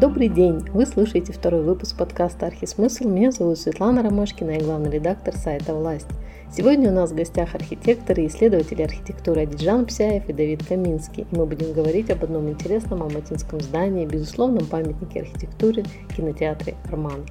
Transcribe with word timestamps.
Добрый 0.00 0.28
день! 0.28 0.60
Вы 0.72 0.86
слушаете 0.86 1.34
второй 1.34 1.62
выпуск 1.62 1.94
подкаста 1.94 2.46
«Архисмысл». 2.46 3.06
Меня 3.06 3.32
зовут 3.32 3.58
Светлана 3.58 4.02
Ромашкина, 4.02 4.52
я 4.52 4.60
главный 4.60 4.88
редактор 4.88 5.36
сайта 5.36 5.74
«Власть». 5.74 6.08
Сегодня 6.50 6.90
у 6.90 6.94
нас 6.94 7.10
в 7.10 7.14
гостях 7.14 7.54
архитекторы 7.54 8.22
и 8.22 8.28
исследователи 8.28 8.80
архитектуры 8.80 9.42
Адиджан 9.42 9.84
Псяев 9.84 10.26
и 10.26 10.32
Давид 10.32 10.66
Каминский. 10.66 11.26
И 11.30 11.36
мы 11.36 11.44
будем 11.44 11.74
говорить 11.74 12.08
об 12.08 12.24
одном 12.24 12.48
интересном 12.48 13.02
алматинском 13.02 13.60
здании, 13.60 14.06
безусловном 14.06 14.64
памятнике 14.64 15.20
архитектуры, 15.20 15.84
кинотеатре 16.16 16.76
«Арман». 16.86 17.26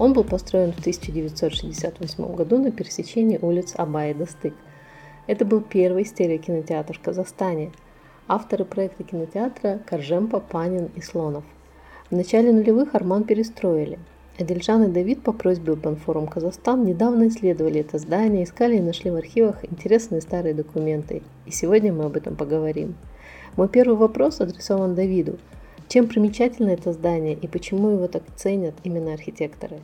Он 0.00 0.12
был 0.12 0.24
построен 0.24 0.72
в 0.72 0.80
1968 0.80 2.34
году 2.34 2.58
на 2.58 2.72
пересечении 2.72 3.38
улиц 3.40 3.74
Аба 3.76 4.08
и 4.08 4.14
Достык. 4.14 4.54
Это 5.28 5.44
был 5.44 5.60
первый 5.60 6.04
стереокинотеатр 6.04 6.98
в 6.98 7.00
Казахстане. 7.00 7.70
Авторы 8.26 8.64
проекта 8.64 9.04
кинотеатра– 9.04 9.78
Коржемпа, 9.86 10.40
Панин 10.40 10.90
и 10.96 11.00
Слонов. 11.00 11.44
В 12.10 12.16
начале 12.16 12.52
нулевых 12.52 12.94
Арман 12.94 13.24
перестроили. 13.24 13.98
Адельжан 14.38 14.82
и 14.84 14.88
Давид 14.90 15.22
по 15.22 15.34
просьбе 15.34 15.74
Банфорум 15.74 16.26
Казахстан 16.26 16.86
недавно 16.86 17.28
исследовали 17.28 17.80
это 17.80 17.98
здание, 17.98 18.44
искали 18.44 18.78
и 18.78 18.80
нашли 18.80 19.10
в 19.10 19.16
архивах 19.16 19.62
интересные 19.70 20.22
старые 20.22 20.54
документы. 20.54 21.22
И 21.44 21.50
сегодня 21.50 21.92
мы 21.92 22.04
об 22.04 22.16
этом 22.16 22.34
поговорим. 22.34 22.94
Мой 23.56 23.68
первый 23.68 23.98
вопрос 23.98 24.40
адресован 24.40 24.94
Давиду. 24.94 25.38
Чем 25.88 26.08
примечательно 26.08 26.70
это 26.70 26.94
здание 26.94 27.34
и 27.34 27.46
почему 27.46 27.90
его 27.90 28.08
так 28.08 28.22
ценят 28.36 28.74
именно 28.84 29.12
архитекторы? 29.12 29.80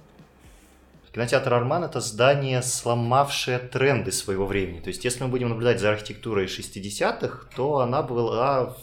Кинотеатр 1.13 1.53
«Арман»— 1.53 1.85
это 1.85 2.01
здание, 2.01 2.61
сломавшее 2.63 3.59
тренды 3.59 4.11
своего 4.11 4.47
времени. 4.47 4.81
То 4.81 4.89
есть, 4.89 5.05
если 5.05 5.23
мы 5.23 5.29
будем 5.29 5.51
наблюдать 5.51 5.79
за 5.79 5.91
архитектурой 5.91 6.47
60-х, 6.47 7.51
то 7.55 7.79
она 7.79 8.03
была 8.03 8.75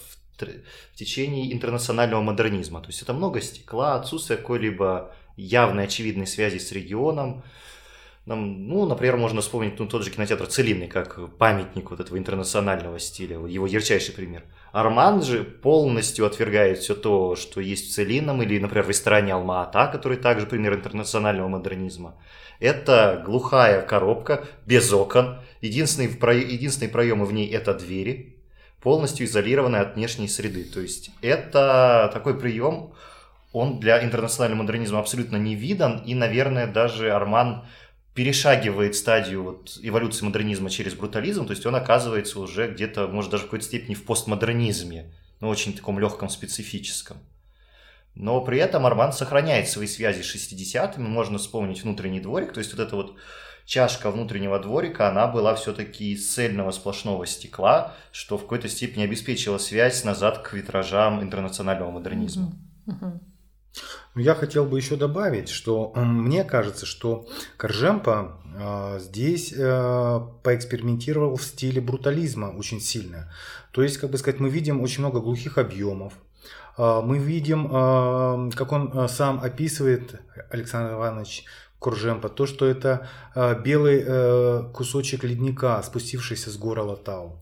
в, 0.42 0.96
течение 0.96 1.54
интернационального 1.54 2.22
модернизма. 2.22 2.82
То 2.82 2.88
есть, 2.88 3.02
это 3.02 3.14
много 3.14 3.42
стекла, 3.42 3.96
отсутствие 3.96 4.38
какой-либо 4.38 5.14
явной 5.38 5.86
очевидной 5.86 6.28
связи 6.28 6.58
с 6.58 6.72
регионом. 6.72 7.44
Нам, 8.28 8.68
ну, 8.68 8.86
например, 8.86 9.18
можно 9.18 9.42
вспомнить 9.42 9.80
ну, 9.80 9.88
тот 9.88 10.04
же 10.04 10.12
кинотеатр 10.12 10.46
Целинный, 10.46 10.88
как 10.88 11.36
памятник 11.38 11.90
вот 11.90 12.00
этого 12.00 12.18
интернационального 12.20 13.00
стиля, 13.00 13.38
его 13.48 13.66
ярчайший 13.66 14.14
пример. 14.14 14.44
Арман 14.72 15.24
же 15.24 15.44
полностью 15.44 16.28
отвергает 16.28 16.78
все 16.78 16.94
то, 16.94 17.36
что 17.36 17.60
есть 17.60 17.90
в 17.90 17.94
Целинном, 17.94 18.44
или, 18.44 18.60
например, 18.60 18.86
в 18.86 18.90
ресторане 18.90 19.34
Алма-Ата, 19.34 19.90
который 19.92 20.18
также 20.18 20.46
пример 20.46 20.76
интернационального 20.76 21.48
модернизма. 21.48 22.16
Это 22.60 23.24
глухая 23.26 23.82
коробка, 23.82 24.46
без 24.68 24.94
окон, 24.94 25.40
единственные, 25.62 26.12
единственные 26.54 26.92
проемы 26.92 27.26
в 27.26 27.34
ней 27.34 27.50
это 27.50 27.74
двери, 27.74 28.31
полностью 28.82 29.26
изолированные 29.26 29.82
от 29.82 29.96
внешней 29.96 30.28
среды. 30.28 30.64
То 30.64 30.82
есть 30.82 31.12
это 31.22 32.10
такой 32.14 32.40
прием, 32.40 32.94
он 33.54 33.80
для 33.80 34.04
интернационального 34.04 34.64
модернизма 34.64 35.00
абсолютно 35.00 35.38
не 35.38 35.56
видан, 35.56 36.04
и, 36.06 36.16
наверное, 36.16 36.68
даже 36.68 37.12
Арман 37.12 37.66
перешагивает 38.14 38.96
стадию 38.96 39.44
вот 39.44 39.78
эволюции 39.82 40.26
модернизма 40.26 40.70
через 40.70 40.94
брутализм, 40.94 41.46
то 41.46 41.52
есть 41.52 41.66
он 41.66 41.76
оказывается 41.76 42.40
уже 42.40 42.70
где-то, 42.70 43.08
может, 43.08 43.32
даже 43.32 43.44
в 43.44 43.46
какой-то 43.48 43.66
степени 43.66 43.94
в 43.94 44.04
постмодернизме, 44.04 45.14
но 45.40 45.50
очень 45.50 45.74
таком 45.74 46.00
легком, 46.00 46.30
специфическом. 46.30 47.18
Но 48.16 48.42
при 48.42 48.60
этом 48.60 48.86
Арман 48.86 49.14
сохраняет 49.14 49.70
свои 49.70 49.88
связи 49.88 50.22
с 50.22 50.36
60-ми, 50.36 51.08
можно 51.08 51.38
вспомнить 51.38 51.84
внутренний 51.84 52.20
дворик, 52.20 52.52
то 52.52 52.60
есть 52.60 52.74
вот 52.74 52.86
эта 52.86 52.96
вот 52.96 53.16
чашка 53.72 54.12
внутреннего 54.12 54.60
дворика, 54.60 55.08
она 55.08 55.28
была 55.28 55.56
все-таки 55.56 56.12
из 56.12 56.30
цельного 56.30 56.72
сплошного 56.72 57.26
стекла, 57.26 57.94
что 58.12 58.38
в 58.38 58.42
какой-то 58.42 58.68
степени 58.68 59.04
обеспечило 59.04 59.58
связь 59.60 60.04
назад 60.04 60.40
к 60.40 60.52
витражам 60.52 61.24
интернационального 61.24 61.90
модернизма. 61.90 62.52
Mm-hmm. 62.86 63.00
Mm-hmm. 63.00 63.20
Ну, 64.16 64.22
я 64.22 64.36
хотел 64.36 64.66
бы 64.66 64.78
еще 64.78 64.98
добавить, 64.98 65.48
что 65.48 65.94
мне 65.96 66.44
кажется, 66.44 66.86
что 66.86 67.30
Коржемпа 67.56 68.42
э, 68.54 69.00
здесь 69.00 69.54
э, 69.56 70.20
поэкспериментировал 70.44 71.38
в 71.38 71.44
стиле 71.44 71.80
брутализма 71.80 72.48
очень 72.48 72.82
сильно. 72.82 73.32
То 73.72 73.84
есть, 73.84 74.00
как 74.00 74.12
бы 74.12 74.18
сказать, 74.18 74.42
мы 74.42 74.50
видим 74.50 74.82
очень 74.82 75.00
много 75.00 75.22
глухих 75.22 75.58
объемов. 75.58 76.12
Э, 76.78 77.00
мы 77.02 77.20
видим, 77.20 77.68
э, 77.68 78.52
как 78.54 78.74
он 78.74 79.08
сам 79.08 79.40
описывает, 79.40 80.20
Александр 80.50 80.96
Иванович 80.96 81.46
Коржемпа, 81.82 82.30
то, 82.30 82.46
что 82.46 82.68
это 82.68 83.08
э, 83.34 83.60
белый 83.64 84.04
э, 84.06 84.64
кусочек 84.72 85.24
ледника, 85.24 85.82
спустившийся 85.84 86.52
с 86.52 86.58
гора 86.58 86.84
Латау. 86.84 87.40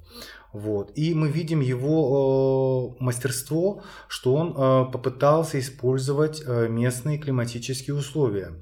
Вот. 0.53 0.91
И 0.95 1.13
мы 1.13 1.29
видим 1.29 1.59
его 1.59 2.95
э, 2.97 3.03
мастерство, 3.03 3.83
что 4.07 4.33
он 4.33 4.51
э, 4.51 4.91
попытался 4.91 5.59
использовать 5.59 6.41
э, 6.45 6.69
местные 6.69 7.17
климатические 7.17 7.97
условия. 7.97 8.53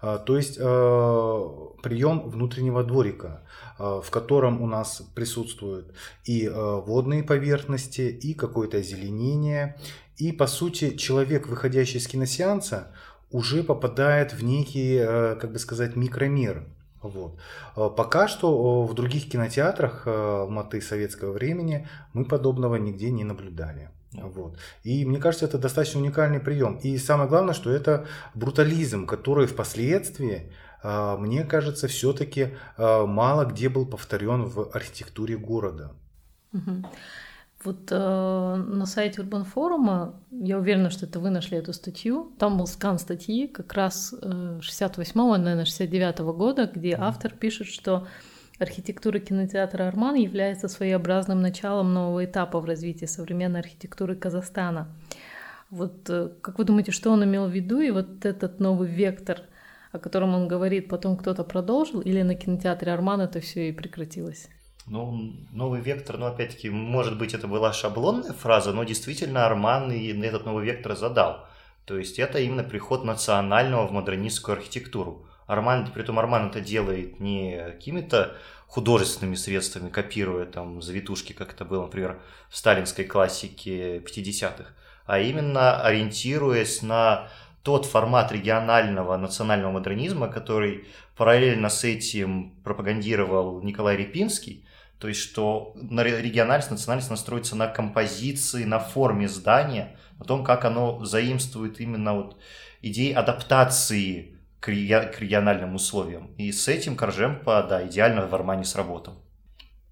Э, 0.00 0.18
то 0.24 0.38
есть 0.38 0.56
э, 0.58 0.62
прием 1.82 2.30
внутреннего 2.30 2.82
дворика, 2.82 3.42
э, 3.78 4.00
в 4.02 4.10
котором 4.10 4.62
у 4.62 4.66
нас 4.66 5.02
присутствуют 5.14 5.92
и 6.24 6.46
э, 6.46 6.80
водные 6.86 7.22
поверхности, 7.22 8.00
и 8.00 8.32
какое-то 8.32 8.78
озеленение. 8.78 9.76
И 10.16 10.32
по 10.32 10.46
сути 10.46 10.96
человек, 10.96 11.46
выходящий 11.46 11.98
из 11.98 12.08
киносеанса, 12.08 12.90
уже 13.30 13.62
попадает 13.62 14.32
в 14.32 14.44
некий, 14.44 14.96
э, 14.96 15.36
как 15.36 15.52
бы 15.52 15.58
сказать, 15.58 15.96
микромир. 15.96 16.64
Вот. 17.02 17.38
А 17.74 17.88
пока 17.88 18.28
что 18.28 18.82
в 18.84 18.94
других 18.94 19.28
кинотеатрах 19.30 20.06
э, 20.06 20.10
Алматы 20.10 20.80
советского 20.80 21.32
времени 21.32 21.88
мы 22.12 22.24
подобного 22.24 22.76
нигде 22.76 23.10
не 23.10 23.24
наблюдали. 23.24 23.90
Вот. 24.12 24.58
И 24.82 25.04
мне 25.04 25.18
кажется, 25.18 25.46
это 25.46 25.58
достаточно 25.58 26.00
уникальный 26.00 26.40
прием. 26.40 26.76
И 26.76 26.96
самое 26.98 27.28
главное, 27.28 27.54
что 27.54 27.70
это 27.70 28.06
брутализм, 28.34 29.06
который 29.06 29.46
впоследствии, 29.46 30.52
э, 30.82 31.16
мне 31.18 31.44
кажется, 31.44 31.88
все-таки 31.88 32.54
э, 32.76 33.06
мало 33.06 33.44
где 33.44 33.68
был 33.68 33.86
повторен 33.86 34.44
в 34.44 34.70
архитектуре 34.72 35.36
города. 35.36 35.92
Угу. 36.52 36.86
Вот 37.64 37.90
э, 37.90 37.96
на 37.96 38.86
сайте 38.86 39.22
Urban 39.22 39.44
форума, 39.44 40.20
я 40.30 40.58
уверена, 40.58 40.90
что 40.90 41.06
это 41.06 41.18
вы 41.20 41.30
нашли 41.30 41.56
эту 41.56 41.72
статью, 41.72 42.32
там 42.38 42.58
был 42.58 42.66
скан 42.66 42.98
статьи 42.98 43.46
как 43.46 43.72
раз 43.72 44.14
э, 44.20 44.60
68-го, 44.60 45.36
наверное, 45.36 45.64
69-го 45.64 46.32
года, 46.32 46.70
где 46.72 46.92
mm-hmm. 46.92 47.00
автор 47.00 47.32
пишет, 47.32 47.66
что 47.66 48.06
архитектура 48.58 49.18
кинотеатра 49.18 49.88
«Арман» 49.88 50.14
является 50.14 50.68
своеобразным 50.68 51.40
началом 51.40 51.92
нового 51.92 52.24
этапа 52.24 52.60
в 52.60 52.66
развитии 52.66 53.06
современной 53.06 53.60
архитектуры 53.60 54.16
Казахстана. 54.16 54.88
Вот 55.70 56.08
э, 56.08 56.30
как 56.42 56.58
вы 56.58 56.64
думаете, 56.64 56.92
что 56.92 57.10
он 57.10 57.24
имел 57.24 57.46
в 57.46 57.52
виду, 57.52 57.80
и 57.80 57.90
вот 57.90 58.24
этот 58.24 58.60
новый 58.60 58.88
вектор, 58.88 59.40
о 59.92 59.98
котором 59.98 60.34
он 60.34 60.46
говорит, 60.46 60.88
потом 60.88 61.16
кто-то 61.16 61.42
продолжил, 61.42 62.00
или 62.00 62.22
на 62.22 62.34
кинотеатре 62.34 62.92
«Арман» 62.92 63.22
это 63.22 63.40
все 63.40 63.70
и 63.70 63.72
прекратилось? 63.72 64.48
Ну, 64.86 65.32
новый 65.52 65.80
вектор, 65.80 66.16
ну, 66.16 66.26
опять-таки, 66.26 66.70
может 66.70 67.18
быть, 67.18 67.34
это 67.34 67.48
была 67.48 67.72
шаблонная 67.72 68.32
фраза, 68.32 68.72
но 68.72 68.84
действительно 68.84 69.44
Арман 69.44 69.90
и 69.90 70.12
этот 70.22 70.46
новый 70.46 70.64
вектор 70.64 70.94
задал. 70.96 71.44
То 71.86 71.98
есть 71.98 72.18
это 72.18 72.38
именно 72.38 72.62
приход 72.62 73.04
национального 73.04 73.86
в 73.86 73.92
модернистскую 73.92 74.56
архитектуру. 74.56 75.26
Арман, 75.46 75.90
при 75.92 76.02
этом 76.02 76.18
Арман 76.18 76.48
это 76.48 76.60
делает 76.60 77.20
не 77.20 77.56
какими-то 77.64 78.36
художественными 78.66 79.36
средствами, 79.36 79.90
копируя 79.90 80.44
там 80.44 80.82
завитушки, 80.82 81.32
как 81.32 81.52
это 81.52 81.64
было, 81.64 81.82
например, 81.82 82.20
в 82.48 82.56
сталинской 82.56 83.04
классике 83.04 83.98
50-х, 83.98 84.70
а 85.06 85.18
именно 85.20 85.80
ориентируясь 85.80 86.82
на 86.82 87.28
тот 87.62 87.86
формат 87.86 88.32
регионального 88.32 89.16
национального 89.16 89.72
модернизма, 89.72 90.28
который 90.28 90.86
параллельно 91.16 91.68
с 91.68 91.84
этим 91.84 92.50
пропагандировал 92.64 93.62
Николай 93.62 93.96
Репинский, 93.96 94.64
то 94.98 95.08
есть, 95.08 95.20
что 95.20 95.74
региональность, 95.76 96.70
национальность 96.70 97.10
настроится 97.10 97.54
на 97.54 97.68
композиции, 97.68 98.64
на 98.64 98.78
форме 98.78 99.28
здания, 99.28 99.96
на 100.18 100.24
том, 100.24 100.42
как 100.42 100.64
оно 100.64 101.04
заимствует 101.04 101.80
именно 101.80 102.14
вот 102.14 102.38
идеи 102.80 103.12
адаптации 103.12 104.38
к 104.60 104.68
региональным 104.68 105.74
условиям. 105.74 106.34
И 106.38 106.50
с 106.50 106.66
этим 106.66 106.96
Коржемпа, 106.96 107.62
да, 107.68 107.86
идеально 107.86 108.26
в 108.26 108.34
Армане 108.34 108.64
сработал. 108.64 109.22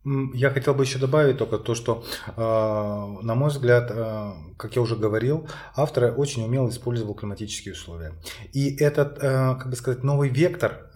Я 0.05 0.51
хотел 0.51 0.75
бы 0.75 0.85
еще 0.85 0.99
добавить 0.99 1.39
только 1.39 1.57
то, 1.57 1.75
что, 1.75 2.05
э, 2.37 2.41
на 2.41 3.35
мой 3.35 3.49
взгляд, 3.49 3.91
э, 3.91 4.33
как 4.59 4.77
я 4.77 4.83
уже 4.83 4.97
говорил, 4.97 5.49
автор 5.75 6.13
очень 6.17 6.45
умело 6.45 6.69
использовал 6.69 7.15
климатические 7.15 7.73
условия. 7.73 8.13
И 8.53 8.77
этот, 8.77 9.17
э, 9.23 9.57
как 9.59 9.71
бы 9.71 9.77
сказать, 9.77 10.05
новый 10.05 10.29
вектор, 10.29 10.91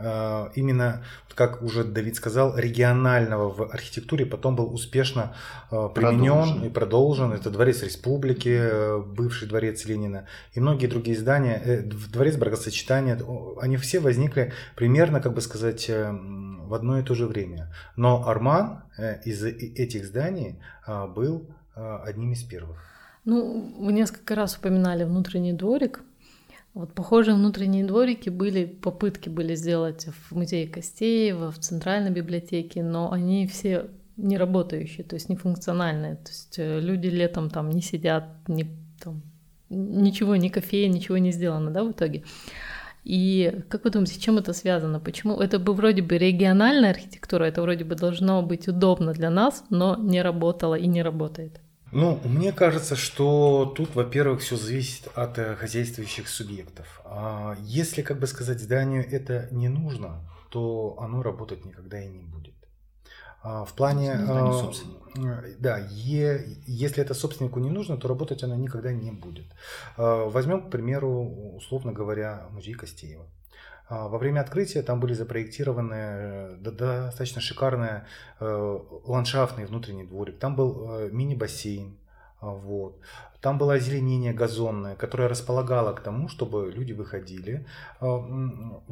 именно, 0.55 1.05
как 1.35 1.63
уже 1.63 1.85
Давид 1.85 2.17
сказал, 2.17 2.57
регионального 2.57 3.49
в 3.49 3.63
архитектуре 3.73 4.27
потом 4.27 4.57
был 4.57 4.75
успешно 4.75 5.35
применен 5.71 6.33
продолжен. 6.33 6.65
и 6.65 6.69
продолжен. 6.69 7.33
Это 7.33 7.51
Дворец 7.51 7.83
Республики, 7.83 9.01
бывший 9.01 9.49
Дворец 9.49 9.85
Ленина 9.87 10.27
и 10.53 10.61
многие 10.61 10.87
другие 10.87 11.17
здания. 11.17 11.83
Дворец 12.13 12.37
Бракосочетания, 12.37 13.19
они 13.61 13.77
все 13.77 14.01
возникли 14.01 14.53
примерно, 14.77 15.21
как 15.21 15.35
бы 15.35 15.41
сказать, 15.41 15.91
в 16.69 16.75
одно 16.75 16.99
и 16.99 17.03
то 17.03 17.15
же 17.15 17.27
время. 17.27 17.73
Но 17.97 18.29
Арман 18.29 18.83
э, 18.99 19.21
из 19.25 19.43
этих 19.45 20.05
зданий 20.05 20.57
а, 20.87 21.07
был 21.07 21.47
а, 21.75 22.03
одним 22.05 22.33
из 22.33 22.43
первых. 22.43 22.77
Ну, 23.25 23.75
вы 23.79 23.93
несколько 23.93 24.35
раз 24.35 24.57
упоминали 24.57 25.05
внутренний 25.05 25.53
дворик. 25.53 26.03
Вот 26.75 26.95
похожие 26.95 27.35
внутренние 27.35 27.85
дворики 27.85 28.31
были, 28.31 28.65
попытки 28.65 29.29
были 29.29 29.55
сделать 29.55 30.07
в 30.07 30.37
музее 30.37 30.69
Костеева, 30.69 31.51
в 31.51 31.59
Центральной 31.59 32.11
библиотеке, 32.11 32.83
но 32.83 33.11
они 33.13 33.47
все 33.47 33.87
не 34.17 34.37
работающие, 34.37 35.05
то 35.05 35.15
есть 35.15 35.29
не 35.29 35.37
функциональные. 35.37 36.17
То 36.17 36.31
есть 36.31 36.59
э, 36.59 36.81
люди 36.81 37.07
летом 37.07 37.51
там 37.51 37.71
не 37.71 37.83
сидят, 37.83 38.25
не, 38.49 38.67
там, 39.03 39.23
ничего, 39.71 40.37
ни 40.37 40.49
кофея, 40.49 40.89
ничего 40.89 41.19
не 41.19 41.33
сделано, 41.33 41.71
да, 41.71 41.85
в 41.85 41.93
итоге. 41.93 42.25
И 43.05 43.63
как 43.69 43.85
вы 43.85 43.91
думаете, 43.91 44.15
с 44.15 44.19
чем 44.19 44.39
это 44.39 44.53
связано? 44.53 45.01
Почему 45.01 45.41
это 45.41 45.59
бы 45.59 45.73
вроде 45.73 46.03
бы 46.03 46.19
региональная 46.19 46.91
архитектура, 46.91 47.45
это 47.45 47.63
вроде 47.63 47.85
бы 47.85 47.95
должно 47.95 48.43
быть 48.43 48.69
удобно 48.69 49.13
для 49.13 49.31
нас, 49.31 49.65
но 49.71 49.97
не 49.97 50.23
работало 50.23 50.75
и 50.75 50.87
не 50.87 51.03
работает? 51.03 51.61
Ну, 51.91 52.21
мне 52.25 52.53
кажется, 52.53 52.97
что 52.97 53.73
тут, 53.75 53.95
во-первых, 53.95 54.43
все 54.43 54.57
зависит 54.57 55.09
от 55.15 55.39
э, 55.39 55.55
хозяйствующих 55.55 56.29
субъектов. 56.29 57.01
А 57.05 57.57
если, 57.63 58.03
как 58.03 58.19
бы 58.19 58.27
сказать, 58.27 58.61
зданию 58.61 59.07
это 59.11 59.49
не 59.51 59.69
нужно, 59.69 60.21
то 60.51 60.97
оно 61.01 61.23
работать 61.23 61.65
никогда 61.65 61.99
и 62.03 62.09
не 62.09 62.25
будет. 62.25 62.38
А, 63.43 63.65
в 63.65 63.73
плане, 63.75 64.13
а, 64.13 64.73
да, 65.59 65.79
е, 65.91 66.45
если 66.67 67.03
это 67.03 67.15
собственнику 67.15 67.61
не 67.61 67.71
нужно, 67.71 67.97
то 67.97 68.09
работать 68.09 68.43
она 68.43 68.57
никогда 68.57 68.93
не 68.93 69.11
будет. 69.11 69.47
А, 69.97 70.29
возьмем, 70.29 70.63
к 70.63 70.71
примеру, 70.71 71.55
условно 71.57 71.93
говоря, 71.93 72.47
музей 72.51 72.75
Костеева. 72.75 73.27
Во 73.91 74.19
время 74.19 74.41
открытия 74.41 74.83
там 74.83 75.01
были 75.01 75.15
запроектированы 75.15 75.95
э, 75.95 76.57
достаточно 76.61 77.41
шикарный 77.41 78.03
э, 78.39 78.79
ландшафтный 79.05 79.65
внутренний 79.65 80.05
дворик. 80.05 80.39
Там 80.39 80.57
был 80.57 80.91
э, 80.91 81.09
мини-бассейн. 81.11 81.97
Вот. 82.43 82.99
Там 83.41 83.57
было 83.57 83.75
озеленение 83.75 84.35
газонное, 84.35 84.95
которое 84.95 85.27
располагало 85.29 85.95
к 85.95 86.01
тому, 86.01 86.29
чтобы 86.29 86.71
люди 86.71 86.93
выходили 86.93 87.67
во 88.01 88.19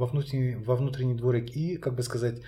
внутренний, 0.07 0.57
во 0.57 0.77
внутренний 0.77 1.15
дворик 1.15 1.55
и, 1.55 1.77
как 1.77 1.95
бы 1.95 2.03
сказать, 2.03 2.41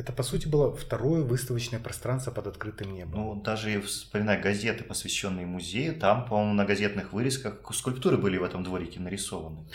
это, 0.00 0.12
по 0.12 0.22
сути, 0.22 0.48
было 0.48 0.74
второе 0.74 1.22
выставочное 1.22 1.78
пространство 1.78 2.30
под 2.30 2.46
открытым 2.46 2.92
небом. 2.94 3.20
Ну, 3.20 3.42
даже 3.42 3.80
вспоминая 3.82 4.40
газеты, 4.40 4.82
посвященные 4.82 5.46
музею, 5.46 5.94
там, 5.94 6.24
по-моему, 6.24 6.54
на 6.54 6.64
газетных 6.64 7.12
вырезках 7.12 7.60
скульптуры 7.74 8.16
были 8.16 8.38
в 8.38 8.42
этом 8.42 8.64
дворике 8.64 8.98
нарисованы. 8.98 9.66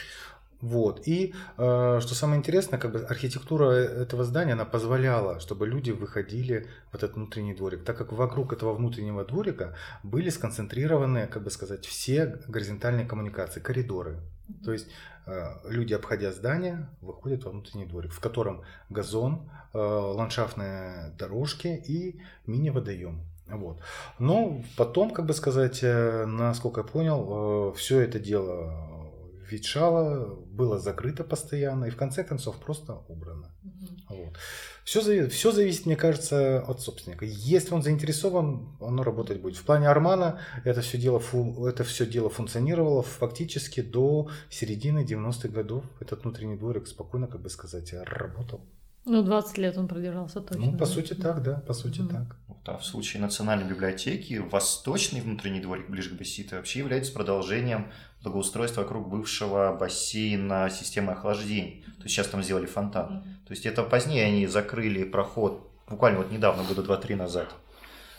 Вот. 0.62 1.07
И 1.07 1.36
э, 1.57 2.00
что 2.01 2.16
самое 2.16 2.39
интересное, 2.39 2.80
как 2.80 2.92
бы 2.92 3.00
архитектура 3.01 3.69
этого 3.72 4.24
здания, 4.24 4.54
она 4.54 4.66
позволяла, 4.66 5.39
чтобы 5.39 5.68
люди 5.68 5.92
выходили 5.92 6.68
в 6.92 6.95
этот 6.95 7.13
внутренний 7.16 7.54
дворик, 7.54 7.83
так 7.83 7.95
как 7.95 8.12
вокруг 8.12 8.51
этого 8.51 8.74
внутреннего 8.74 9.24
дворика 9.25 9.75
были 10.01 10.30
сконцентрированы, 10.30 11.27
как 11.27 11.44
бы 11.44 11.51
сказать, 11.51 11.86
все 11.86 12.39
горизонтальные 12.48 13.06
коммуникации, 13.06 13.60
коридоры. 13.60 14.19
То 14.63 14.74
есть 14.74 14.88
э, 15.25 15.47
люди, 15.65 15.94
обходя 15.94 16.31
здание, 16.31 16.89
выходят 17.01 17.44
во 17.44 17.51
внутренний 17.51 17.86
дворик, 17.86 18.12
в 18.12 18.19
котором 18.19 18.63
газон, 18.89 19.50
э, 19.74 19.77
ландшафтные 19.77 21.13
дорожки 21.18 21.68
и 21.68 22.21
мини-водоем. 22.45 23.21
Вот. 23.47 23.80
Но 24.19 24.63
потом, 24.77 25.12
как 25.12 25.25
бы 25.25 25.33
сказать, 25.33 25.80
э, 25.83 26.25
насколько 26.25 26.81
я 26.81 26.88
понял, 26.88 27.74
все 27.74 28.00
это 28.00 28.19
дело 28.19 29.12
ветшало, 29.50 30.36
было 30.36 30.80
закрыто 30.80 31.24
постоянно 31.24 31.86
и 31.86 31.89
в 31.91 31.98
конце 31.98 32.24
концов 32.24 32.57
просто 32.57 33.03
убрано. 33.07 33.51
Угу. 33.63 34.18
Вот. 34.18 34.38
Все, 34.85 35.01
зависит, 35.01 35.33
все 35.33 35.51
зависит, 35.51 35.87
мне 35.87 35.95
кажется, 35.95 36.59
от 36.59 36.79
собственника. 36.79 37.25
Если 37.25 37.73
он 37.73 37.81
заинтересован, 37.81 38.77
оно 38.79 39.01
работать 39.01 39.41
будет. 39.41 39.57
В 39.57 39.63
плане 39.63 39.89
Армана 39.89 40.39
это 40.63 40.81
все 40.81 40.99
дело, 40.99 41.19
это 41.67 41.83
все 41.83 42.05
дело 42.05 42.29
функционировало 42.29 43.01
фактически 43.01 43.81
до 43.81 44.29
середины 44.51 45.03
90-х 45.03 45.47
годов. 45.47 45.83
Этот 45.99 46.21
внутренний 46.21 46.55
дворик 46.55 46.85
спокойно, 46.87 47.25
как 47.25 47.41
бы 47.41 47.49
сказать, 47.49 47.93
работал. 47.93 48.61
Ну, 49.05 49.21
20 49.21 49.57
лет 49.59 49.77
он 49.77 49.87
продержался 49.87 50.41
точно. 50.41 50.65
Ну, 50.65 50.71
по 50.71 50.79
да? 50.79 50.85
сути 50.85 51.13
так, 51.13 51.43
да, 51.43 51.61
по 51.67 51.73
сути 51.73 51.99
mm 52.01 52.09
так. 52.09 52.35
Вот, 52.47 52.57
а 52.65 52.77
в 52.77 52.85
случае 52.85 53.21
Национальной 53.21 53.67
библиотеки 53.67 54.35
восточный 54.35 55.21
внутренний 55.21 55.61
дворик 55.61 55.89
ближе 55.89 56.09
к 56.09 56.13
Басситу 56.13 56.55
вообще 56.55 56.79
является 56.79 57.13
продолжением 57.13 57.91
благоустройства 58.23 58.81
вокруг 58.81 59.07
бывшего 59.07 59.77
бассейна 59.79 60.69
системы 60.71 61.11
охлаждения. 61.11 61.83
То 61.97 62.03
есть 62.03 62.15
сейчас 62.15 62.27
там 62.27 62.41
сделали 62.41 62.65
фонтан. 62.65 63.17
mm 63.17 63.47
То 63.47 63.51
есть 63.51 63.65
это 63.67 63.83
позднее 63.83 64.25
они 64.25 64.47
закрыли 64.47 65.03
проход, 65.03 65.71
буквально 65.87 66.17
вот 66.19 66.31
недавно, 66.31 66.63
года 66.63 66.81
2-3 66.81 67.15
назад, 67.15 67.53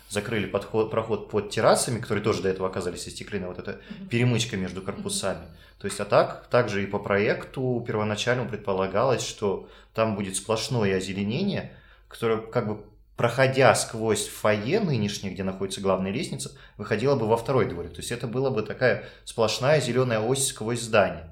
закрыли 0.08 0.46
подход, 0.46 0.90
проход 0.90 1.30
под 1.30 1.50
террасами, 1.50 2.00
которые 2.00 2.22
тоже 2.22 2.42
до 2.42 2.48
этого 2.48 2.68
оказались 2.68 3.06
остеклены, 3.06 3.48
вот 3.48 3.58
эта 3.58 3.80
перемычка 4.10 4.56
между 4.56 4.82
корпусами. 4.82 5.46
То 5.78 5.86
есть, 5.86 6.00
а 6.00 6.04
так, 6.04 6.46
также 6.48 6.82
и 6.82 6.86
по 6.86 6.98
проекту 6.98 7.84
первоначально 7.86 8.44
предполагалось, 8.44 9.26
что 9.26 9.68
там 9.94 10.16
будет 10.16 10.36
сплошное 10.36 10.96
озеленение, 10.96 11.72
которое 12.08 12.38
как 12.38 12.68
бы 12.68 12.84
проходя 13.16 13.74
сквозь 13.74 14.28
фойе 14.28 14.80
нынешнее, 14.80 15.32
где 15.32 15.42
находится 15.42 15.80
главная 15.80 16.12
лестница, 16.12 16.52
выходило 16.76 17.16
бы 17.16 17.26
во 17.26 17.36
второй 17.36 17.66
дворик. 17.66 17.92
То 17.92 17.98
есть 17.98 18.12
это 18.12 18.26
была 18.26 18.50
бы 18.50 18.62
такая 18.62 19.04
сплошная 19.24 19.80
зеленая 19.80 20.20
ось 20.20 20.48
сквозь 20.48 20.80
здание. 20.80 21.30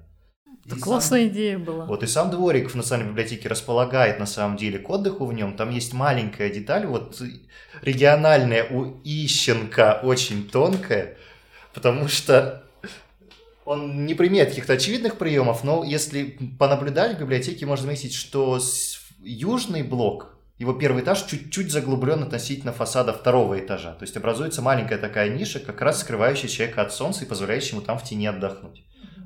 Это 0.66 0.76
классная 0.76 1.24
сам, 1.24 1.28
идея 1.28 1.58
была. 1.58 1.84
Вот 1.84 2.02
и 2.02 2.06
сам 2.06 2.30
дворик 2.30 2.70
в 2.70 2.74
Национальной 2.74 3.10
библиотеке 3.10 3.48
располагает 3.48 4.18
на 4.18 4.26
самом 4.26 4.56
деле 4.56 4.78
к 4.78 4.88
отдыху 4.88 5.26
в 5.26 5.32
нем. 5.32 5.56
Там 5.56 5.70
есть 5.70 5.92
маленькая 5.92 6.50
деталь, 6.50 6.86
вот 6.86 7.20
региональная 7.82 8.64
у 8.70 9.00
Ищенко 9.04 10.00
очень 10.02 10.48
тонкая, 10.48 11.16
потому 11.74 12.08
что 12.08 12.64
он 13.64 14.06
не 14.06 14.14
примет 14.14 14.48
каких-то 14.48 14.74
очевидных 14.74 15.16
приемов, 15.16 15.64
но 15.64 15.84
если 15.84 16.38
понаблюдать 16.58 17.16
в 17.16 17.20
библиотеке, 17.20 17.66
можно 17.66 17.84
заметить, 17.84 18.14
что 18.14 18.58
южный 19.22 19.82
блок 19.82 20.34
его 20.58 20.72
первый 20.72 21.02
этаж 21.02 21.24
чуть-чуть 21.24 21.72
заглублен 21.72 22.22
относительно 22.22 22.72
фасада 22.72 23.12
второго 23.12 23.58
этажа. 23.58 23.94
То 23.94 24.04
есть 24.04 24.16
образуется 24.16 24.62
маленькая 24.62 24.98
такая 24.98 25.28
ниша, 25.28 25.58
как 25.58 25.80
раз 25.80 26.00
скрывающая 26.00 26.48
человека 26.48 26.82
от 26.82 26.92
солнца 26.92 27.24
и 27.24 27.28
позволяющая 27.28 27.72
ему 27.72 27.80
там 27.80 27.98
в 27.98 28.04
тени 28.04 28.26
отдохнуть. 28.26 28.83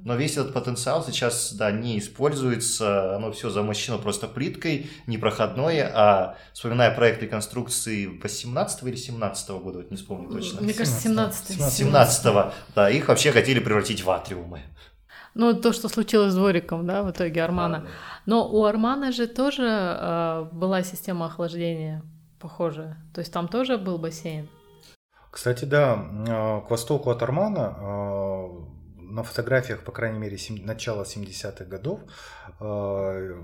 Но 0.08 0.16
весь 0.16 0.38
этот 0.38 0.54
потенциал 0.54 1.04
сейчас, 1.04 1.52
да, 1.52 1.70
не 1.70 1.98
используется, 1.98 3.14
оно 3.16 3.30
все 3.30 3.50
замощено 3.50 3.98
просто 3.98 4.26
плиткой, 4.26 4.88
непроходное, 5.06 5.92
а 5.94 6.38
вспоминая 6.54 6.94
проект 6.94 7.22
реконструкции 7.22 8.06
18 8.06 8.84
или 8.84 8.96
17 8.96 9.50
года, 9.50 9.78
вот 9.80 9.90
не 9.90 9.98
вспомню 9.98 10.30
точно. 10.30 10.62
Мне 10.62 10.72
кажется, 10.72 10.98
17 10.98 11.58
-го. 11.58 11.70
17 11.70 12.26
-го, 12.26 12.52
да, 12.74 12.88
их 12.88 13.08
вообще 13.08 13.32
хотели 13.32 13.60
превратить 13.60 14.02
в 14.02 14.10
атриумы. 14.10 14.62
Ну, 15.34 15.52
то, 15.52 15.74
что 15.74 15.90
случилось 15.90 16.32
с 16.32 16.36
двориком, 16.36 16.86
да, 16.86 17.02
в 17.02 17.10
итоге 17.10 17.44
Армана. 17.44 17.86
Но 18.24 18.48
у 18.48 18.64
Армана 18.64 19.12
же 19.12 19.26
тоже 19.26 19.66
э, 19.68 20.48
была 20.52 20.82
система 20.84 21.26
охлаждения 21.26 22.02
похожая. 22.40 22.96
То 23.12 23.20
есть 23.20 23.30
там 23.30 23.46
тоже 23.46 23.76
был 23.76 23.98
бассейн. 23.98 24.48
Кстати, 25.30 25.66
да, 25.66 25.96
а, 26.28 26.60
к 26.62 26.70
востоку 26.70 27.10
от 27.10 27.22
Армана 27.22 27.74
а, 27.76 28.27
на 29.18 29.24
фотографиях, 29.24 29.82
по 29.84 29.92
крайней 29.92 30.18
мере, 30.18 30.36
начала 30.62 31.02
70-х 31.02 31.64
годов 31.64 32.00
а, 32.60 33.42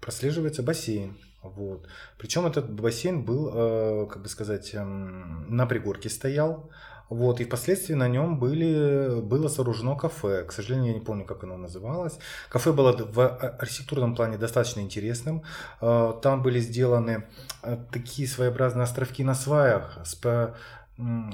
прослеживается 0.00 0.62
бассейн. 0.62 1.18
Вот. 1.42 1.88
Причем 2.18 2.46
этот 2.46 2.70
бассейн 2.72 3.24
был, 3.24 4.06
как 4.06 4.22
бы 4.22 4.28
сказать, 4.28 4.74
эм, 4.74 5.56
на 5.56 5.66
пригорке 5.66 6.08
стоял. 6.08 6.70
Вот, 7.12 7.40
и 7.40 7.44
впоследствии 7.44 7.92
на 7.92 8.08
нем 8.08 8.38
были, 8.38 9.20
было 9.20 9.48
сооружено 9.48 9.96
кафе. 9.96 10.44
К 10.44 10.52
сожалению, 10.52 10.92
я 10.92 10.98
не 10.98 11.04
помню, 11.04 11.26
как 11.26 11.44
оно 11.44 11.58
называлось. 11.58 12.18
Кафе 12.48 12.72
было 12.72 12.96
в 12.96 13.28
архитектурном 13.60 14.14
плане 14.14 14.38
достаточно 14.38 14.80
интересным. 14.80 15.42
Э, 15.82 16.14
там 16.22 16.42
были 16.42 16.58
сделаны 16.58 17.24
э, 17.62 17.76
такие 17.92 18.26
своеобразные 18.26 18.84
островки 18.84 19.24
на 19.24 19.34
сваях 19.34 19.98
с, 20.04 20.14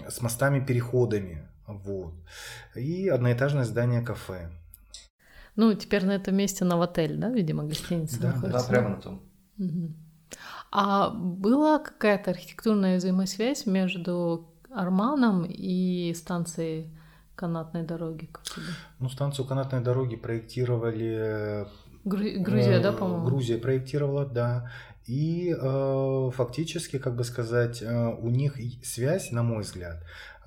с 0.09 0.21
мостами-переходами. 0.21 1.49
Вот. 1.69 2.15
И 2.75 3.09
одноэтажное 3.09 3.65
здание 3.65 4.03
кафе. 4.03 4.51
Ну, 5.55 5.75
теперь 5.75 6.05
на 6.07 6.13
этом 6.13 6.35
месте 6.37 6.65
на 6.65 6.83
отель, 6.83 7.17
да, 7.17 7.29
видимо, 7.31 7.65
гостиница 7.65 8.21
да, 8.21 8.29
находится? 8.29 8.61
Да, 8.61 8.69
прямо 8.69 8.89
на 8.91 9.01
том. 9.01 9.23
Угу. 9.59 9.95
А 10.71 11.11
была 11.11 11.79
какая-то 11.79 12.31
архитектурная 12.31 12.99
взаимосвязь 12.99 13.67
между 13.67 14.49
Арманом 14.71 15.45
и 15.45 16.15
станцией 16.15 16.97
канатной 17.35 17.83
дороги? 17.83 18.31
Ну, 18.99 19.09
станцию 19.09 19.47
канатной 19.47 19.81
дороги 19.81 20.17
проектировали... 20.17 21.67
Гру- 22.05 22.41
Грузия, 22.41 22.79
э, 22.79 22.83
да, 22.83 22.93
по-моему? 22.93 23.27
Грузия 23.27 23.59
проектировала, 23.59 24.27
да. 24.27 24.71
И 25.07 25.57
э, 25.59 26.31
фактически, 26.35 26.99
как 26.99 27.17
бы 27.17 27.25
сказать, 27.25 27.83
э, 27.83 28.09
у 28.09 28.29
них 28.29 28.57
связь, 28.85 29.33
на 29.33 29.43
мой 29.43 29.63
взгляд, 29.63 29.97
э, 30.03 30.38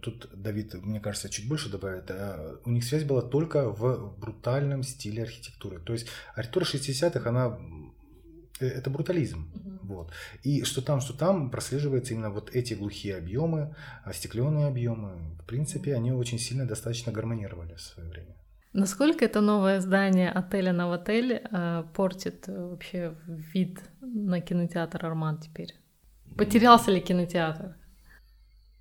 тут 0.00 0.28
Давид, 0.34 0.74
мне 0.74 1.00
кажется, 1.00 1.28
чуть 1.28 1.48
больше 1.48 1.70
добавит, 1.70 2.10
э, 2.10 2.56
у 2.64 2.70
них 2.70 2.84
связь 2.84 3.04
была 3.04 3.22
только 3.22 3.70
в 3.70 4.16
брутальном 4.18 4.82
стиле 4.82 5.22
архитектуры. 5.22 5.80
То 5.80 5.92
есть 5.92 6.08
архитектура 6.34 6.64
60-х, 6.64 7.28
она 7.28 7.58
Э, 8.60 8.66
это 8.66 8.90
брутализм. 8.90 9.50
Угу. 9.54 9.94
Вот. 9.94 10.12
И 10.42 10.64
что 10.64 10.82
там, 10.82 11.00
что 11.00 11.12
там 11.12 11.50
прослеживается 11.50 12.14
именно 12.14 12.30
вот 12.30 12.50
эти 12.54 12.74
глухие 12.74 13.16
объемы, 13.16 13.74
остекленные 14.04 14.66
объемы. 14.66 15.10
В 15.42 15.46
принципе, 15.46 15.94
они 15.94 16.12
очень 16.12 16.38
сильно 16.38 16.66
достаточно 16.66 17.12
гармонировали 17.12 17.74
в 17.74 17.80
свое 17.80 18.08
время. 18.08 18.36
Насколько 18.72 19.24
это 19.24 19.40
новое 19.40 19.80
здание 19.80 20.30
отеля 20.30 20.72
на 20.72 20.92
отель 20.92 21.32
э, 21.32 21.84
портит 21.94 22.48
вообще 22.48 23.14
вид 23.26 23.80
на 24.00 24.40
кинотеатр 24.40 25.06
Арман 25.06 25.38
теперь? 25.38 25.74
Потерялся 26.36 26.90
ли 26.90 27.00
кинотеатр? 27.00 27.76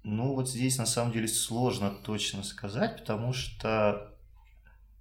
Ну, 0.08 0.36
вот 0.36 0.48
здесь 0.48 0.78
на 0.78 0.86
самом 0.86 1.12
деле 1.12 1.28
сложно 1.28 1.90
точно 1.90 2.44
сказать, 2.44 3.00
потому 3.00 3.34
что 3.34 4.14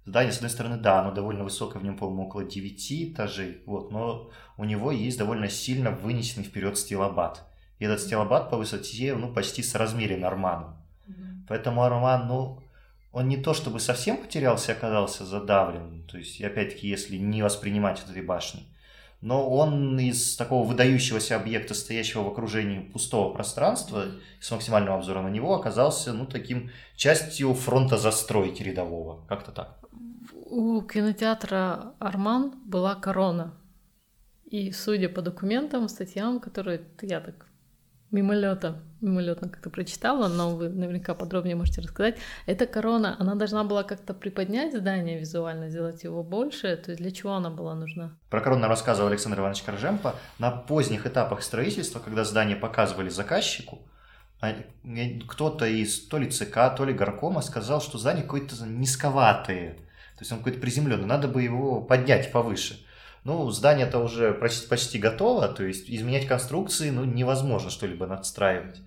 здание, 0.03 0.33
с 0.33 0.37
одной 0.37 0.49
стороны, 0.49 0.77
да, 0.77 1.01
оно 1.01 1.11
довольно 1.11 1.43
высокое, 1.43 1.79
в 1.79 1.85
нем, 1.85 1.95
по-моему, 1.95 2.25
около 2.25 2.43
9 2.43 2.91
этажей, 3.13 3.61
вот, 3.67 3.91
но 3.91 4.31
у 4.57 4.65
него 4.65 4.91
есть 4.91 5.19
довольно 5.19 5.47
сильно 5.47 5.91
вынесенный 5.91 6.43
вперед 6.43 6.75
стилобат. 6.75 7.45
И 7.77 7.85
этот 7.85 8.01
стилобат 8.01 8.49
по 8.49 8.57
высоте, 8.57 9.13
ну, 9.15 9.31
почти 9.31 9.61
соразмерен 9.61 10.25
Арману. 10.25 10.75
Mm-hmm. 11.07 11.45
Поэтому 11.49 11.83
Арман, 11.83 12.27
ну, 12.27 12.63
он 13.11 13.27
не 13.27 13.37
то 13.37 13.53
чтобы 13.53 13.79
совсем 13.79 14.17
потерялся 14.17 14.71
оказался 14.71 15.23
задавлен, 15.23 16.07
то 16.07 16.17
есть, 16.17 16.41
опять-таки, 16.41 16.87
если 16.87 17.17
не 17.17 17.43
воспринимать 17.43 18.03
этой 18.03 18.23
башни, 18.23 18.63
но 19.25 19.49
он 19.49 19.99
из 19.99 20.35
такого 20.35 20.67
выдающегося 20.67 21.35
объекта, 21.35 21.73
стоящего 21.73 22.21
в 22.21 22.27
окружении 22.27 22.79
пустого 22.79 23.33
пространства, 23.33 24.05
с 24.39 24.51
максимальным 24.51 24.93
обзором 24.93 25.23
на 25.23 25.29
него, 25.29 25.55
оказался, 25.55 26.13
ну, 26.13 26.27
таким 26.27 26.69
частью 26.95 27.55
фронта 27.55 27.97
застройки 27.97 28.61
рядового, 28.61 29.25
как-то 29.27 29.51
так. 29.51 29.79
У 30.31 30.79
кинотеатра 30.83 31.95
«Арман» 31.97 32.53
была 32.65 32.93
корона. 32.93 33.55
И, 34.45 34.71
судя 34.71 35.09
по 35.09 35.23
документам, 35.23 35.89
статьям, 35.89 36.39
которые 36.39 36.81
я 37.01 37.19
так 37.19 37.47
мимолетом, 38.11 38.77
мимолетом 39.01 39.49
как-то 39.49 39.69
прочитала, 39.69 40.27
но 40.27 40.55
вы 40.55 40.69
наверняка 40.69 41.13
подробнее 41.13 41.55
можете 41.55 41.81
рассказать. 41.81 42.17
Эта 42.45 42.65
корона, 42.65 43.15
она 43.19 43.35
должна 43.35 43.63
была 43.63 43.83
как-то 43.83 44.13
приподнять 44.13 44.75
здание 44.75 45.19
визуально, 45.19 45.69
сделать 45.69 46.03
его 46.03 46.23
больше. 46.23 46.75
То 46.77 46.91
есть 46.91 47.01
для 47.01 47.11
чего 47.11 47.33
она 47.33 47.49
была 47.49 47.75
нужна? 47.75 48.17
Про 48.29 48.41
корону 48.41 48.67
рассказывал 48.67 49.09
Александр 49.09 49.39
Иванович 49.39 49.63
Коржемпа. 49.63 50.15
На 50.39 50.51
поздних 50.51 51.05
этапах 51.05 51.43
строительства, 51.43 51.99
когда 51.99 52.23
здание 52.23 52.55
показывали 52.55 53.09
заказчику, 53.09 53.79
а, 54.41 54.53
кто-то 55.27 55.65
из 55.65 56.07
то 56.07 56.17
ли 56.17 56.29
ЦК, 56.29 56.75
то 56.75 56.85
ли 56.85 56.93
горкома 56.93 57.41
сказал, 57.41 57.81
что 57.81 57.97
здание 57.97 58.23
какое-то 58.23 58.55
низковатое. 58.65 59.73
То 59.73 60.21
есть 60.21 60.31
он 60.31 60.39
какой-то 60.39 60.59
приземленный, 60.59 61.05
надо 61.05 61.27
бы 61.27 61.41
его 61.41 61.81
поднять 61.81 62.31
повыше. 62.31 62.85
Ну, 63.25 63.49
здание-то 63.49 63.97
уже 63.97 64.35
почти, 64.35 64.67
почти 64.67 64.99
готово, 64.99 65.47
то 65.47 65.63
есть 65.63 65.89
изменять 65.89 66.27
конструкции 66.27 66.91
ну, 66.91 67.05
невозможно 67.05 67.71
что-либо 67.71 68.05
надстраивать. 68.05 68.79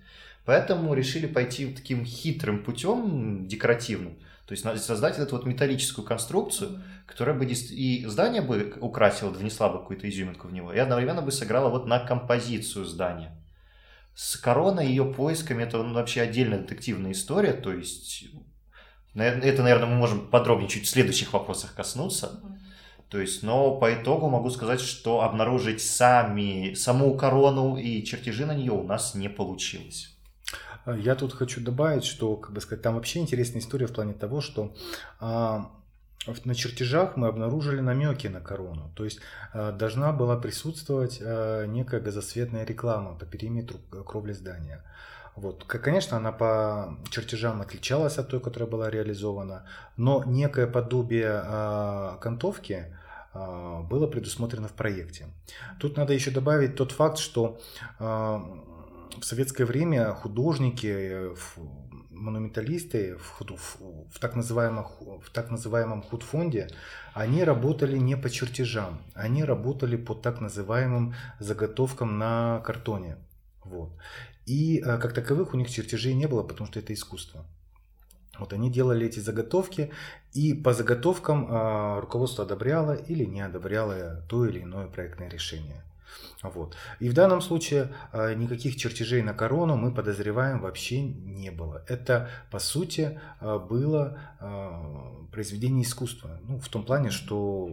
Поэтому 0.45 0.93
решили 0.93 1.27
пойти 1.27 1.73
таким 1.73 2.05
хитрым 2.05 2.63
путем, 2.63 3.47
декоративным, 3.49 4.17
то 4.45 4.53
есть 4.53 4.63
создать 4.83 5.19
эту 5.19 5.35
вот 5.35 5.45
металлическую 5.45 6.05
конструкцию, 6.05 6.81
которая 7.05 7.35
бы 7.37 7.45
и 7.45 8.05
здание 8.05 8.41
бы 8.41 8.77
украсила, 8.79 9.29
внесла 9.29 9.67
бы 9.67 9.79
какую-то 9.79 10.09
изюминку 10.09 10.47
в 10.47 10.53
него, 10.53 10.71
и 10.71 10.79
одновременно 10.79 11.21
бы 11.21 11.33
сыграла 11.33 11.69
вот 11.69 11.85
на 11.85 11.99
композицию 11.99 12.85
здания. 12.85 13.35
С 14.15 14.37
короной 14.37 14.87
ее 14.87 15.03
поисками 15.03 15.63
это 15.63 15.83
ну, 15.83 15.93
вообще 15.93 16.21
отдельная 16.21 16.59
детективная 16.59 17.11
история, 17.11 17.51
то 17.51 17.73
есть 17.73 18.29
это, 19.15 19.63
наверное, 19.63 19.89
мы 19.89 19.95
можем 19.95 20.29
подробнее 20.29 20.69
чуть 20.69 20.85
в 20.85 20.89
следующих 20.89 21.33
вопросах 21.33 21.75
коснуться. 21.75 22.39
То 23.09 23.19
есть, 23.19 23.41
но 23.41 23.75
по 23.75 23.93
итогу 23.93 24.29
могу 24.29 24.51
сказать, 24.51 24.79
что 24.79 25.21
обнаружить 25.21 25.81
сами, 25.81 26.75
саму 26.75 27.15
корону 27.17 27.75
и 27.75 28.03
чертежи 28.03 28.45
на 28.45 28.53
нее 28.53 28.71
у 28.71 28.83
нас 28.83 29.15
не 29.15 29.29
получилось. 29.29 30.15
Я 30.85 31.15
тут 31.15 31.33
хочу 31.33 31.61
добавить, 31.61 32.05
что, 32.05 32.35
как 32.35 32.53
бы 32.53 32.61
сказать, 32.61 32.83
там 32.83 32.95
вообще 32.95 33.19
интересная 33.19 33.61
история 33.61 33.87
в 33.87 33.93
плане 33.93 34.13
того, 34.13 34.41
что 34.41 34.75
а, 35.19 35.71
на 36.45 36.55
чертежах 36.55 37.17
мы 37.17 37.27
обнаружили 37.27 37.79
намеки 37.79 38.27
на 38.27 38.41
корону. 38.41 38.91
То 38.95 39.05
есть 39.05 39.19
а, 39.53 39.71
должна 39.71 40.11
была 40.13 40.37
присутствовать 40.37 41.19
а, 41.21 41.65
некая 41.65 42.01
газосветная 42.01 42.63
реклама 42.63 43.15
по 43.15 43.25
периметру 43.25 43.79
кровли 44.05 44.33
здания. 44.33 44.83
Вот. 45.35 45.63
Конечно, 45.65 46.17
она 46.17 46.31
по 46.31 46.97
чертежам 47.09 47.61
отличалась 47.61 48.17
от 48.17 48.27
той, 48.29 48.39
которая 48.39 48.69
была 48.69 48.89
реализована, 48.89 49.65
но 49.95 50.23
некое 50.25 50.67
подобие 50.67 51.41
а, 51.43 52.15
окантовки 52.15 52.73
а, 52.73 52.98
было 53.33 54.07
предусмотрено 54.07 54.67
в 54.67 54.73
проекте. 54.73 55.27
Тут 55.79 55.97
надо 55.97 56.13
еще 56.13 56.31
добавить 56.31 56.75
тот 56.75 56.91
факт, 56.91 57.17
что 57.19 57.59
а, 57.99 58.39
в 59.19 59.23
советское 59.23 59.65
время 59.65 60.13
художники, 60.13 61.29
монументалисты 62.09 63.17
в, 63.17 63.41
в, 63.41 63.79
в, 64.11 64.19
так, 64.19 64.35
называемом, 64.35 64.87
в 65.23 65.29
так 65.31 65.49
называемом 65.49 66.01
худфонде, 66.01 66.69
они 67.13 67.43
работали 67.43 67.97
не 67.97 68.17
по 68.17 68.29
чертежам, 68.29 69.01
они 69.13 69.43
работали 69.43 69.95
по 69.95 70.15
так 70.15 70.41
называемым 70.41 71.15
заготовкам 71.39 72.17
на 72.17 72.61
картоне. 72.65 73.17
Вот. 73.63 73.91
И 74.45 74.79
а, 74.79 74.97
как 74.97 75.13
таковых 75.13 75.53
у 75.53 75.57
них 75.57 75.69
чертежей 75.69 76.13
не 76.13 76.27
было, 76.27 76.43
потому 76.43 76.67
что 76.67 76.79
это 76.79 76.93
искусство. 76.93 77.45
Вот 78.39 78.53
они 78.53 78.71
делали 78.71 79.07
эти 79.07 79.19
заготовки, 79.19 79.91
и 80.33 80.53
по 80.53 80.73
заготовкам 80.73 81.47
э, 81.49 81.99
руководство 81.99 82.45
одобряло 82.45 82.93
или 82.93 83.25
не 83.25 83.41
одобряло 83.41 84.23
то 84.29 84.45
или 84.45 84.61
иное 84.61 84.87
проектное 84.87 85.29
решение. 85.29 85.83
Вот. 86.41 86.75
И 86.99 87.09
в 87.09 87.13
данном 87.13 87.41
случае 87.41 87.93
э, 88.13 88.33
никаких 88.33 88.77
чертежей 88.77 89.21
на 89.21 89.33
корону 89.33 89.75
мы 89.75 89.93
подозреваем 89.93 90.61
вообще 90.61 91.01
не 91.01 91.51
было. 91.51 91.83
Это 91.87 92.29
по 92.49 92.59
сути 92.59 93.19
э, 93.41 93.59
было 93.59 94.19
э, 94.39 95.27
произведение 95.31 95.83
искусства. 95.83 96.39
Ну, 96.47 96.59
в 96.59 96.69
том 96.69 96.85
плане, 96.85 97.09
что 97.09 97.69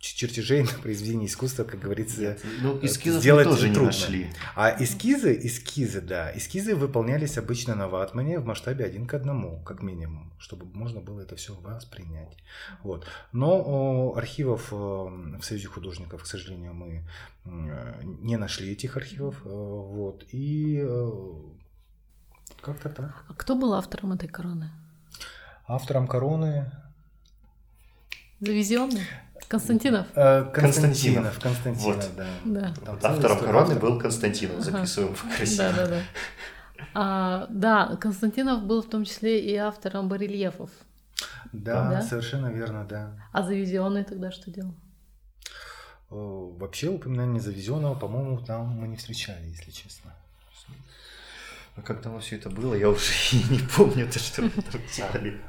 чертежей 0.00 0.62
на 0.72 0.72
произведение 0.82 1.26
искусства, 1.26 1.64
как 1.64 1.78
говорится, 1.78 2.20
Нет, 2.20 2.40
ну, 2.62 2.78
эскизов 2.82 3.20
сделать 3.20 3.46
мы 3.46 3.52
тоже 3.52 3.66
трудно. 3.66 3.80
не 3.80 3.86
нашли. 3.86 4.30
А 4.56 4.74
эскизы, 4.82 5.38
эскизы, 5.46 6.00
да, 6.00 6.32
эскизы 6.34 6.74
выполнялись 6.74 7.36
обычно 7.36 7.74
на 7.74 7.86
ватмане 7.86 8.38
в 8.38 8.46
масштабе 8.46 8.86
один 8.86 9.06
к 9.06 9.14
одному, 9.14 9.62
как 9.62 9.82
минимум, 9.82 10.32
чтобы 10.38 10.66
можно 10.74 11.00
было 11.00 11.20
это 11.20 11.36
все 11.36 11.54
воспринять. 11.54 12.36
Вот. 12.82 13.06
Но 13.32 13.62
о, 13.62 14.14
архивов 14.16 14.70
в 14.70 15.42
Союзе 15.42 15.68
художников, 15.68 16.22
к 16.22 16.26
сожалению, 16.26 16.72
мы 16.74 17.06
не 17.44 18.36
нашли 18.36 18.72
этих 18.72 18.96
архивов, 18.96 19.42
э, 19.44 19.48
вот, 19.48 20.24
и 20.30 20.80
э, 20.82 21.10
как-то 22.60 22.88
так. 22.90 23.24
А 23.28 23.34
кто 23.34 23.54
был 23.54 23.74
автором 23.74 24.12
этой 24.12 24.28
короны? 24.28 24.70
Автором 25.66 26.06
короны... 26.06 26.70
Завезенный? 28.40 29.06
Константинов? 29.48 30.06
Э, 30.14 30.44
Константинов, 30.44 31.38
Константинов, 31.40 31.96
вот. 31.96 32.10
да. 32.16 32.26
да. 32.44 32.74
Там 33.00 33.12
Автором 33.14 33.38
короны 33.40 33.74
был 33.74 33.98
Константинов, 33.98 34.62
записываем 34.62 35.16
ага. 35.20 35.36
красиво. 35.36 35.64
Да, 35.64 35.72
да, 35.72 35.86
да. 35.86 36.02
А, 36.94 37.46
да, 37.50 37.96
Константинов 38.00 38.62
был 38.64 38.82
в 38.82 38.88
том 38.88 39.04
числе 39.04 39.40
и 39.40 39.54
автором 39.56 40.08
барельефов. 40.08 40.70
Да, 41.52 41.90
да? 41.90 42.02
совершенно 42.02 42.46
верно, 42.46 42.86
да. 42.88 43.12
А 43.32 43.42
завезенный 43.42 44.04
тогда 44.04 44.30
что 44.30 44.50
делал? 44.50 44.74
Вообще 46.10 46.88
упоминание 46.88 47.40
завезенного, 47.40 47.94
по-моему, 47.94 48.38
там 48.40 48.68
мы 48.68 48.88
не 48.88 48.96
встречали, 48.96 49.46
если 49.46 49.70
честно. 49.70 50.12
А 51.76 51.82
как 51.82 52.02
там 52.02 52.20
все 52.20 52.36
это 52.36 52.50
было, 52.50 52.74
я 52.74 52.88
уже 52.88 53.12
и 53.32 53.52
не 53.52 53.58
помню, 53.76 54.10
то 54.10 54.18
что 54.18 54.42
мы 54.42 54.50
там 54.50 54.80
делали. 54.94 55.40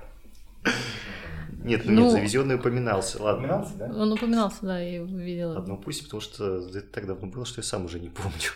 Нет, 1.64 1.84
ну, 1.86 1.92
ну 1.92 2.02
нет, 2.04 2.12
завезенный 2.12 2.56
упоминался, 2.56 3.22
ладно. 3.22 3.46
Упоминался, 3.46 3.78
да? 3.78 3.86
Он 3.86 4.12
упоминался, 4.12 4.58
да, 4.62 4.80
я 4.80 4.96
его 4.96 5.06
видела. 5.06 5.58
Одну 5.58 5.78
пусть, 5.78 6.04
потому 6.04 6.22
что 6.22 6.58
это 6.70 6.82
так 6.82 7.06
давно 7.06 7.28
было, 7.28 7.46
что 7.46 7.60
я 7.60 7.64
сам 7.64 7.86
уже 7.86 8.00
не 8.00 8.10
помню. 8.10 8.50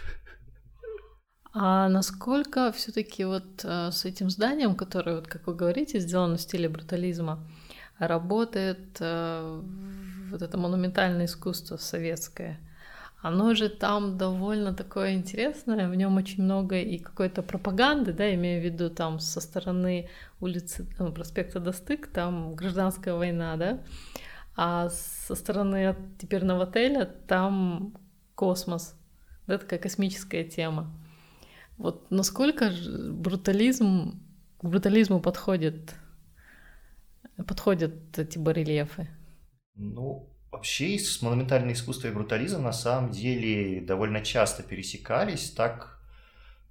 А 1.57 1.87
насколько 1.87 2.73
все-таки 2.73 3.23
вот 3.23 3.63
э, 3.63 3.89
с 3.91 4.03
этим 4.03 4.29
зданием, 4.29 4.75
которое, 4.75 5.15
вот, 5.15 5.27
как 5.27 5.47
вы 5.47 5.55
говорите, 5.55 5.99
сделано 5.99 6.35
в 6.35 6.41
стиле 6.41 6.67
брутализма, 6.67 7.47
работает 7.97 8.97
э, 8.99 9.61
вот 10.31 10.41
это 10.41 10.57
монументальное 10.57 11.27
искусство 11.27 11.77
советское? 11.77 12.59
оно 13.25 13.55
же 13.55 13.69
там 13.69 14.17
довольно 14.17 14.73
такое 14.75 15.15
интересное, 15.15 15.89
в 15.89 15.95
нем 15.95 16.15
очень 16.17 16.43
много 16.43 16.75
и 16.75 16.99
какой-то 16.99 17.41
пропаганды, 17.41 18.13
да, 18.13 18.31
имею 18.35 18.61
в 18.61 18.65
виду 18.65 18.91
там 18.91 19.19
со 19.19 19.41
стороны 19.41 20.09
улицы, 20.39 20.87
ну, 20.99 21.11
проспекта 21.11 21.59
Достык, 21.59 22.07
там 22.07 22.55
гражданская 22.55 23.13
война, 23.13 23.55
да, 23.57 23.83
а 24.55 24.89
со 24.89 25.35
стороны 25.35 25.95
теперного 26.19 26.63
отеля 26.63 27.05
там 27.05 27.97
космос, 28.35 28.95
да, 29.47 29.57
такая 29.57 29.79
космическая 29.79 30.43
тема. 30.43 30.93
Вот 31.77 32.09
насколько 32.11 32.71
брутализм, 33.11 34.21
к 34.59 34.65
брутализму 34.65 35.19
подходит, 35.19 35.93
подходят 37.47 38.17
эти 38.17 38.37
барельефы? 38.37 39.09
Ну, 39.75 40.35
Вообще 40.55 40.97
с 40.97 41.21
монументальное 41.21 41.73
искусство 41.73 42.07
и 42.07 42.11
брутализм 42.11 42.63
на 42.63 42.71
самом 42.71 43.11
деле 43.11 43.81
довольно 43.81 44.21
часто 44.21 44.63
пересекались, 44.63 45.51
так 45.51 45.94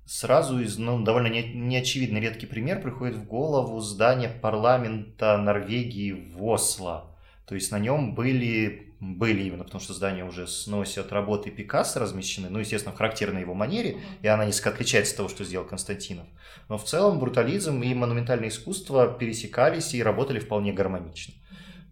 сразу 0.06 0.60
из, 0.60 0.78
ну, 0.78 1.02
довольно 1.02 1.28
не, 1.28 1.42
неочевидный 1.42 2.20
редкий 2.20 2.46
пример 2.46 2.80
приходит 2.80 3.16
в 3.16 3.24
голову 3.24 3.80
здание 3.80 4.28
парламента 4.28 5.36
Норвегии 5.38 6.12
в 6.12 6.44
Осло. 6.44 7.10
То 7.46 7.54
есть 7.54 7.70
на 7.70 7.78
нем 7.78 8.14
были, 8.14 8.94
были 9.00 9.42
именно, 9.42 9.64
потому 9.64 9.80
что 9.80 9.92
здание 9.92 10.24
уже 10.24 10.46
сносят 10.46 11.12
работы 11.12 11.50
Пикассо 11.50 12.00
размещены, 12.00 12.48
ну, 12.48 12.58
естественно, 12.58 12.94
в 12.94 12.98
характерной 12.98 13.42
его 13.42 13.54
манере, 13.54 13.98
и 14.22 14.26
она 14.26 14.46
несколько 14.46 14.70
отличается 14.70 15.12
от 15.12 15.16
того, 15.18 15.28
что 15.28 15.44
сделал 15.44 15.66
Константинов. 15.66 16.26
Но 16.68 16.78
в 16.78 16.84
целом 16.84 17.18
брутализм 17.18 17.82
и 17.82 17.92
монументальное 17.94 18.48
искусство 18.48 19.06
пересекались 19.08 19.94
и 19.94 20.02
работали 20.02 20.38
вполне 20.38 20.72
гармонично. 20.72 21.34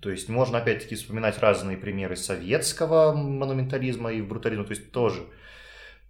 То 0.00 0.11
есть 0.11 0.28
можно 0.28 0.59
опять-таки 0.59 0.97
вспоминать 0.97 1.38
разные 1.38 1.76
примеры 1.76 2.16
советского 2.16 3.12
монументализма 3.12 4.12
и 4.12 4.21
брутализма, 4.21 4.64
то 4.64 4.73
есть 4.73 4.90
тоже. 4.90 5.23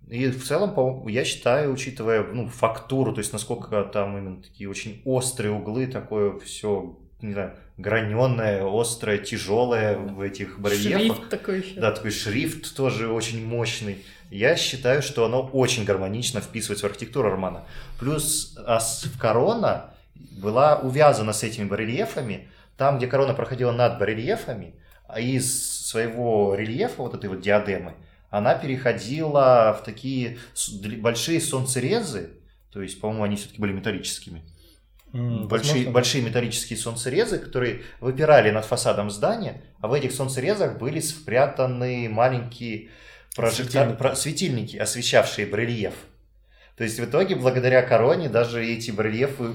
И 0.08 0.28
в 0.28 0.44
целом, 0.44 1.06
я 1.08 1.24
считаю, 1.24 1.72
учитывая 1.72 2.22
ну, 2.24 2.48
фактуру, 2.48 3.12
то 3.12 3.20
есть 3.20 3.32
насколько 3.32 3.82
там 3.84 4.18
именно 4.18 4.42
такие 4.42 4.68
очень 4.68 5.00
острые 5.04 5.52
углы, 5.52 5.86
такое 5.86 6.38
все, 6.40 6.98
не 7.20 7.32
знаю, 7.32 7.54
граненое, 7.78 8.64
острое, 8.64 9.18
тяжелое 9.18 9.96
в 9.96 10.20
этих 10.20 10.58
барельефах. 10.58 11.16
Шрифт 11.16 11.28
такой 11.30 11.60
еще. 11.60 11.80
Да, 11.80 11.92
такой 11.92 12.10
шрифт 12.10 12.76
тоже 12.76 13.10
очень 13.10 13.46
мощный. 13.46 14.04
Я 14.30 14.56
считаю, 14.56 15.02
что 15.02 15.24
оно 15.24 15.48
очень 15.52 15.84
гармонично 15.84 16.40
вписывается 16.40 16.86
в 16.86 16.90
архитектуру 16.90 17.28
Армана. 17.30 17.64
Плюс 17.98 18.56
а 18.66 18.80
корона 19.18 19.94
была 20.14 20.78
увязана 20.78 21.32
с 21.32 21.42
этими 21.42 21.64
барельефами, 21.64 22.48
там, 22.76 22.98
где 22.98 23.06
корона 23.06 23.34
проходила 23.34 23.72
над 23.72 23.98
барельефами, 23.98 24.74
а 25.06 25.20
из 25.20 25.86
своего 25.86 26.54
рельефа, 26.54 27.02
вот 27.02 27.14
этой 27.14 27.28
вот 27.28 27.40
диадемы, 27.40 27.94
она 28.32 28.54
переходила 28.54 29.78
в 29.78 29.84
такие 29.84 30.38
большие 30.98 31.38
солнцерезы, 31.38 32.30
то 32.72 32.80
есть, 32.80 32.98
по-моему, 32.98 33.24
они 33.24 33.36
все-таки 33.36 33.60
были 33.60 33.72
металлическими. 33.72 34.42
Mm, 35.12 35.48
большие, 35.48 35.90
большие 35.90 36.24
металлические 36.24 36.78
солнцерезы, 36.78 37.38
которые 37.38 37.82
выпирали 38.00 38.50
над 38.50 38.64
фасадом 38.64 39.10
здания, 39.10 39.62
а 39.80 39.88
в 39.88 39.92
этих 39.92 40.12
солнцерезах 40.12 40.78
были 40.78 40.98
спрятаны 41.00 42.08
маленькие 42.08 42.88
прожектор... 43.36 43.88
светильники. 43.90 44.16
светильники, 44.16 44.76
освещавшие 44.78 45.46
барельеф. 45.46 45.94
То 46.78 46.84
есть 46.84 46.98
в 46.98 47.04
итоге, 47.04 47.34
благодаря 47.34 47.82
короне, 47.82 48.30
даже 48.30 48.64
эти 48.64 48.90
барельефы 48.90 49.50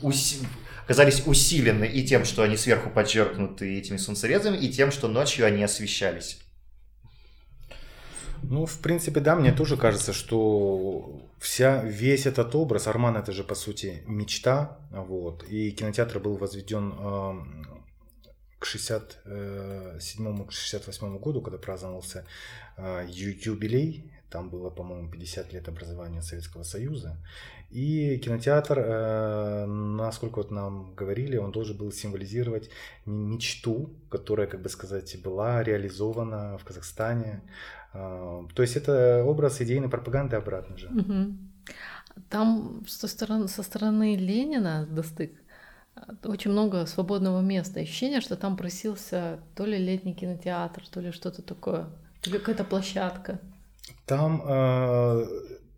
ус 0.00 0.38
оказались 0.84 1.22
усилены 1.26 1.84
и 1.84 2.02
тем, 2.02 2.24
что 2.24 2.42
они 2.42 2.56
сверху 2.56 2.88
подчеркнуты 2.88 3.78
этими 3.78 3.98
солнцерезами, 3.98 4.56
и 4.56 4.70
тем, 4.72 4.90
что 4.90 5.08
ночью 5.08 5.44
они 5.44 5.62
освещались. 5.62 6.38
Ну, 8.42 8.66
в 8.66 8.78
принципе, 8.78 9.20
да, 9.20 9.36
мне 9.36 9.52
тоже 9.52 9.76
кажется, 9.76 10.12
что 10.12 11.22
вся, 11.38 11.84
весь 11.84 12.26
этот 12.26 12.54
образ, 12.54 12.86
Арман 12.86 13.16
это 13.16 13.32
же, 13.32 13.44
по 13.44 13.54
сути, 13.54 14.02
мечта, 14.06 14.78
вот, 14.90 15.44
и 15.48 15.70
кинотеатр 15.70 16.18
был 16.18 16.36
возведен 16.36 16.92
э, 16.98 17.34
к 18.58 18.66
67-68 18.66 21.18
году, 21.18 21.40
когда 21.40 21.58
праздновался 21.58 22.26
э, 22.76 23.06
юбилей 23.08 24.12
там 24.32 24.48
было, 24.48 24.70
по-моему, 24.70 25.10
50 25.10 25.52
лет 25.52 25.68
образования 25.68 26.22
Советского 26.22 26.62
Союза. 26.62 27.18
И 27.70 28.18
кинотеатр, 28.18 28.78
э, 28.78 29.66
насколько 29.66 30.38
вот 30.38 30.50
нам 30.50 30.94
говорили, 30.94 31.36
он 31.36 31.52
должен 31.52 31.76
был 31.76 31.92
символизировать 31.92 32.70
мечту, 33.04 33.90
которая, 34.10 34.46
как 34.46 34.62
бы 34.62 34.70
сказать, 34.70 35.20
была 35.22 35.62
реализована 35.62 36.58
в 36.58 36.64
Казахстане. 36.64 37.42
Э, 37.94 38.42
то 38.54 38.62
есть 38.62 38.76
это 38.76 39.24
образ 39.24 39.60
идейной 39.60 39.88
пропаганды 39.88 40.36
обратно 40.36 40.76
же. 40.76 40.88
Там 42.28 42.84
со 42.86 43.08
стороны, 43.08 43.48
со 43.48 43.62
стороны 43.62 44.16
Ленина 44.16 44.86
достык 44.86 45.32
очень 46.24 46.50
много 46.50 46.86
свободного 46.86 47.40
места. 47.40 47.80
Ощущение, 47.80 48.20
что 48.20 48.36
там 48.36 48.56
просился 48.56 49.38
то 49.54 49.64
ли 49.64 49.78
летний 49.78 50.14
кинотеатр, 50.14 50.82
то 50.88 51.00
ли 51.00 51.12
что-то 51.12 51.42
такое, 51.42 51.86
то 52.22 52.30
ли 52.30 52.38
какая-то 52.38 52.64
площадка. 52.64 53.40
Там 54.06 54.42
э, 54.46 55.26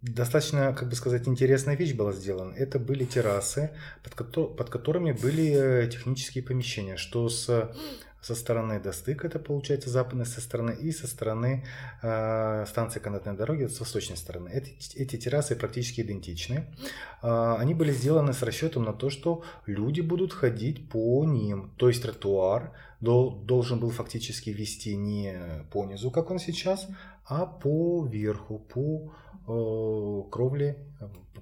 достаточно, 0.03 0.73
как 0.73 0.89
бы 0.89 0.95
сказать, 0.95 1.29
интересная 1.29 1.77
вещь 1.77 1.95
была 1.95 2.13
сделана. 2.13 2.53
Это 2.55 2.79
были 2.79 3.05
террасы, 3.05 3.71
под, 4.03 4.15
ко- 4.15 4.45
под 4.45 4.71
которыми 4.71 5.13
были 5.13 5.85
э, 5.85 5.89
технические 5.89 6.45
помещения, 6.45 6.97
что 6.97 7.29
с 7.29 7.75
со 8.25 8.35
стороны 8.35 8.81
Достык, 8.81 9.25
это 9.27 9.39
получается 9.39 9.91
западной 9.91 10.25
со 10.25 10.41
стороны, 10.41 10.71
и 10.71 10.93
со 10.93 11.07
стороны 11.07 11.63
э, 12.03 12.65
станции 12.67 12.99
канатной 12.99 13.37
дороги, 13.37 13.67
с 13.67 13.79
восточной 13.79 14.17
стороны. 14.17 14.49
Эти, 14.49 14.97
эти 14.97 15.17
террасы 15.17 15.55
практически 15.57 16.01
идентичны. 16.01 16.65
Э, 17.23 17.57
они 17.59 17.75
были 17.75 17.93
сделаны 17.93 18.33
с 18.33 18.43
расчетом 18.43 18.85
на 18.85 18.95
то, 18.95 19.11
что 19.11 19.43
люди 19.67 20.01
будут 20.01 20.33
ходить 20.33 20.89
по 20.89 21.25
ним. 21.27 21.75
То 21.77 21.89
есть 21.89 22.03
тротуар 22.03 22.73
дол, 23.01 23.31
должен 23.45 23.79
был 23.79 23.91
фактически 23.91 24.49
вести 24.49 24.97
не 24.97 25.67
по 25.71 25.85
низу, 25.85 26.11
как 26.11 26.31
он 26.31 26.39
сейчас, 26.39 26.89
а 27.27 27.45
по 27.45 28.07
верху, 28.07 28.59
по 28.59 29.13
э, 29.47 30.23
кровле 30.31 30.77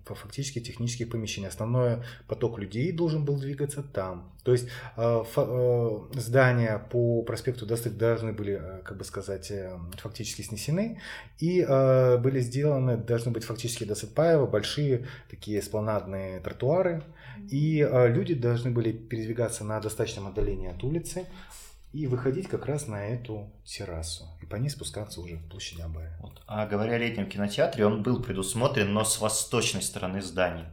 по 0.05 0.15
фактически 0.15 0.61
технических 0.61 1.11
помещений. 1.11 1.49
Основной 1.49 1.99
поток 2.27 2.59
людей 2.59 2.93
должен 2.93 3.25
был 3.25 3.37
двигаться 3.37 3.83
там. 3.83 4.33
То 4.43 4.53
есть 4.53 4.69
э, 4.97 5.25
э, 5.37 5.99
здания 6.15 6.79
по 6.91 7.23
проспекту 7.23 7.67
Достык 7.67 7.97
должны 7.97 8.33
были, 8.33 8.59
э, 8.61 8.83
как 8.83 8.99
бы 8.99 9.05
сказать, 9.05 9.53
фактически 9.99 10.43
снесены 10.43 11.01
и 11.39 11.63
были 11.63 12.41
сделаны, 12.41 12.97
должны 12.97 13.31
быть 13.31 13.45
фактически 13.45 13.85
до 13.85 13.95
Сытпаева 13.95 14.47
большие 14.47 15.07
такие 15.31 15.61
эспланадные 15.61 16.41
тротуары, 16.41 17.03
и 17.51 17.87
люди 18.09 18.35
должны 18.35 18.71
были 18.71 18.93
передвигаться 18.93 19.65
на 19.65 19.81
достаточном 19.81 20.27
отдалении 20.27 20.71
от 20.71 20.83
улицы, 20.85 21.27
и 21.93 22.07
выходить 22.07 22.49
как 22.49 22.67
раз 22.67 22.87
на 22.87 23.07
эту 23.07 23.51
террасу 23.65 24.25
и 24.41 24.47
по 24.47 24.57
ней 24.57 24.71
спускаться 24.71 25.21
уже 25.21 25.37
в 25.37 25.49
площадь 25.49 25.81
Абая. 25.81 26.17
Вот. 26.21 26.43
А 26.47 26.67
говоря 26.67 26.95
о 26.95 26.99
летнем 26.99 27.29
кинотеатре, 27.29 27.87
он 27.87 28.03
был 28.03 28.23
предусмотрен, 28.23 28.93
но 28.93 29.05
с 29.05 29.21
восточной 29.21 29.83
стороны 29.83 30.23
здания. 30.23 30.71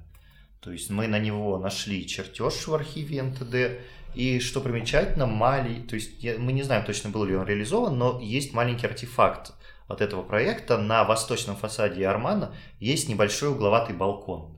То 0.62 0.71
есть 0.71 0.89
мы 0.89 1.08
на 1.08 1.19
него 1.19 1.58
нашли 1.58 2.08
чертеж 2.08 2.67
в 2.67 2.73
архиве 2.73 3.23
НТД, 3.23 3.82
и 4.15 4.39
что 4.39 4.62
примечательно, 4.62 5.25
мали... 5.25 5.82
то 5.82 5.95
есть 5.95 6.23
я... 6.23 6.38
мы 6.38 6.51
не 6.51 6.63
знаем 6.63 6.86
точно, 6.86 7.10
был 7.10 7.25
ли 7.25 7.36
он 7.36 7.45
реализован, 7.45 7.97
но 7.97 8.19
есть 8.19 8.53
маленький 8.53 8.88
артефакт 8.88 9.53
от 9.88 10.01
этого 10.01 10.23
проекта. 10.23 10.77
На 10.77 11.03
восточном 11.03 11.55
фасаде 11.55 12.08
Армана 12.08 12.55
есть 12.79 13.08
небольшой 13.08 13.49
угловатый 13.49 13.95
балкон, 13.95 14.58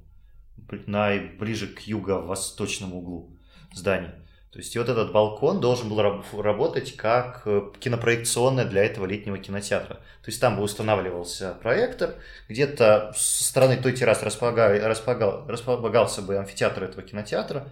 на... 0.86 1.12
ближе 1.40 1.68
к 1.68 1.82
юго-восточному 1.82 2.98
углу 2.98 3.38
здания. 3.74 4.16
То 4.52 4.60
есть 4.60 4.76
и 4.76 4.80
вот 4.80 4.90
этот 4.90 5.14
балкон 5.14 5.62
должен 5.62 5.88
был 5.88 6.02
работать 6.42 6.98
как 6.98 7.44
э, 7.46 7.70
кинопроекционная 7.80 8.66
для 8.66 8.84
этого 8.84 9.06
летнего 9.06 9.38
кинотеатра. 9.38 9.96
То 9.96 10.28
есть 10.28 10.42
там 10.42 10.58
бы 10.58 10.64
устанавливался 10.64 11.56
проектор, 11.62 12.16
где-то 12.50 13.14
со 13.16 13.44
стороны 13.46 13.78
той 13.78 13.94
террасы 13.94 14.26
располагал, 14.26 14.74
располагал, 14.90 15.46
располагался 15.48 16.22
бы 16.22 16.38
амфитеатр 16.38 16.84
этого 16.84 17.02
кинотеатра, 17.02 17.70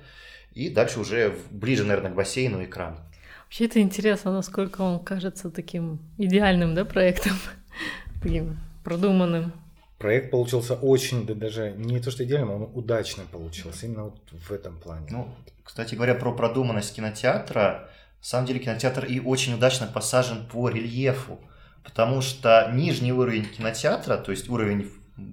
и 0.54 0.70
дальше 0.70 1.02
уже 1.02 1.38
ближе, 1.52 1.84
наверное, 1.84 2.12
к 2.12 2.16
бассейну 2.16 2.64
экран. 2.64 2.98
Вообще 3.44 3.66
это 3.66 3.82
интересно, 3.82 4.32
насколько 4.32 4.82
он 4.82 5.04
кажется 5.04 5.50
таким 5.50 6.00
идеальным 6.18 6.76
да, 6.76 6.86
проектом, 6.86 7.34
таким 8.24 8.58
продуманным. 8.86 9.52
Проект 10.00 10.32
получился 10.32 10.76
очень, 10.76 11.26
да 11.26 11.34
даже 11.34 11.72
не 11.72 12.00
то 12.00 12.10
что 12.10 12.24
идеальным, 12.24 12.52
он 12.52 12.72
удачным 12.74 13.28
получился, 13.28 13.86
именно 13.86 14.06
вот 14.06 14.20
в 14.32 14.52
этом 14.52 14.80
плане. 14.80 15.08
Ну, 15.10 15.36
кстати 15.62 15.96
говоря, 15.96 16.16
про 16.16 16.32
продуманность 16.32 16.96
кинотеатра, 16.96 17.90
на 18.20 18.26
самом 18.26 18.48
деле 18.48 18.60
кинотеатр 18.60 19.04
и 19.04 19.20
очень 19.20 19.56
удачно 19.56 19.88
посажен 19.88 20.48
по 20.48 20.70
рельефу, 20.70 21.42
потому 21.84 22.22
что 22.22 22.72
нижний 22.74 23.12
уровень 23.12 23.46
кинотеатра, 23.46 24.16
то 24.16 24.32
есть 24.32 24.48
уровень 24.48 24.90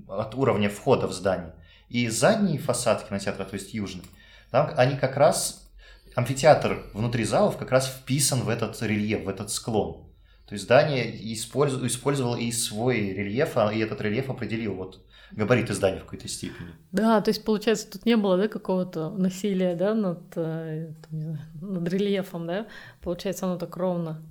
от 0.08 0.34
уровня 0.34 0.68
входа 0.68 1.06
в 1.06 1.12
здание, 1.12 1.54
и 1.88 2.08
задний 2.08 2.58
фасад 2.58 3.06
кинотеатра, 3.08 3.44
то 3.44 3.54
есть 3.54 3.72
южный, 3.72 4.04
там 4.50 4.72
они 4.76 4.96
как 4.96 5.16
раз, 5.16 5.70
амфитеатр 6.16 6.82
внутри 6.92 7.22
залов 7.22 7.56
как 7.56 7.70
раз 7.70 7.86
вписан 7.86 8.40
в 8.40 8.48
этот 8.48 8.82
рельеф, 8.82 9.22
в 9.22 9.28
этот 9.28 9.50
склон. 9.50 10.05
То 10.46 10.54
есть 10.54 10.64
здание 10.64 11.32
использовало, 11.32 11.86
использовало 11.86 12.36
и 12.36 12.52
свой 12.52 13.12
рельеф, 13.12 13.56
а, 13.56 13.72
и 13.72 13.80
этот 13.80 14.00
рельеф 14.00 14.30
определил 14.30 14.74
вот 14.74 15.00
габариты 15.32 15.74
здания 15.74 15.98
в 15.98 16.04
какой-то 16.04 16.28
степени. 16.28 16.68
Да, 16.92 17.20
то 17.20 17.30
есть, 17.30 17.44
получается, 17.44 17.90
тут 17.90 18.06
не 18.06 18.16
было 18.16 18.36
да, 18.36 18.48
какого-то 18.48 19.10
насилия 19.10 19.74
да, 19.74 19.94
над, 19.94 20.20
э, 20.36 20.92
знаю, 21.10 21.38
над 21.60 21.88
рельефом, 21.88 22.46
да? 22.46 22.66
Получается, 23.02 23.46
оно 23.46 23.58
так 23.58 23.76
ровно. 23.76 24.22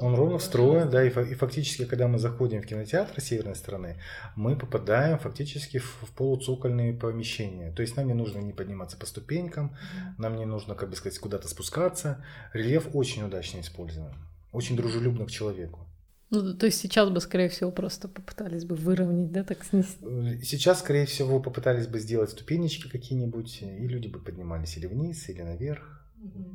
Он 0.00 0.14
ровно 0.14 0.38
встроен, 0.38 0.90
да, 0.90 1.04
и, 1.04 1.08
и 1.08 1.34
фактически, 1.34 1.84
когда 1.84 2.08
мы 2.08 2.18
заходим 2.18 2.62
в 2.62 2.66
кинотеатр 2.66 3.20
северной 3.20 3.56
стороны, 3.56 4.00
мы 4.36 4.56
попадаем 4.56 5.18
фактически 5.18 5.78
в, 5.78 6.02
в 6.02 6.10
полуцокольные 6.12 6.92
помещения. 6.92 7.72
То 7.72 7.82
есть 7.82 7.96
нам 7.96 8.06
не 8.06 8.14
нужно 8.14 8.38
не 8.38 8.52
подниматься 8.52 8.96
по 8.96 9.06
ступенькам, 9.06 9.76
нам 10.18 10.36
не 10.36 10.44
нужно, 10.44 10.74
как 10.74 10.90
бы 10.90 10.96
сказать, 10.96 11.18
куда-то 11.18 11.48
спускаться. 11.48 12.24
Рельеф 12.52 12.88
очень 12.94 13.24
удачно 13.24 13.60
использован, 13.60 14.12
очень 14.52 14.76
дружелюбно 14.76 15.26
к 15.26 15.30
человеку. 15.30 15.80
Ну, 16.30 16.54
то 16.54 16.64
есть 16.64 16.80
сейчас 16.80 17.10
бы, 17.10 17.20
скорее 17.20 17.50
всего, 17.50 17.70
просто 17.70 18.08
попытались 18.08 18.64
бы 18.64 18.74
выровнять, 18.74 19.32
да, 19.32 19.44
так 19.44 19.62
снести? 19.64 19.98
Э, 20.02 20.38
сейчас, 20.42 20.80
скорее 20.80 21.04
всего, 21.04 21.40
попытались 21.40 21.86
бы 21.86 21.98
сделать 21.98 22.30
ступенечки 22.30 22.88
какие-нибудь, 22.88 23.60
и 23.60 23.86
люди 23.86 24.08
бы 24.08 24.18
поднимались 24.18 24.78
или 24.78 24.86
вниз, 24.86 25.28
или 25.28 25.42
наверх. 25.42 26.02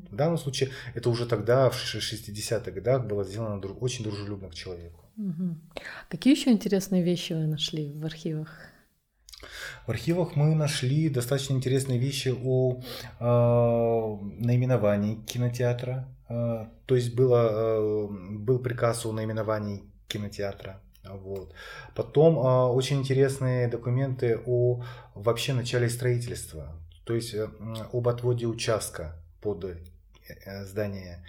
В 0.09 0.15
данном 0.15 0.37
случае 0.37 0.71
это 0.95 1.09
уже 1.09 1.27
тогда, 1.27 1.69
в 1.69 1.75
60-х 1.75 2.71
годах, 2.71 3.05
было 3.05 3.23
сделано 3.23 3.59
очень 3.59 4.03
дружелюбно 4.03 4.49
к 4.49 4.55
человеку. 4.55 5.05
Угу. 5.17 5.57
Какие 6.09 6.35
еще 6.35 6.51
интересные 6.51 7.03
вещи 7.03 7.33
вы 7.33 7.45
нашли 7.45 7.93
в 7.93 8.05
архивах? 8.05 8.49
В 9.85 9.91
архивах 9.91 10.35
мы 10.35 10.55
нашли 10.55 11.09
достаточно 11.09 11.53
интересные 11.53 11.99
вещи 11.99 12.33
о 12.43 12.81
э, 13.19 13.23
наименовании 14.43 15.15
кинотеатра. 15.25 16.07
Э, 16.29 16.65
то 16.85 16.95
есть 16.95 17.15
было, 17.15 17.49
э, 17.51 18.07
был 18.09 18.59
приказ 18.59 19.05
о 19.05 19.11
наименовании 19.11 19.83
кинотеатра. 20.07 20.81
Вот. 21.09 21.53
Потом 21.95 22.37
э, 22.37 22.67
очень 22.73 22.97
интересные 22.97 23.67
документы 23.67 24.39
о 24.45 24.83
вообще 25.15 25.53
начале 25.53 25.89
строительства, 25.89 26.75
то 27.03 27.13
есть 27.13 27.33
э, 27.33 27.47
об 27.93 28.07
отводе 28.07 28.45
участка 28.45 29.15
под 29.41 29.65
э, 29.65 30.65
здание 30.65 31.25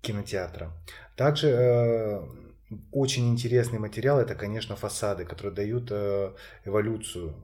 кинотеатра. 0.00 0.72
Также 1.16 2.22
очень 2.92 3.28
интересный 3.30 3.78
материал 3.78 4.20
это, 4.20 4.34
конечно, 4.34 4.76
фасады, 4.76 5.24
которые 5.24 5.54
дают 5.54 5.90
эволюцию 6.64 7.34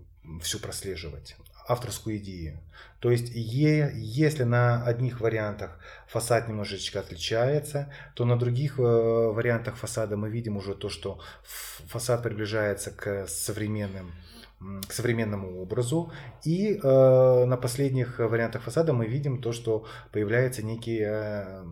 всю 0.41 0.61
прослеживать 0.61 1.37
авторскую 1.67 2.17
идею. 2.19 2.59
То 3.01 3.11
есть, 3.11 3.31
е, 3.35 3.93
если 3.95 4.45
на 4.45 4.85
одних 4.85 5.21
вариантах 5.21 5.79
фасад 6.09 6.49
немножечко 6.49 7.01
отличается, 7.01 7.93
то 8.15 8.25
на 8.25 8.39
других 8.39 8.79
э, 8.79 8.83
вариантах 8.83 9.77
фасада 9.77 10.17
мы 10.17 10.31
видим 10.31 10.57
уже 10.57 10.75
то, 10.75 10.89
что 10.89 11.21
фасад 11.43 12.23
приближается 12.23 12.91
к 12.91 13.27
современным 13.27 14.13
к 14.89 14.93
современному 14.93 15.61
образу. 15.61 16.11
И 16.43 16.81
э, 16.83 17.45
на 17.45 17.57
последних 17.57 18.19
вариантах 18.19 18.63
фасада 18.63 18.93
мы 18.93 19.07
видим 19.07 19.43
то, 19.43 19.53
что 19.53 19.85
появляется 20.13 20.63
некий 20.63 21.01
э, 21.05 21.65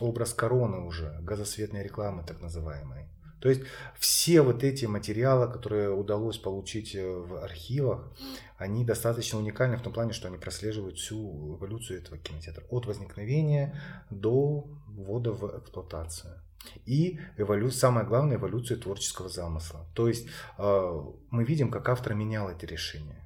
образ 0.00 0.32
короны 0.32 0.86
уже, 0.86 1.18
газосветной 1.22 1.82
рекламы 1.82 2.22
так 2.24 2.40
называемой. 2.40 3.08
То 3.46 3.50
есть 3.50 3.62
все 3.96 4.42
вот 4.42 4.64
эти 4.64 4.86
материалы, 4.86 5.46
которые 5.46 5.88
удалось 5.94 6.36
получить 6.36 6.96
э, 6.96 7.08
в 7.08 7.44
архивах, 7.44 8.12
они 8.58 8.84
достаточно 8.84 9.38
уникальны 9.38 9.76
в 9.76 9.82
том 9.82 9.92
плане, 9.92 10.12
что 10.12 10.26
они 10.26 10.36
прослеживают 10.36 10.98
всю 10.98 11.54
эволюцию 11.54 12.00
этого 12.00 12.18
кинотеатра. 12.18 12.64
От 12.70 12.86
возникновения 12.86 13.80
до 14.10 14.66
ввода 14.88 15.30
в 15.30 15.60
эксплуатацию. 15.60 16.34
И 16.86 17.20
эволю... 17.36 17.70
самое 17.70 18.04
главное, 18.04 18.36
эволюцию 18.36 18.80
творческого 18.80 19.28
замысла. 19.28 19.86
То 19.94 20.08
есть 20.08 20.26
э, 20.58 21.02
мы 21.30 21.44
видим, 21.44 21.70
как 21.70 21.88
автор 21.88 22.14
менял 22.14 22.50
эти 22.50 22.64
решения. 22.64 23.22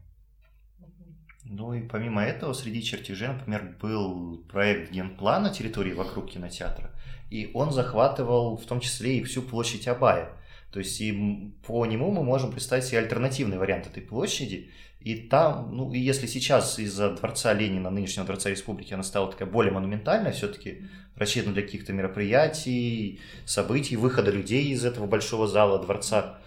Ну 1.45 1.73
и 1.73 1.81
помимо 1.81 2.23
этого, 2.23 2.53
среди 2.53 2.83
чертежей, 2.83 3.29
например, 3.29 3.75
был 3.81 4.45
проект 4.51 4.93
генплана 4.93 5.49
территории 5.49 5.95
вокруг 5.95 6.31
кинотеатра, 6.31 6.91
и 7.31 7.51
он 7.55 7.73
захватывал 7.73 8.57
в 8.57 8.67
том 8.67 8.81
числе 8.81 9.19
и 9.19 9.25
всю 9.25 9.43
площадь 9.43 9.89
Абая. 9.89 10.33
То 10.73 10.79
есть 10.79 11.01
и 11.01 11.53
по 11.67 11.85
нему 11.87 12.11
мы 12.11 12.23
можем 12.23 12.53
представить 12.53 12.85
себе 12.85 12.99
альтернативный 12.99 13.59
вариант 13.59 13.87
этой 13.87 14.03
площади. 14.03 14.71
И 15.01 15.17
там, 15.17 15.75
ну 15.75 15.93
и 15.93 15.99
если 15.99 16.27
сейчас 16.27 16.79
из-за 16.79 17.11
Дворца 17.11 17.55
Ленина, 17.55 17.91
нынешнего 17.91 18.27
Дворца 18.27 18.51
Республики, 18.51 18.93
она 18.93 19.03
стала 19.03 19.31
такая 19.31 19.49
более 19.49 19.73
монументальная, 19.73 20.33
все-таки 20.33 20.83
рассчитана 21.17 21.55
для 21.55 21.63
каких-то 21.63 21.93
мероприятий, 21.93 23.21
событий, 23.47 23.97
выхода 23.97 24.31
людей 24.31 24.67
из 24.73 24.85
этого 24.85 25.07
большого 25.07 25.47
зала 25.47 25.79
дворца, 25.79 26.39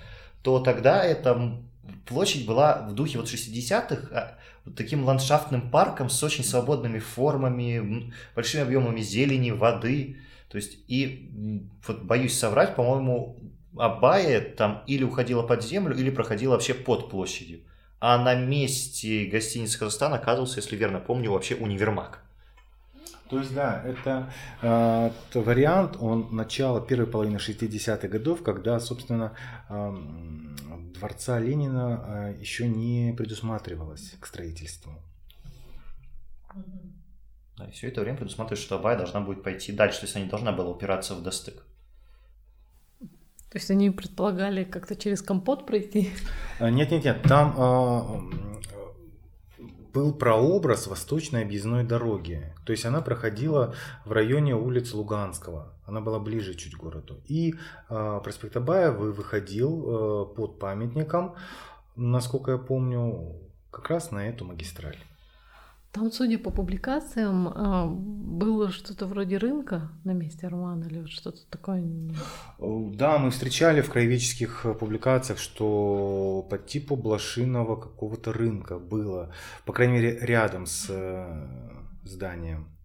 то 0.41 0.60
тогда 0.60 1.04
эта 1.04 1.60
площадь 2.06 2.46
была 2.46 2.88
в 2.88 2.93
духе 2.93 3.17
вот 3.17 3.28
60-х, 3.28 4.08
а, 4.12 4.38
таким 4.76 5.04
ландшафтным 5.04 5.69
парком 5.69 6.10
с 6.10 6.22
очень 6.24 6.43
свободными 6.43 7.00
формами, 7.00 8.13
большими 8.36 8.63
объемами 8.63 9.02
зелени, 9.02 9.52
воды. 9.52 10.17
То 10.53 10.57
есть, 10.57 10.77
и 10.87 11.67
вот 11.87 12.03
боюсь 12.03 12.37
соврать, 12.37 12.75
по-моему, 12.75 13.39
Абая 13.75 14.39
там 14.39 14.83
или 14.85 15.03
уходила 15.03 15.41
под 15.41 15.63
землю, 15.63 15.97
или 15.97 16.11
проходила 16.11 16.51
вообще 16.51 16.75
под 16.75 17.09
площадью. 17.09 17.61
А 17.99 18.23
на 18.23 18.35
месте 18.35 19.25
гостиницы 19.25 19.79
Казахстан 19.79 20.13
оказывался, 20.13 20.59
если 20.59 20.75
верно 20.75 20.99
помню, 20.99 21.31
вообще 21.31 21.55
универмаг. 21.55 22.19
То 23.31 23.39
есть, 23.39 23.51
да, 23.55 23.81
это 23.83 24.31
э, 24.61 25.09
вариант, 25.33 25.97
он 25.99 26.27
начало 26.35 26.85
первой 26.85 27.07
половины 27.07 27.37
60-х 27.37 28.07
годов, 28.07 28.43
когда, 28.43 28.79
собственно, 28.79 29.33
э, 29.69 29.97
дворца 30.99 31.39
Ленина 31.39 32.03
э, 32.05 32.35
еще 32.39 32.67
не 32.67 33.11
предусматривалось 33.17 34.13
к 34.19 34.27
строительству. 34.27 35.01
Да, 37.57 37.65
и 37.67 37.71
все 37.71 37.87
это 37.87 38.01
время 38.01 38.17
предусматривает, 38.17 38.63
что 38.63 38.75
Абай 38.75 38.97
должна 38.97 39.21
будет 39.21 39.43
пойти 39.43 39.71
дальше, 39.71 39.99
то 39.99 40.05
есть 40.05 40.15
она 40.15 40.25
не 40.25 40.31
должна 40.31 40.51
была 40.51 40.69
упираться 40.69 41.13
в 41.15 41.21
достык. 41.21 41.63
То 43.53 43.59
есть 43.59 43.69
они 43.69 43.91
предполагали 43.91 44.63
как-то 44.63 44.95
через 44.95 45.21
компот 45.21 45.67
пройти? 45.67 46.09
Э, 46.59 46.71
нет, 46.71 46.89
нет, 46.89 47.05
нет. 47.05 47.21
Там 47.21 47.53
э, 47.55 48.83
был 49.93 50.11
прообраз 50.13 50.87
восточной 50.87 51.43
объездной 51.43 51.83
дороги. 51.83 52.51
То 52.65 52.71
есть 52.71 52.85
она 52.85 53.01
проходила 53.01 53.75
в 54.05 54.11
районе 54.11 54.55
улиц 54.55 54.91
Луганского. 54.93 55.71
Она 55.85 56.01
была 56.01 56.19
ближе 56.19 56.55
чуть 56.55 56.73
к 56.75 56.79
городу. 56.79 57.21
И 57.27 57.53
э, 57.89 58.21
проспект 58.23 58.57
Абая 58.57 58.91
выходил 58.91 59.83
э, 59.83 60.35
под 60.35 60.57
памятником, 60.57 61.35
насколько 61.95 62.53
я 62.53 62.57
помню, 62.57 63.35
как 63.69 63.89
раз 63.91 64.09
на 64.09 64.27
эту 64.27 64.45
магистраль. 64.45 64.97
Там, 65.93 66.12
судя 66.12 66.39
по 66.39 66.49
публикациям, 66.49 67.47
а, 67.49 67.86
было 67.86 68.71
что-то 68.71 69.06
вроде 69.06 69.38
рынка 69.38 69.91
на 70.03 70.13
месте 70.13 70.47
Армана 70.47 70.86
или 70.86 71.06
что-то 71.06 71.45
такое. 71.51 71.84
Да, 72.58 73.19
мы 73.19 73.29
встречали 73.29 73.82
в 73.82 73.91
краеведческих 73.91 74.65
публикациях, 74.79 75.38
что 75.38 76.47
по 76.49 76.58
типу 76.58 76.95
блошиного 76.95 77.75
какого-то 77.75 78.34
рынка 78.34 78.79
было, 78.79 79.36
по 79.65 79.73
крайней 79.73 79.93
мере, 79.93 80.17
рядом 80.19 80.65
с 80.65 80.88
э, 80.89 81.47
зданием. 82.03 82.75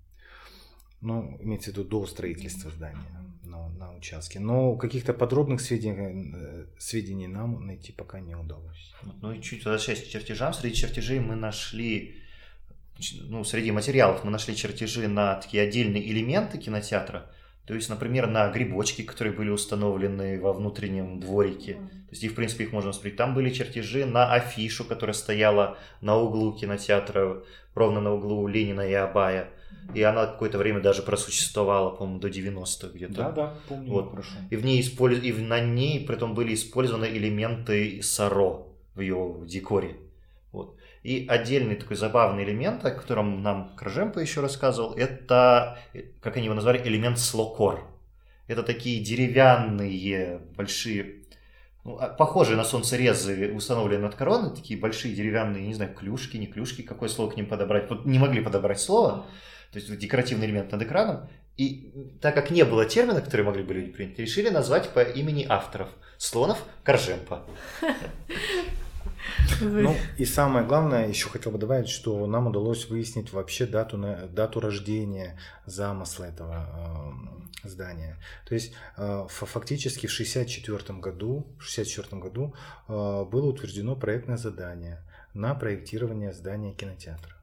Ну, 1.01 1.39
имеется 1.41 1.71
в 1.71 1.79
виду 1.79 1.85
до 1.85 2.07
строительства 2.07 2.71
здания 2.71 3.25
на, 3.43 3.71
на 3.71 3.97
участке. 3.97 4.39
Но 4.39 4.77
каких-то 4.77 5.15
подробных 5.15 5.63
сведений, 5.63 6.35
э, 6.37 6.67
сведений 6.79 7.27
нам 7.27 7.67
найти 7.67 7.91
пока 7.91 8.21
не 8.21 8.35
удалось. 8.35 8.95
Ну 9.23 9.33
и 9.33 9.41
чуть 9.41 9.65
возвращаясь 9.65 10.05
к 10.05 10.09
чертежам, 10.09 10.53
среди 10.53 10.75
чертежей 10.75 11.21
мы 11.21 11.37
нашли 11.37 12.28
ну, 13.29 13.45
среди 13.45 13.71
материалов 13.71 14.25
мы 14.25 14.31
нашли 14.31 14.57
чертежи 14.57 15.09
на 15.09 15.37
такие 15.37 15.63
отдельные 15.63 16.11
элементы 16.11 16.59
кинотеатра. 16.59 17.31
То 17.67 17.75
есть, 17.75 17.91
например, 17.91 18.27
на 18.29 18.49
грибочки, 18.51 19.03
которые 19.03 19.35
были 19.35 19.51
установлены 19.51 20.41
во 20.41 20.55
внутреннем 20.55 21.21
дворике. 21.21 21.75
То 21.75 22.13
есть, 22.13 22.25
и, 22.25 22.29
в 22.29 22.35
принципе, 22.35 22.65
их 22.65 22.73
можно 22.73 22.93
смотреть. 22.93 23.17
Там 23.17 23.35
были 23.35 23.51
чертежи 23.51 24.07
на 24.07 24.33
афишу, 24.33 24.87
которая 24.87 25.13
стояла 25.13 25.77
на 26.01 26.17
углу 26.17 26.55
кинотеатра, 26.55 27.43
ровно 27.75 28.01
на 28.01 28.15
углу 28.15 28.47
Ленина 28.47 28.81
и 28.81 28.95
Абая. 28.95 29.51
И 29.95 30.03
она 30.03 30.27
какое-то 30.27 30.57
время 30.57 30.81
даже 30.81 31.03
просуществовала, 31.03 31.91
по-моему, 31.91 32.21
до 32.21 32.29
90-х 32.29 32.89
где-то. 32.95 33.13
Да, 33.13 33.33
да, 33.33 33.55
помню. 33.69 33.91
Вот. 33.91 34.11
Хорошо. 34.11 34.33
И, 34.51 34.57
в 34.57 34.65
ней 34.65 34.81
использ... 34.81 35.23
и 35.23 35.33
на 35.33 35.61
ней, 35.61 36.07
при 36.07 36.17
этом, 36.17 36.35
были 36.35 36.55
использованы 36.55 37.05
элементы 37.05 38.01
Саро 38.03 38.69
в 38.95 39.01
ее 39.01 39.43
декоре. 39.45 39.99
И 41.03 41.27
отдельный 41.29 41.77
такой 41.77 41.97
забавный 41.97 42.45
элемент, 42.45 42.85
о 42.85 42.91
котором 42.91 43.43
нам 43.43 43.75
Крыжемпа 43.77 44.19
еще 44.19 44.41
рассказывал, 44.41 44.95
это, 44.95 45.79
как 46.21 46.37
они 46.37 46.47
его 46.47 46.55
назвали, 46.55 46.83
элемент 46.87 47.19
слокор. 47.19 47.87
Это 48.49 48.63
такие 48.63 49.05
деревянные 49.05 50.41
большие, 50.57 51.23
ну, 51.85 51.99
а, 51.99 52.09
похожие 52.09 52.57
на 52.57 52.65
солнцерезы, 52.65 53.53
установленные 53.53 54.07
над 54.07 54.15
короной, 54.15 54.55
такие 54.55 54.81
большие 54.81 55.15
деревянные, 55.15 55.67
не 55.67 55.75
знаю, 55.75 55.95
клюшки, 55.95 56.37
не 56.37 56.47
клюшки, 56.47 56.83
какое 56.83 57.09
слово 57.09 57.31
к 57.31 57.37
ним 57.37 57.47
подобрать. 57.47 57.89
Вот 57.91 58.07
не 58.07 58.19
могли 58.19 58.41
подобрать 58.41 58.81
слово, 58.81 59.27
то 59.71 59.79
есть 59.79 59.97
декоративный 59.99 60.47
элемент 60.47 60.73
над 60.73 60.83
экраном. 60.83 61.29
И 61.59 61.93
так 62.21 62.35
как 62.35 62.51
не 62.51 62.65
было 62.65 62.87
термина, 62.87 63.21
который 63.21 63.45
могли 63.45 63.63
бы 63.63 63.75
люди 63.75 63.91
принять, 63.91 64.19
решили 64.19 64.49
назвать 64.49 64.91
по 64.91 65.03
имени 65.03 65.45
авторов. 65.49 65.89
Слонов 66.17 66.65
Коржемпа. 66.85 67.45
Ну 69.61 69.97
и 70.17 70.25
самое 70.25 70.67
главное, 70.67 71.09
еще 71.09 71.29
хотел 71.29 71.53
бы 71.53 71.59
добавить, 71.59 71.89
что 71.89 72.27
нам 72.27 72.47
удалось 72.47 72.89
выяснить 72.89 73.33
вообще 73.33 73.67
дату, 73.67 73.99
дату 74.33 74.61
рождения 74.61 75.39
замысла 75.67 76.25
этого 76.25 77.45
э, 77.65 77.69
здания. 77.69 78.17
То 78.47 78.55
есть 78.55 78.73
э, 78.97 79.27
фактически 79.29 80.07
в 80.07 80.15
1964 80.15 80.99
году, 81.01 81.47
в 81.59 81.65
64 81.65 82.21
году 82.21 82.55
э, 82.89 82.93
было 82.93 83.47
утверждено 83.47 83.97
проектное 83.97 84.37
задание 84.37 85.03
на 85.35 85.55
проектирование 85.55 86.33
здания 86.33 86.75
кинотеатра. 86.75 87.35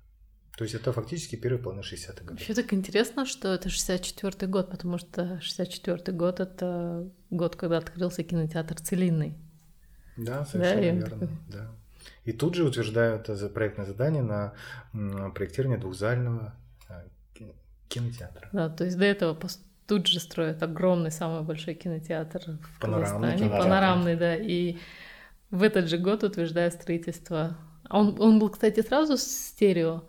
То 0.58 0.64
есть 0.64 0.74
это 0.74 0.94
фактически 0.94 1.36
первый 1.36 1.58
половина 1.60 1.84
60-х 1.84 2.24
годов. 2.24 2.40
Вообще 2.40 2.54
так 2.54 2.74
интересно, 2.74 3.26
что 3.26 3.54
это 3.54 3.68
64-й 3.68 4.48
год, 4.48 4.72
потому 4.72 4.98
что 4.98 5.42
64-й 5.44 6.14
год— 6.14 6.40
это 6.42 7.10
год, 7.30 7.58
когда 7.58 7.78
открылся 7.78 8.24
кинотеатр 8.24 8.80
«Целинный». 8.80 9.36
Да, 10.18 10.46
совершенно 10.46 10.82
Да, 11.02 11.08
верно. 11.10 11.30
Да. 11.52 11.72
И 12.24 12.32
тут 12.32 12.56
же 12.56 12.64
утверждают 12.64 13.28
за 13.28 13.50
проектное 13.50 13.86
задание 13.86 14.24
на 14.24 14.54
проектирование 15.34 15.80
двухзального 15.80 16.54
ки- 17.34 17.54
кинотеатра. 17.88 18.50
Да, 18.52 18.70
то 18.70 18.84
есть 18.86 18.98
до 18.98 19.06
этого 19.06 19.38
тут 19.88 20.08
же 20.08 20.20
строят 20.20 20.64
огромный, 20.64 21.12
самый 21.12 21.44
большой 21.44 21.76
кинотеатр 21.76 22.60
в 22.62 22.80
Панорамный 22.80 23.06
Казахстане. 23.06 23.38
кинотеатр. 23.38 23.64
Панорамный, 23.64 24.16
да. 24.16 24.36
И 24.36 24.78
в 25.52 25.62
этот 25.64 25.90
же 25.90 25.98
год 25.98 26.24
утверждают 26.24 26.74
строительство. 26.74 27.58
А 27.88 28.00
Он, 28.00 28.20
он 28.20 28.40
был, 28.40 28.50
кстати, 28.50 28.82
сразу 28.82 29.18
стерео 29.18 30.04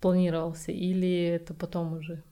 планировался 0.00 0.72
или 0.72 1.26
это 1.26 1.54
потом 1.54 1.94
уже? 1.94 2.22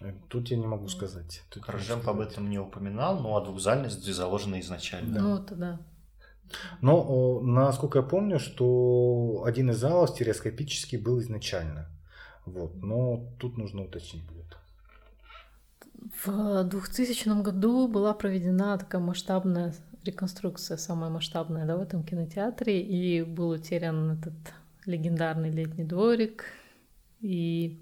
Э, 0.00 0.12
Тут 0.28 0.48
я 0.48 0.56
не 0.56 0.66
могу 0.66 0.88
сказать. 0.88 1.42
Тут 1.50 1.68
об 1.68 2.20
этом 2.20 2.48
не 2.48 2.58
упоминал, 2.58 3.18
но 3.18 3.36
а 3.36 3.44
двухзальность 3.44 4.04
заложена 4.04 4.60
изначально. 4.60 5.14
Да. 5.14 5.20
Ну, 5.20 5.36
это 5.38 5.54
да. 5.56 5.80
Но, 6.80 7.40
насколько 7.42 7.98
я 7.98 8.04
помню, 8.04 8.38
что 8.38 9.42
один 9.44 9.70
из 9.70 9.76
залов 9.78 10.10
стереоскопический 10.10 10.98
был 10.98 11.20
изначально. 11.20 11.86
Вот. 12.46 12.74
Но 12.82 13.28
тут 13.38 13.58
нужно 13.58 13.82
уточнить 13.82 14.22
будет. 14.24 14.56
В 16.24 16.64
2000 16.64 17.42
году 17.42 17.88
была 17.88 18.14
проведена 18.14 18.78
такая 18.78 19.00
масштабная 19.00 19.74
реконструкция, 20.04 20.76
самая 20.76 21.10
масштабная, 21.10 21.66
да, 21.66 21.76
в 21.76 21.82
этом 21.82 22.02
кинотеатре, 22.02 22.80
и 22.80 23.22
был 23.22 23.50
утерян 23.50 24.12
этот 24.12 24.34
легендарный 24.86 25.50
летний 25.50 25.84
дворик, 25.84 26.44
и 27.20 27.78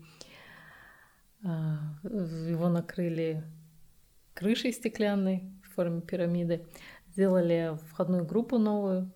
а, 1.44 1.79
его 2.02 2.68
накрыли 2.68 3.44
крышей 4.35 4.72
стеклянной 4.72 5.44
в 5.62 5.74
форме 5.74 6.00
пирамиды, 6.00 6.66
сделали 7.16 7.79
входную 7.92 8.26
группу 8.26 8.59
новую, 8.59 9.11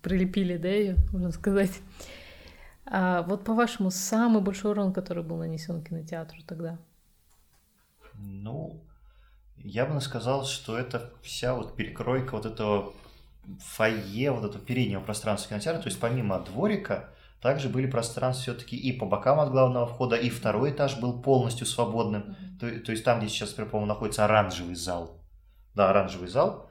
прилепили, 0.00 0.56
да, 0.56 0.68
ее, 0.68 0.96
можно 1.12 1.30
сказать. 1.30 1.82
А 2.86 3.22
вот 3.22 3.44
по-вашему, 3.44 3.90
самый 3.90 4.40
большой 4.40 4.72
урон, 4.72 4.94
который 4.94 5.22
был 5.22 5.36
нанесен 5.36 5.84
кинотеатру 5.84 6.40
тогда? 6.46 6.78
Ну, 8.14 8.82
я 9.58 9.84
бы 9.84 10.00
сказал, 10.00 10.46
что 10.46 10.78
это 10.78 11.12
вся 11.22 11.54
вот 11.54 11.76
перекройка 11.76 12.32
вот 12.32 12.46
этого 12.46 12.94
фойе, 13.58 14.30
вот 14.30 14.44
этого 14.44 14.64
переднего 14.64 15.02
пространства 15.02 15.50
кинотеатра, 15.50 15.82
то 15.82 15.88
есть 15.88 16.00
помимо 16.00 16.40
дворика, 16.40 17.10
также 17.42 17.68
были 17.68 17.90
пространства 17.90 18.54
все-таки 18.54 18.76
и 18.76 18.92
по 18.92 19.04
бокам 19.04 19.38
от 19.38 19.50
главного 19.50 19.86
входа, 19.86 20.16
и 20.16 20.30
второй 20.30 20.70
этаж 20.70 20.98
был 20.98 21.20
полностью 21.20 21.66
свободным. 21.66 22.36
То, 22.58 22.70
то 22.80 22.92
есть 22.92 23.04
там, 23.04 23.18
где 23.18 23.28
сейчас, 23.28 23.50
по-моему, 23.50 23.86
находится 23.86 24.24
оранжевый 24.24 24.74
зал. 24.74 25.20
Да, 25.74 25.90
оранжевый 25.90 26.28
зал. 26.28 26.69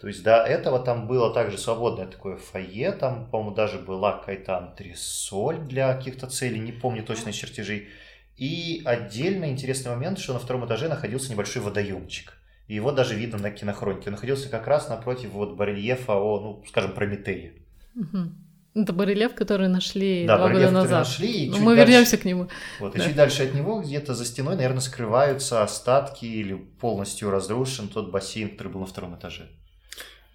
То 0.00 0.06
есть 0.06 0.22
до 0.22 0.36
этого 0.44 0.78
там 0.78 1.08
было 1.08 1.34
также 1.34 1.58
свободное 1.58 2.06
такое 2.06 2.36
фойе, 2.36 2.92
там, 2.92 3.28
по-моему, 3.30 3.54
даже 3.54 3.78
была 3.78 4.12
какая-то 4.18 4.56
антресоль 4.58 5.58
для 5.58 5.92
каких-то 5.94 6.28
целей, 6.28 6.60
не 6.60 6.70
помню 6.72 7.02
точно 7.04 7.32
чертежей. 7.32 7.88
И 8.36 8.82
отдельно 8.84 9.46
интересный 9.50 9.90
момент, 9.90 10.20
что 10.20 10.34
на 10.34 10.38
втором 10.38 10.64
этаже 10.66 10.88
находился 10.88 11.32
небольшой 11.32 11.62
водоемчик. 11.62 12.34
И 12.68 12.74
его 12.76 12.92
даже 12.92 13.16
видно 13.16 13.38
на 13.38 13.50
кинохронике. 13.50 14.04
Он 14.06 14.12
находился 14.12 14.48
как 14.48 14.68
раз 14.68 14.88
напротив 14.88 15.30
вот 15.30 15.56
барельефа 15.56 16.12
о, 16.14 16.40
ну, 16.40 16.64
скажем, 16.68 16.92
Прометее. 16.92 17.54
Мгм. 17.94 18.44
Это 18.74 18.92
барельеф, 18.92 19.34
который 19.34 19.66
нашли 19.66 20.24
Да, 20.26 20.36
два 20.36 20.48
года 20.48 20.54
барельеф, 20.60 20.70
который 20.70 20.82
назад. 20.84 20.98
нашли, 21.08 21.46
и 21.46 21.48
Но 21.48 21.54
чуть 21.56 21.64
мы 21.64 21.74
дальше- 21.74 21.90
вернемся 21.90 22.18
к 22.18 22.24
нему. 22.24 22.48
Вот, 22.78 22.94
и 22.94 22.98
Да. 22.98 23.04
чуть 23.04 23.16
дальше 23.16 23.42
от 23.42 23.54
него, 23.54 23.80
где-то 23.80 24.14
за 24.14 24.24
стеной, 24.24 24.54
наверное, 24.54 24.80
скрываются 24.80 25.62
остатки 25.64 26.26
или 26.26 26.54
полностью 26.54 27.30
разрушен 27.30 27.88
тот 27.88 28.12
бассейн, 28.12 28.50
который 28.50 28.68
был 28.72 28.80
на 28.80 28.86
втором 28.86 29.16
этаже. 29.16 29.48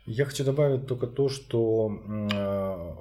Я 0.06 0.26
хочу 0.26 0.44
добавить 0.44 0.86
только 0.86 1.08
то, 1.08 1.30
что 1.30 1.98
э, 2.34 2.96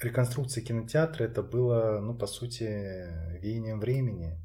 реконструкция 0.00 0.62
кинотеатра 0.62 1.24
это 1.24 1.42
было, 1.42 1.98
ну, 2.00 2.14
по 2.14 2.28
сути, 2.28 2.62
веянием 3.40 3.80
времени. 3.80 4.38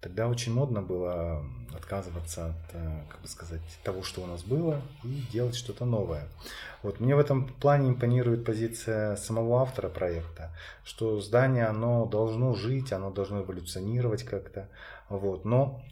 Тогда 0.00 0.28
очень 0.28 0.52
модно 0.52 0.80
было 0.80 1.44
отказываться 1.74 2.50
от, 2.50 2.74
э, 2.74 3.02
как 3.08 3.20
бы 3.20 3.26
сказать, 3.26 3.62
того, 3.82 4.04
что 4.04 4.22
у 4.22 4.26
нас 4.26 4.44
было, 4.44 4.80
и 5.02 5.24
делать 5.32 5.56
что-то 5.56 5.86
новое. 5.86 6.28
Вот 6.84 7.00
мне 7.00 7.16
в 7.16 7.18
этом 7.18 7.48
плане 7.48 7.88
импонирует 7.88 8.44
позиция 8.44 9.16
самого 9.16 9.60
автора 9.60 9.88
проекта, 9.88 10.54
что 10.84 11.20
здание, 11.20 11.66
оно 11.66 12.06
должно 12.06 12.54
жить, 12.54 12.92
оно 12.92 13.10
должно 13.10 13.42
эволюционировать 13.42 14.22
как-то. 14.22 14.68
Вот. 15.08 15.44
Но 15.44 15.82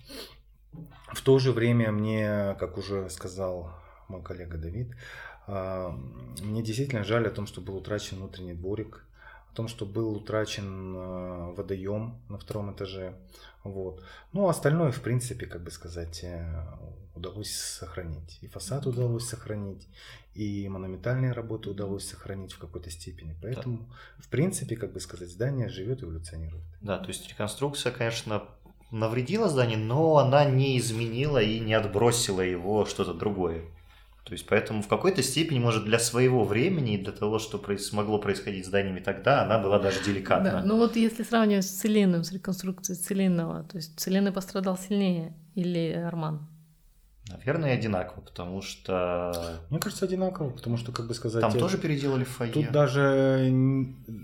в 1.13 1.21
то 1.23 1.41
же 1.41 1.51
время 1.51 1.91
мне, 1.91 2.55
как 2.61 2.79
уже 2.79 3.11
сказал 3.11 3.82
мой 4.13 4.23
коллега 4.23 4.59
Давид, 4.59 4.95
а, 5.47 5.91
мне 6.41 6.63
действительно 6.63 7.05
жаль 7.05 7.27
о 7.27 7.31
том, 7.31 7.47
что 7.47 7.61
был 7.61 7.77
утрачен 7.77 8.19
внутренний 8.19 8.55
дворик, 8.55 9.05
о 9.51 9.55
том, 9.55 9.69
что 9.69 9.85
был 9.85 10.15
утрачен 10.15 10.95
а, 10.97 11.53
водоем 11.53 12.21
на 12.29 12.39
втором 12.39 12.73
этаже. 12.73 13.15
Вот. 13.65 14.03
Ну, 14.33 14.47
а 14.47 14.51
остальное, 14.51 14.93
в 14.93 15.01
принципе, 15.01 15.47
как 15.47 15.63
бы 15.63 15.71
сказать, 15.71 16.25
э, 16.25 16.67
удалось 17.15 17.53
сохранить. 17.53 18.39
И 18.41 18.49
фасад 18.49 18.87
удалось 18.87 19.29
сохранить, 19.29 19.87
и 20.35 20.69
монументальные 20.69 21.33
работы 21.33 21.71
удалось 21.71 22.09
сохранить 22.09 22.53
в 22.53 22.59
какой-то 22.59 22.91
степени. 22.91 23.37
Поэтому, 23.41 23.89
в 24.19 24.29
принципе, 24.29 24.77
как 24.77 24.93
бы 24.93 25.01
сказать, 25.01 25.29
здание 25.29 25.69
живет 25.69 26.03
и 26.03 26.07
эволюционирует. 26.07 26.65
Да, 26.81 26.99
то 26.99 27.09
есть 27.09 27.29
реконструкция, 27.29 27.93
конечно, 27.93 28.43
навредила 28.91 29.49
зданию, 29.49 29.79
но 29.79 30.17
она 30.19 30.45
не 30.45 30.79
изменила 30.79 31.41
и 31.41 31.61
не 31.61 31.75
отбросила 31.75 32.41
его 32.41 32.85
что-то 32.85 33.15
другое. 33.15 33.63
То 34.25 34.33
есть 34.35 34.47
поэтому 34.47 34.83
в 34.83 34.89
какой-то 34.89 35.23
степени, 35.23 35.59
может, 35.59 35.85
для 35.85 35.99
своего 35.99 36.45
времени 36.45 36.95
и 36.95 37.03
для 37.03 37.13
того, 37.13 37.39
что 37.39 37.59
проис- 37.59 37.93
могло 37.93 38.19
происходить 38.19 38.65
с 38.65 38.69
зданиями 38.69 39.01
тогда, 39.01 39.43
она 39.43 39.59
была 39.59 39.79
даже 39.81 40.03
деликатна. 40.05 40.51
Да, 40.51 40.63
ну 40.65 40.77
вот 40.77 40.97
если 40.97 41.25
сравнивать 41.25 41.65
с 41.65 41.71
Целинным, 41.81 42.23
с 42.23 42.33
реконструкцией 42.33 42.99
Целинного, 42.99 43.65
то 43.65 43.77
есть 43.77 43.99
Целинный 43.99 44.33
пострадал 44.33 44.79
сильнее 44.79 45.35
или 45.55 45.91
Арман? 45.93 46.47
Наверное, 47.29 47.75
одинаково, 47.75 48.21
потому 48.21 48.63
что 48.63 49.33
Мне 49.71 49.79
кажется, 49.79 50.07
одинаково, 50.07 50.51
потому 50.51 50.77
что, 50.77 50.91
как 50.91 51.07
бы 51.07 51.15
сказать... 51.15 51.41
там 51.41 51.55
э, 51.55 51.59
тоже 51.59 51.79
переделали 51.79 52.25
фойе. 52.25 52.53
Тут 52.53 52.73
даже 52.73 53.49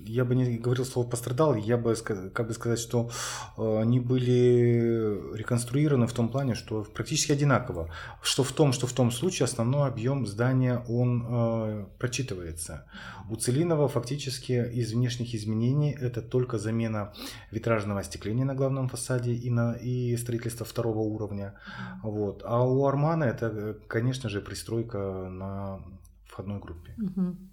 я 0.04 0.24
бы 0.24 0.34
не 0.34 0.58
говорил 0.58 0.84
слово 0.84 1.08
пострадал, 1.08 1.54
я 1.54 1.76
бы 1.76 1.94
как 1.94 2.48
бы 2.48 2.54
сказать, 2.54 2.80
что 2.80 3.10
э, 3.56 3.80
они 3.80 4.00
были 4.00 5.36
реконструированы 5.36 6.08
в 6.08 6.12
том 6.12 6.28
плане, 6.28 6.54
что 6.54 6.82
практически 6.82 7.30
одинаково. 7.30 7.88
Что 8.20 8.42
в 8.42 8.50
том, 8.52 8.72
что 8.72 8.88
в 8.88 8.92
том 8.92 9.12
случае 9.12 9.44
основной 9.44 9.88
объем 9.88 10.26
здания 10.26 10.82
он 10.88 11.24
э, 11.28 11.86
прочитывается. 11.98 12.86
У 13.30 13.36
Целинова 13.36 13.88
фактически 13.88 14.52
из 14.52 14.92
внешних 14.92 15.34
изменений 15.34 15.92
это 15.92 16.20
только 16.20 16.58
замена 16.58 17.12
витражного 17.52 18.00
остекления 18.00 18.44
на 18.44 18.54
главном 18.54 18.88
фасаде 18.88 19.34
и, 19.34 19.50
на, 19.50 19.74
и 19.74 20.16
строительство 20.16 20.66
второго 20.66 21.00
уровня. 21.00 21.54
Вот. 22.02 22.42
А 22.44 22.64
у 22.64 22.87
Армана 22.88 23.24
это, 23.24 23.46
э, 23.46 23.74
конечно 23.86 24.28
же, 24.28 24.40
пристройка 24.40 24.98
на 25.30 25.80
входной 26.26 26.58
группе. 26.60 26.94
Мгм. 26.96 27.50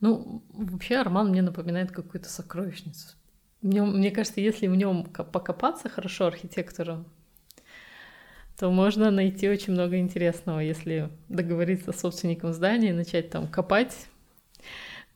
Ну, 0.00 0.42
вообще 0.52 0.96
Арман 0.96 1.30
мне 1.30 1.42
напоминает 1.42 1.90
какую-то 1.90 2.28
сокровищницу. 2.28 3.16
В 3.62 3.66
нем- 3.66 3.96
мне 3.96 4.10
кажется, 4.10 4.40
если 4.40 4.68
в 4.68 4.76
нем 4.76 5.04
покопаться 5.04 5.88
хорошо 5.88 6.26
архитектору, 6.26 7.04
то 8.58 8.70
можно 8.70 9.10
найти 9.10 9.48
очень 9.48 9.72
много 9.72 9.98
интересного, 9.98 10.60
если 10.60 11.10
договориться 11.28 11.92
с 11.92 12.00
собственником 12.00 12.52
здания 12.52 12.90
и 12.90 12.92
начать 12.92 13.30
там 13.30 13.48
копать, 13.48 14.08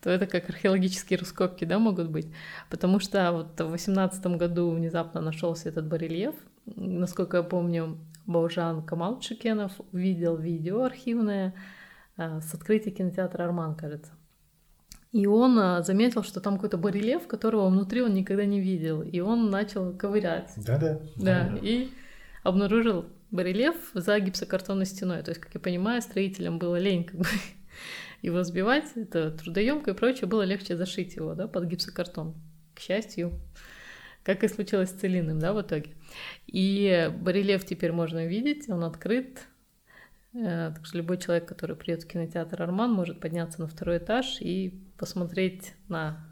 то 0.00 0.10
это 0.10 0.26
как 0.26 0.48
археологические 0.48 1.18
раскопки, 1.18 1.64
да, 1.64 1.78
могут 1.78 2.10
быть. 2.10 2.26
Потому 2.70 2.98
что 2.98 3.30
вот 3.32 3.60
в 3.60 3.70
восемнадцатом 3.70 4.38
году 4.38 4.70
внезапно 4.70 5.20
нашелся 5.20 5.68
этот 5.68 5.86
барельеф. 5.86 6.34
Насколько 6.66 7.38
я 7.38 7.42
помню, 7.44 7.98
Баужан 8.26 8.82
Камал 8.84 9.20
Чукенов 9.20 9.72
увидел 9.92 10.36
видео 10.36 10.84
архивное 10.84 11.54
а, 12.16 12.40
с 12.40 12.54
открытия 12.54 12.90
кинотеатра 12.90 13.44
«Арман», 13.44 13.74
кажется. 13.74 14.12
И 15.12 15.26
он 15.26 15.58
а, 15.58 15.82
заметил, 15.82 16.22
что 16.22 16.40
там 16.40 16.54
какой-то 16.54 16.78
барельеф, 16.78 17.26
которого 17.26 17.68
внутри 17.68 18.02
он 18.02 18.14
никогда 18.14 18.44
не 18.44 18.60
видел. 18.60 19.02
И 19.02 19.20
он 19.20 19.50
начал 19.50 19.92
ковырять. 19.92 20.52
Да-да. 20.56 21.00
Да, 21.16 21.50
Да. 21.50 21.58
и 21.60 21.90
обнаружил 22.42 23.06
барельеф 23.30 23.76
за 23.94 24.18
гипсокартонной 24.20 24.86
стеной. 24.86 25.22
То 25.22 25.30
есть, 25.30 25.40
как 25.40 25.52
я 25.54 25.60
понимаю, 25.60 26.00
строителям 26.00 26.58
было 26.58 26.76
лень 26.76 27.04
как 27.04 27.20
бы 27.20 27.26
его 28.22 28.42
сбивать, 28.42 28.92
это 28.94 29.30
трудоемко 29.30 29.90
и 29.90 29.94
прочее, 29.94 30.28
было 30.28 30.42
легче 30.42 30.76
зашить 30.76 31.16
его 31.16 31.34
да, 31.34 31.46
под 31.46 31.64
гипсокартон. 31.64 32.34
К 32.74 32.80
счастью, 32.80 33.32
как 34.24 34.44
и 34.44 34.48
случилось 34.48 34.90
с 34.90 34.92
Целиным, 34.92 35.38
да, 35.38 35.52
в 35.52 35.60
итоге. 35.62 35.90
И 36.46 37.10
барельеф 37.20 37.64
теперь 37.64 37.92
можно 37.92 38.26
видеть, 38.26 38.68
он 38.68 38.84
открыт. 38.84 39.40
Э, 40.34 40.72
Так 40.74 40.86
что 40.86 40.98
любой 40.98 41.18
человек, 41.18 41.46
который 41.46 41.76
придет 41.76 42.04
в 42.04 42.06
кинотеатр 42.08 42.62
Арман, 42.62 42.92
может 42.92 43.20
подняться 43.20 43.60
на 43.60 43.66
второй 43.66 43.98
этаж 43.98 44.38
и 44.40 44.80
посмотреть 44.98 45.74
на 45.88 46.24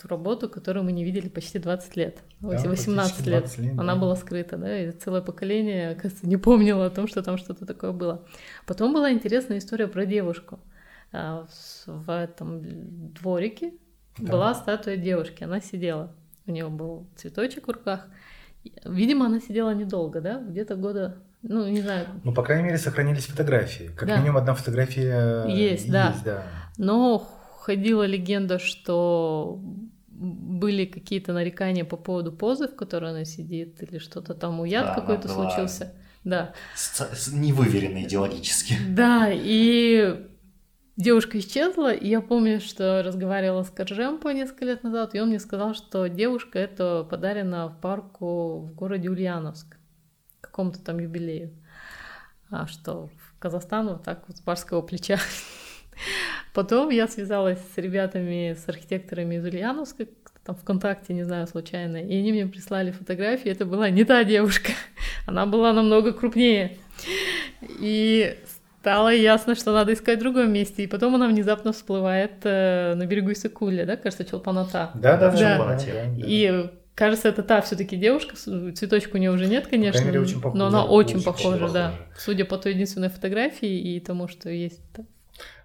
ту 0.00 0.08
работу, 0.08 0.48
которую 0.48 0.82
мы 0.84 0.90
не 0.92 1.04
видели 1.04 1.28
почти 1.28 1.60
20 1.60 1.94
лет, 1.96 2.18
Да, 2.40 2.58
18 2.58 3.26
лет. 3.28 3.42
20 3.42 3.58
лет, 3.60 3.72
Она 3.78 3.94
да. 3.94 4.00
была 4.00 4.16
скрыта, 4.16 4.56
да, 4.56 4.76
и 4.80 4.90
целое 4.90 5.20
поколение, 5.22 5.90
оказывается, 5.90 6.26
не 6.26 6.36
помнило 6.36 6.86
о 6.86 6.90
том, 6.90 7.06
что 7.06 7.22
там 7.22 7.38
что-то 7.38 7.64
такое 7.64 7.92
было. 7.92 8.26
Потом 8.66 8.92
была 8.92 9.12
интересная 9.12 9.58
история 9.58 9.86
про 9.86 10.04
девушку. 10.04 10.58
А, 11.12 11.46
В 11.86 12.10
этом 12.10 13.12
дворике 13.12 13.74
Да. 14.18 14.32
была 14.32 14.54
статуя 14.54 14.96
девушки, 14.96 15.44
она 15.44 15.60
сидела, 15.60 16.12
у 16.46 16.50
нее 16.52 16.68
был 16.68 17.06
цветочек 17.16 17.66
в 17.68 17.70
руках. 17.70 18.06
Видимо, 18.84 19.26
она 19.26 19.40
сидела 19.40 19.74
недолго, 19.74 20.20
да, 20.20 20.38
где-то 20.40 20.76
года, 20.76 21.16
ну, 21.42 21.68
не 21.68 21.82
знаю, 21.82 22.06
Ну, 22.24 22.32
по 22.32 22.42
крайней 22.42 22.64
мере, 22.64 22.78
сохранились 22.78 23.26
фотографии. 23.26 23.90
Как 23.96 24.08
Да. 24.08 24.16
минимум 24.18 24.38
одна 24.38 24.54
фотография 24.54 25.44
Есть, 25.48 25.90
да. 25.90 26.08
есть, 26.10 26.24
да. 26.24 26.42
Но 26.78 27.18
ходила 27.58 28.04
легенда, 28.06 28.58
что 28.58 29.60
были 30.08 30.86
какие-то 30.86 31.32
нарекания 31.32 31.84
по 31.84 31.96
поводу 31.96 32.32
позы, 32.32 32.68
в 32.68 32.76
которой 32.76 33.10
она 33.10 33.24
сидит, 33.24 33.82
или 33.82 33.98
что-то 33.98 34.32
там 34.34 34.60
уяд 34.60 34.86
Да, 34.86 34.94
какой-то 34.94 35.28
случился. 35.28 35.92
Да. 36.24 36.52
С- 36.74 37.00
с- 37.14 37.32
Невыверенно 37.32 38.02
идеологически. 38.04 38.76
Да, 38.88 39.28
и 39.30 40.26
девушка 40.96 41.38
исчезла, 41.38 41.92
и 41.92 42.08
я 42.08 42.20
помню, 42.20 42.60
что 42.60 43.02
разговаривала 43.02 43.62
с 43.62 43.70
Коржемпо 43.70 44.28
несколько 44.28 44.66
лет 44.66 44.82
назад, 44.82 45.14
и 45.14 45.20
он 45.20 45.28
мне 45.28 45.40
сказал, 45.40 45.74
что 45.74 46.08
девушка 46.08 46.58
это 46.58 47.06
подарена 47.08 47.68
в 47.68 47.80
парку 47.80 48.60
в 48.60 48.74
городе 48.74 49.10
Ульяновск, 49.10 49.76
какому-то 50.40 50.80
там 50.80 50.98
юбилею. 50.98 51.52
А 52.50 52.66
что 52.66 53.08
в 53.08 53.38
Казахстан 53.38 53.88
вот 53.88 54.04
так 54.04 54.24
вот 54.28 54.36
с 54.36 54.40
барского 54.40 54.82
плеча. 54.82 55.18
Потом 56.54 56.90
я 56.90 57.08
связалась 57.08 57.58
с 57.74 57.78
ребятами, 57.78 58.54
с 58.54 58.68
архитекторами 58.68 59.36
из 59.36 59.44
Ульяновска, 59.44 60.06
там 60.44 60.54
ВКонтакте, 60.56 61.14
не 61.14 61.24
знаю, 61.24 61.46
случайно, 61.46 61.96
и 61.96 62.16
они 62.16 62.32
мне 62.32 62.46
прислали 62.46 62.90
фотографии, 62.90 63.50
это 63.50 63.64
была 63.64 63.90
не 63.90 64.04
та 64.04 64.24
девушка, 64.24 64.72
она 65.26 65.46
была 65.46 65.72
намного 65.72 66.12
крупнее. 66.12 66.76
И 67.80 68.36
стало 68.84 69.14
ясно, 69.14 69.54
что 69.54 69.72
надо 69.72 69.94
искать 69.94 70.18
в 70.18 70.20
другом 70.20 70.52
месте. 70.52 70.84
И 70.84 70.86
потом 70.86 71.14
она 71.14 71.26
внезапно 71.26 71.72
всплывает 71.72 72.32
э, 72.44 72.94
на 72.94 73.06
берегу 73.06 73.32
Исыкуля, 73.32 73.86
да, 73.86 73.96
кажется, 73.96 74.26
Чолпаната. 74.26 74.90
Да, 74.94 75.16
да, 75.16 75.30
в 75.30 75.38
да. 75.38 75.56
Чолпанате. 75.56 75.92
да, 75.94 76.04
да. 76.20 76.26
И 76.26 76.70
кажется, 76.94 77.28
это 77.28 77.42
та 77.42 77.62
все-таки 77.62 77.96
девушка, 77.96 78.36
цветочка 78.36 79.16
у 79.16 79.18
нее 79.18 79.30
уже 79.30 79.46
нет, 79.46 79.68
конечно, 79.68 80.04
мере, 80.04 80.20
очень 80.20 80.36
похожа. 80.42 80.58
но 80.58 80.66
она 80.66 80.84
очень, 80.84 81.16
Очень 81.16 81.24
похожа, 81.24 81.58
да. 81.60 81.66
похожа. 81.66 81.92
Судя 82.18 82.44
по 82.44 82.58
той 82.58 82.72
единственной 82.74 83.08
фотографии 83.08 83.96
и 83.96 84.00
тому, 84.00 84.28
что 84.28 84.50
есть. 84.50 84.82
да. 84.94 85.04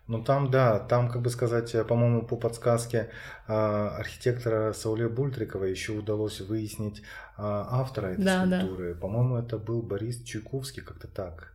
Ну 0.08 0.24
там, 0.24 0.50
да, 0.50 0.80
там, 0.80 1.10
как 1.10 1.22
бы 1.22 1.30
сказать, 1.30 1.76
э, 1.76 1.84
по-моему, 1.84 2.26
по 2.26 2.36
подсказке 2.38 3.10
а, 3.48 3.96
архитектора 4.00 4.72
Сауле 4.74 5.08
Бультрикова 5.10 5.66
еще 5.66 5.92
удалось 5.92 6.40
выяснить 6.40 7.04
а, 7.38 7.68
автора 7.82 8.08
этой 8.08 8.24
Да, 8.26 8.46
да. 8.46 8.60
скульптуры. 8.62 8.96
По-моему, 8.96 9.36
это 9.38 9.58
был 9.60 9.82
Борис 9.84 10.24
Чуйковский, 10.24 10.82
как-то 10.84 11.08
так. 11.08 11.54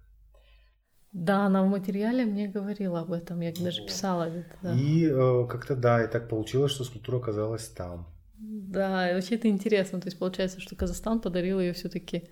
Да, 1.15 1.47
она 1.47 1.63
в 1.63 1.69
материале 1.69 2.25
мне 2.25 2.49
говорила 2.49 3.01
об 3.01 3.13
этом, 3.13 3.41
я 3.41 3.53
даже 3.53 3.83
Вот. 3.83 3.89
писала 3.89 4.29
где-то. 4.29 4.57
Да. 4.63 4.75
И 4.75 5.07
э, 5.07 5.47
как-то 5.49 5.77
да, 5.77 6.03
и 6.05 6.09
так 6.09 6.29
получилось, 6.29 6.73
что 6.73 6.83
скульптура 6.83 7.19
оказалась 7.19 7.69
там. 7.69 8.09
Да, 8.37 9.11
вообще 9.15 9.37
это 9.37 9.49
интересно. 9.49 10.01
То 10.01 10.09
есть 10.09 10.19
получается, 10.19 10.61
что 10.61 10.75
Казахстан 10.75 11.21
подарил 11.21 11.61
ее 11.61 11.73
все-таки 11.73 12.25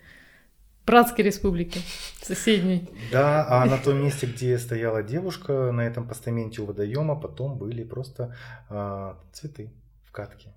братской 0.84 1.24
республике, 1.24 1.78
соседней. 2.22 2.88
Да, 3.12 3.46
а 3.48 3.64
на 3.66 3.78
том 3.78 4.02
месте, 4.02 4.26
где 4.26 4.58
стояла 4.58 5.04
девушка, 5.04 5.70
на 5.70 5.82
этом 5.82 6.08
постаменте 6.08 6.60
у 6.62 6.66
водоема, 6.66 7.14
потом 7.14 7.58
были 7.58 7.84
просто 7.84 8.34
а, 8.68 9.16
цветы 9.32 9.70
в 10.04 10.10
катке. 10.10 10.48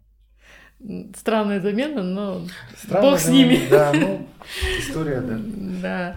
Странная 1.15 1.61
замена, 1.61 2.01
но 2.01 2.41
Странно, 2.75 3.11
бог 3.11 3.19
с 3.19 3.25
да, 3.25 3.31
ними. 3.31 3.67
Да, 3.69 3.93
ну, 3.93 4.27
история, 4.79 5.21
да. 5.21 5.39
Да. 5.81 6.15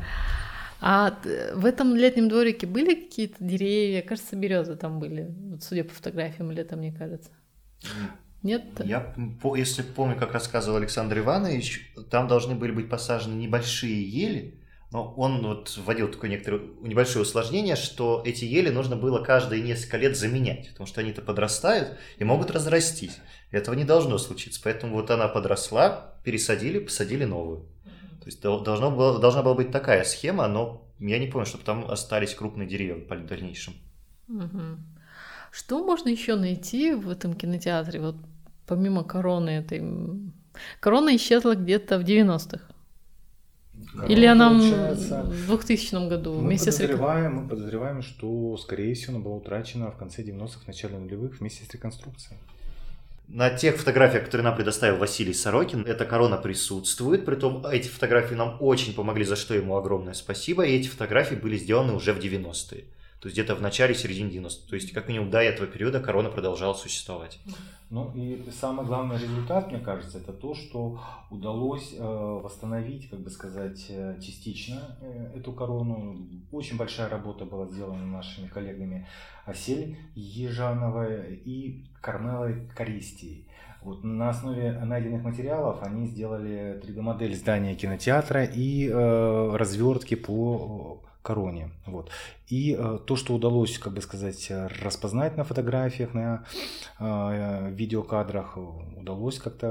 А 0.80 1.10
т- 1.10 1.54
в 1.54 1.64
этом 1.64 1.96
летнем 1.96 2.28
дворике 2.28 2.66
были 2.66 2.94
какие-то 2.94 3.36
деревья? 3.40 4.02
Кажется, 4.02 4.36
березы 4.36 4.76
там 4.76 5.00
были, 5.00 5.34
вот 5.50 5.62
судя 5.62 5.84
по 5.84 5.92
фотографиям 5.92 6.50
летом, 6.50 6.78
мне 6.78 6.92
кажется. 6.92 7.30
Нет? 8.42 8.62
Я, 8.84 9.14
если 9.56 9.82
помню, 9.82 10.16
как 10.16 10.32
рассказывал 10.32 10.76
Александр 10.78 11.18
Иванович, 11.18 11.92
там 12.10 12.28
должны 12.28 12.54
были 12.54 12.70
быть 12.70 12.88
посажены 12.88 13.34
небольшие 13.34 14.00
ели, 14.08 14.60
но 14.92 15.12
он 15.16 15.44
вот 15.44 15.76
вводил 15.76 16.08
такое 16.08 16.30
некоторое 16.30 16.60
небольшое 16.80 17.24
усложнение, 17.24 17.74
что 17.76 18.22
эти 18.24 18.44
ели 18.44 18.70
нужно 18.70 18.96
было 18.96 19.22
каждые 19.22 19.62
несколько 19.62 19.96
лет 19.98 20.16
заменять, 20.16 20.70
потому 20.70 20.86
что 20.86 21.00
они-то 21.00 21.20
подрастают 21.20 21.98
и 22.18 22.24
могут 22.24 22.50
разрастись. 22.52 23.18
Этого 23.50 23.74
не 23.74 23.84
должно 23.84 24.18
случиться, 24.18 24.60
поэтому 24.62 24.94
вот 24.94 25.10
она 25.10 25.26
подросла, 25.28 26.14
пересадили, 26.24 26.78
посадили 26.78 27.24
новую. 27.24 27.66
То 28.20 28.26
есть 28.26 28.42
дол- 28.42 28.61
должно 28.62 28.90
было, 28.90 29.18
должна 29.18 29.42
была 29.42 29.54
быть 29.54 29.70
такая 29.70 30.04
схема, 30.04 30.48
но 30.48 30.83
я 30.98 31.18
не 31.18 31.26
помню, 31.26 31.46
чтобы 31.46 31.64
там 31.64 31.90
остались 31.90 32.35
крупные 32.35 32.68
деревья 32.68 32.96
в 32.96 33.26
дальнейшем. 33.26 33.74
Мгм. 34.26 34.85
Что 35.50 35.85
можно 35.85 36.09
еще 36.09 36.35
найти 36.37 36.92
в 36.92 37.09
этом 37.09 37.35
кинотеатре, 37.35 38.00
вот 38.00 38.16
помимо 38.66 39.04
короны 39.04 39.50
этой? 39.50 39.83
Корона 40.81 41.16
исчезла 41.16 41.54
где-то 41.54 41.98
в 41.98 42.04
90-х. 42.04 42.61
Или 44.09 44.26
она 44.26 44.50
Получается, 44.50 45.22
в 45.22 45.46
2000 45.46 46.09
году 46.09 46.35
Мы 46.35 46.48
вместе 46.48 46.72
с 46.72 46.76
подозреваем, 46.76 47.35
мы 47.37 47.48
подозреваем, 47.48 48.02
что, 48.02 48.57
скорее 48.57 48.94
всего, 48.94 49.14
она 49.14 49.24
была 49.24 49.37
утрачена 49.37 49.90
в 49.90 49.96
конце 49.96 50.22
90-х, 50.22 50.62
начале 50.66 50.98
нулевых 50.98 51.40
вместе 51.40 51.64
с 51.64 51.70
реконструкцией. 51.70 52.38
На 53.28 53.50
тех 53.50 53.76
фотографиях, 53.76 54.24
которые 54.24 54.46
нам 54.46 54.56
предоставил 54.56 54.96
Василий 54.96 55.34
Сорокин, 55.34 55.84
эта 55.84 56.06
корона 56.06 56.38
присутствует. 56.38 57.26
Притом 57.26 57.64
эти 57.66 57.86
фотографии 57.86 58.34
нам 58.34 58.56
очень 58.58 58.94
помогли, 58.94 59.24
за 59.24 59.36
что 59.36 59.52
ему 59.52 59.76
огромное 59.76 60.14
спасибо. 60.14 60.64
И 60.64 60.74
эти 60.74 60.88
фотографии 60.88 61.34
были 61.34 61.58
сделаны 61.58 61.92
уже 61.92 62.14
в 62.14 62.18
90-е. 62.18 62.84
То 63.20 63.26
есть 63.26 63.37
где-то 63.37 63.57
в 63.57 63.62
начале, 63.62 63.94
середине 63.94 64.31
90-х. 64.31 64.68
То 64.68 64.76
есть 64.76 64.92
как 64.92 65.09
минимум 65.09 65.31
до 65.31 65.40
этого 65.40 65.66
периода 65.66 66.00
корона 66.00 66.31
продолжала 66.31 66.74
существовать. 66.74 67.40
Ну 67.90 68.12
и 68.14 68.44
самый 68.52 68.87
главный 68.87 69.16
результат, 69.16 69.72
мне 69.72 69.81
кажется, 69.81 70.18
это 70.18 70.33
то, 70.33 70.54
что 70.54 71.00
удалось 71.31 71.94
э, 71.96 72.02
восстановить, 72.02 73.09
как 73.09 73.20
бы 73.20 73.31
сказать, 73.31 73.87
э, 73.88 74.20
частично 74.20 74.98
э, 75.00 75.33
эту 75.37 75.52
корону. 75.52 76.28
Очень 76.52 76.76
большая 76.76 77.09
работа 77.09 77.44
была 77.44 77.66
сделана 77.66 78.07
нашими 78.07 78.46
коллегами 78.46 79.09
Асель 79.46 79.96
Ежановой 80.14 81.37
и 81.44 81.87
Кармелой 82.00 82.68
Користией. 82.76 83.48
Вот 83.83 84.04
на 84.04 84.31
основе 84.31 84.72
найденных 84.72 85.22
материалов 85.22 85.83
они 85.83 86.07
сделали 86.09 86.81
3D-модель 86.85 87.35
здания 87.35 87.74
кинотеатра 87.74 88.44
и 88.44 88.88
э, 88.88 89.57
развертки 89.57 90.14
по 90.14 91.02
короне. 91.28 91.70
Вот. 91.86 92.10
И 92.52 92.74
э, 92.78 92.98
то, 93.06 93.16
что 93.16 93.34
удалось, 93.34 93.78
как 93.78 93.92
бы 93.92 94.00
сказать, 94.00 94.52
распознать 94.82 95.36
на 95.36 95.44
фотографиях, 95.44 96.14
на 96.14 96.44
э, 97.00 97.70
видеокадрах, 97.70 98.56
удалось 98.96 99.38
как-то 99.38 99.68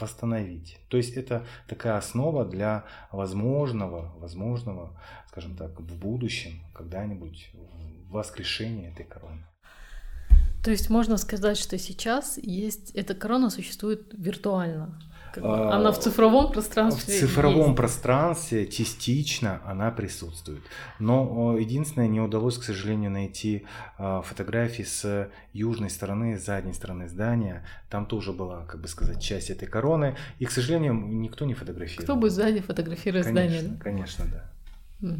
восстановить. 0.00 0.78
То 0.88 0.96
есть 0.96 1.16
это 1.16 1.46
такая 1.68 1.96
основа 1.98 2.44
для 2.44 2.84
возможного, 3.12 4.12
возможного, 4.20 4.90
скажем 5.28 5.56
так, 5.56 5.80
в 5.80 5.98
будущем 5.98 6.52
когда-нибудь 6.74 7.52
воскрешения 8.10 8.90
этой 8.90 9.04
короны. 9.04 9.46
То 10.64 10.70
есть 10.70 10.90
можно 10.90 11.16
сказать, 11.16 11.58
что 11.58 11.78
сейчас 11.78 12.38
есть 12.38 12.90
эта 12.94 13.14
корона 13.14 13.50
существует 13.50 14.14
виртуально. 14.18 15.00
Как 15.32 15.42
бы 15.42 15.48
А, 15.48 15.76
Она 15.76 15.92
в 15.92 15.98
цифровом 15.98 16.48
В 16.48 16.52
пространстве. 16.52 17.18
цифровом 17.20 17.64
есть. 17.68 17.76
пространстве 17.76 18.66
частично 18.66 19.60
она 19.64 19.90
присутствует. 19.90 20.62
Но 20.98 21.56
единственное, 21.58 22.08
не 22.08 22.20
удалось, 22.20 22.58
к 22.58 22.64
сожалению, 22.64 23.10
найти 23.10 23.64
э, 23.98 24.22
фотографии 24.24 24.82
с 24.82 25.30
южной 25.52 25.90
стороны, 25.90 26.38
с 26.38 26.44
задней 26.44 26.74
стороны 26.74 27.08
здания. 27.08 27.64
Там 27.88 28.06
тоже 28.06 28.32
была, 28.32 28.64
как 28.66 28.80
бы 28.80 28.88
сказать, 28.88 29.22
часть 29.22 29.50
этой 29.50 29.66
короны. 29.68 30.16
И, 30.38 30.44
к 30.44 30.50
сожалению, 30.50 30.94
никто 30.94 31.44
не 31.44 31.54
фотографировал. 31.54 32.04
Кто 32.04 32.16
будет 32.16 32.32
сзади 32.32 32.60
фотографировать 32.60 33.26
Конечно, 33.26 33.58
здание? 33.60 33.80
конечно, 33.80 34.24
да. 34.30 34.44
да? 35.00 35.16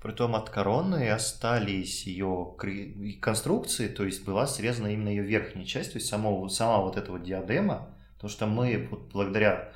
Притом 0.00 0.36
от 0.36 0.48
короны 0.48 1.10
остались 1.10 2.06
ее 2.06 2.54
конструкции, 3.20 3.88
то 3.88 4.04
есть 4.04 4.24
была 4.24 4.46
срезана 4.46 4.88
именно 4.88 5.08
ее 5.08 5.24
верхняя 5.24 5.66
часть, 5.66 5.92
то 5.92 5.98
есть 5.98 6.08
само, 6.08 6.48
сама 6.48 6.78
вот 6.78 6.96
эта 6.96 7.10
вот 7.10 7.24
диадема, 7.24 7.88
потому 8.14 8.30
что 8.30 8.46
мы 8.46 8.86
вот 8.90 9.10
благодаря 9.12 9.72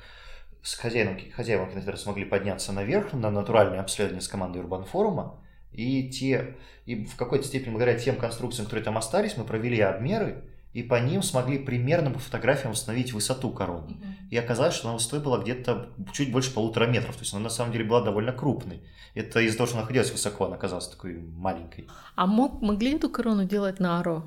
с 0.61 0.75
хозяином, 0.75 1.19
хозяевам 1.35 1.69
кинотеатра 1.69 1.97
смогли 1.97 2.23
подняться 2.23 2.71
наверх 2.71 3.11
на 3.11 3.29
натуральное 3.29 3.81
обследование 3.81 4.21
с 4.21 4.29
командой 4.29 4.59
Урбанфорума, 4.59 5.41
и, 5.73 6.09
те, 6.09 6.55
и 6.85 7.03
в 7.03 7.17
какой-то 7.17 7.45
степени 7.45 7.71
благодаря 7.71 7.99
тем 7.99 8.15
конструкциям, 8.15 8.65
которые 8.65 8.85
там 8.85 8.97
остались, 8.97 9.35
мы 9.35 9.43
провели 9.43 9.81
обмеры, 9.81 10.45
и 10.73 10.81
по 10.83 10.95
ним 10.95 11.21
смогли 11.21 11.59
примерно 11.59 12.11
по 12.11 12.19
фотографиям 12.19 12.71
установить 12.71 13.13
высоту 13.13 13.51
короны. 13.51 13.97
И 14.31 14.37
оказалось, 14.37 14.73
что 14.73 14.87
она 14.87 14.97
высотой 14.97 15.19
была 15.19 15.37
где-то 15.37 15.93
чуть 16.11 16.31
больше 16.31 16.51
полутора 16.53 16.87
метров. 16.87 17.15
То 17.15 17.21
есть 17.21 17.33
она 17.33 17.43
на 17.43 17.49
самом 17.49 17.71
деле 17.71 17.85
была 17.85 18.01
довольно 18.01 18.33
крупной. 18.33 18.81
Это 19.13 19.39
из-за 19.41 19.57
того, 19.57 19.67
что 19.67 19.75
она 19.75 19.83
находилась 19.83 20.11
высоко, 20.11 20.45
она 20.45 20.55
оказалась 20.55 20.87
такой 20.87 21.19
маленькой. 21.19 21.87
А 22.15 22.25
мог, 22.25 22.61
могли 22.61 22.95
эту 22.95 23.09
корону 23.09 23.45
делать 23.45 23.79
на 23.79 23.99
Аро? 23.99 24.23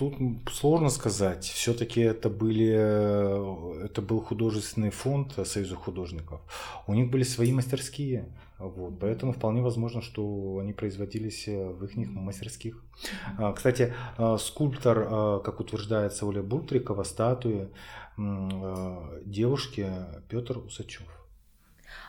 Тут 0.00 0.14
сложно 0.50 0.88
сказать. 0.88 1.44
Все-таки 1.44 2.00
это 2.00 2.30
были, 2.30 3.84
это 3.84 4.00
был 4.00 4.22
художественный 4.22 4.88
фонд 4.88 5.34
Союза 5.44 5.76
художников. 5.76 6.40
У 6.86 6.94
них 6.94 7.10
были 7.10 7.22
свои 7.22 7.52
мастерские. 7.52 8.24
Вот, 8.58 8.98
поэтому 8.98 9.32
вполне 9.32 9.60
возможно, 9.60 10.00
что 10.00 10.58
они 10.58 10.72
производились 10.72 11.46
в 11.46 11.84
их 11.84 11.96
мастерских. 11.96 12.82
А, 13.36 13.52
кстати, 13.52 13.92
а, 14.16 14.38
скульптор, 14.38 15.42
как 15.42 15.60
утверждается 15.60 16.24
Оля 16.24 16.42
Буртрикова, 16.42 17.02
статуи 17.02 17.68
девушки 19.26 19.86
Петр 20.30 20.58
Усачев. 20.58 21.08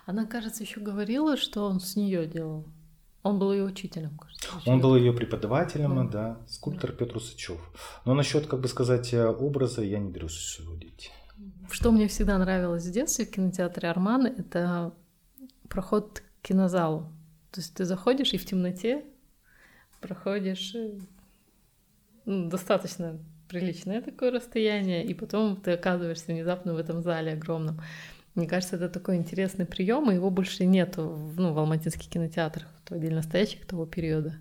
Она, 0.06 0.26
кажется, 0.26 0.64
еще 0.64 0.80
говорила, 0.80 1.36
что 1.36 1.66
он 1.66 1.82
с 1.82 1.98
нее 1.98 2.26
делал. 2.26 2.66
Он 3.24 3.38
был 3.38 3.54
ее 3.54 3.64
учителем, 3.64 4.18
кажется. 4.18 4.50
Он 4.66 4.82
был 4.82 4.96
ее 4.96 5.14
преподавателем, 5.14 6.10
да, 6.10 6.12
да 6.12 6.38
скульптор 6.48 6.92
да. 6.92 6.98
Петр 6.98 7.18
Усачев. 7.18 7.60
Но 8.06 8.14
насчет, 8.14 8.48
как 8.48 8.62
бы 8.62 8.68
сказать, 8.68 9.14
образа 9.14 9.84
я 9.84 10.00
не 10.00 10.10
берусь 10.10 10.34
судить. 10.34 11.12
Что 11.70 11.92
мне 11.92 12.08
всегда 12.08 12.38
нравилось 12.38 12.86
в 12.86 12.92
детстве 12.92 13.26
в 13.26 13.32
кинотеатре 13.32 13.90
Арман, 13.90 14.26
это 14.26 14.94
проход 15.70 16.22
к 16.42 16.48
кинозалу. 16.48 17.12
То 17.52 17.62
есть 17.62 17.74
ты 17.76 17.86
заходишь 17.86 18.34
и 18.34 18.38
в 18.38 18.46
темноте 18.46 19.06
проходишь 20.02 20.74
э, 20.76 20.98
ну, 22.26 22.50
достаточно 22.50 23.20
приличное 23.48 24.02
такое 24.02 24.32
расстояние, 24.32 25.06
и 25.06 25.14
потом 25.14 25.56
ты 25.58 25.72
оказываешься 25.72 26.32
внезапно 26.32 26.74
в 26.74 26.78
этом 26.78 27.02
зале 27.02 27.34
огромном. 27.34 27.82
Мне 28.36 28.48
кажется, 28.48 28.78
это 28.78 28.88
такой 28.88 29.18
интересный 29.18 29.66
прием, 29.66 30.10
и 30.10 30.16
его 30.16 30.30
больше 30.30 30.66
нет 30.66 30.96
ну, 30.98 31.54
в 31.54 31.60
алматинских 31.60 32.10
кинотеатрах, 32.10 32.68
то 32.86 32.96
отдельно 32.96 33.22
стоящих 33.22 33.66
того 33.66 33.86
периода. 33.86 34.36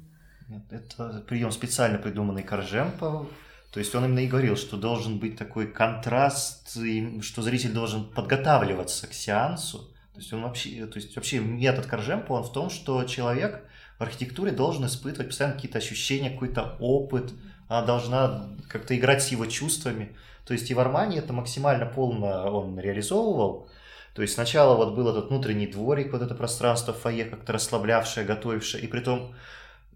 Это 0.71 1.25
прием 1.29 1.51
специально 1.51 1.99
придуманный 1.99 2.43
Коржемпо. 2.43 3.27
То 3.73 3.79
есть 3.79 3.95
он 3.95 4.05
именно 4.05 4.21
и 4.21 4.27
говорил, 4.27 4.57
что 4.57 4.77
должен 4.77 5.19
быть 5.19 5.37
такой 5.37 5.69
контраст, 5.69 6.77
и 6.77 7.21
что 7.21 7.43
зритель 7.43 7.73
должен 7.73 8.05
подготавливаться 8.05 9.07
к 9.07 9.13
сеансу. 9.13 9.79
То 10.13 10.19
есть 10.19 10.33
он 10.33 10.43
вообще, 10.43 10.87
то 10.87 10.99
есть 10.99 11.15
вообще 11.15 11.39
метод 11.39 11.87
Коржемпо, 11.87 12.33
он 12.33 12.43
в 12.43 12.53
том, 12.53 12.69
что 12.69 13.05
человек 13.05 13.65
в 13.99 14.03
архитектуре 14.03 14.51
должен 14.51 14.87
испытывать 14.87 15.29
постоянно 15.29 15.55
какие-то 15.55 15.79
ощущения, 15.79 16.31
какой-то 16.31 16.77
опыт, 16.81 17.33
она 17.69 17.83
должна 17.83 18.49
как-то 18.69 18.97
играть 18.97 19.23
с 19.23 19.29
его 19.29 19.47
чувствами. 19.47 20.17
То 20.45 20.53
есть 20.53 20.69
и 20.69 20.75
в 20.75 20.81
Армании 20.81 21.19
это 21.19 21.33
максимально 21.33 21.87
полно 21.87 22.51
он 22.51 22.79
реализовывал. 22.79 23.69
То 24.15 24.23
есть 24.23 24.35
сначала 24.35 24.77
вот 24.77 24.95
был 24.95 25.09
этот 25.09 25.29
внутренний 25.29 25.67
дворик, 25.67 26.13
вот 26.13 26.23
это 26.23 26.35
пространство 26.35 26.93
фойе, 26.93 27.25
как-то 27.25 27.53
расслаблявшее, 27.53 28.27
готовившее, 28.27 28.83
и 28.83 28.87
при 28.87 29.01
том 29.01 29.35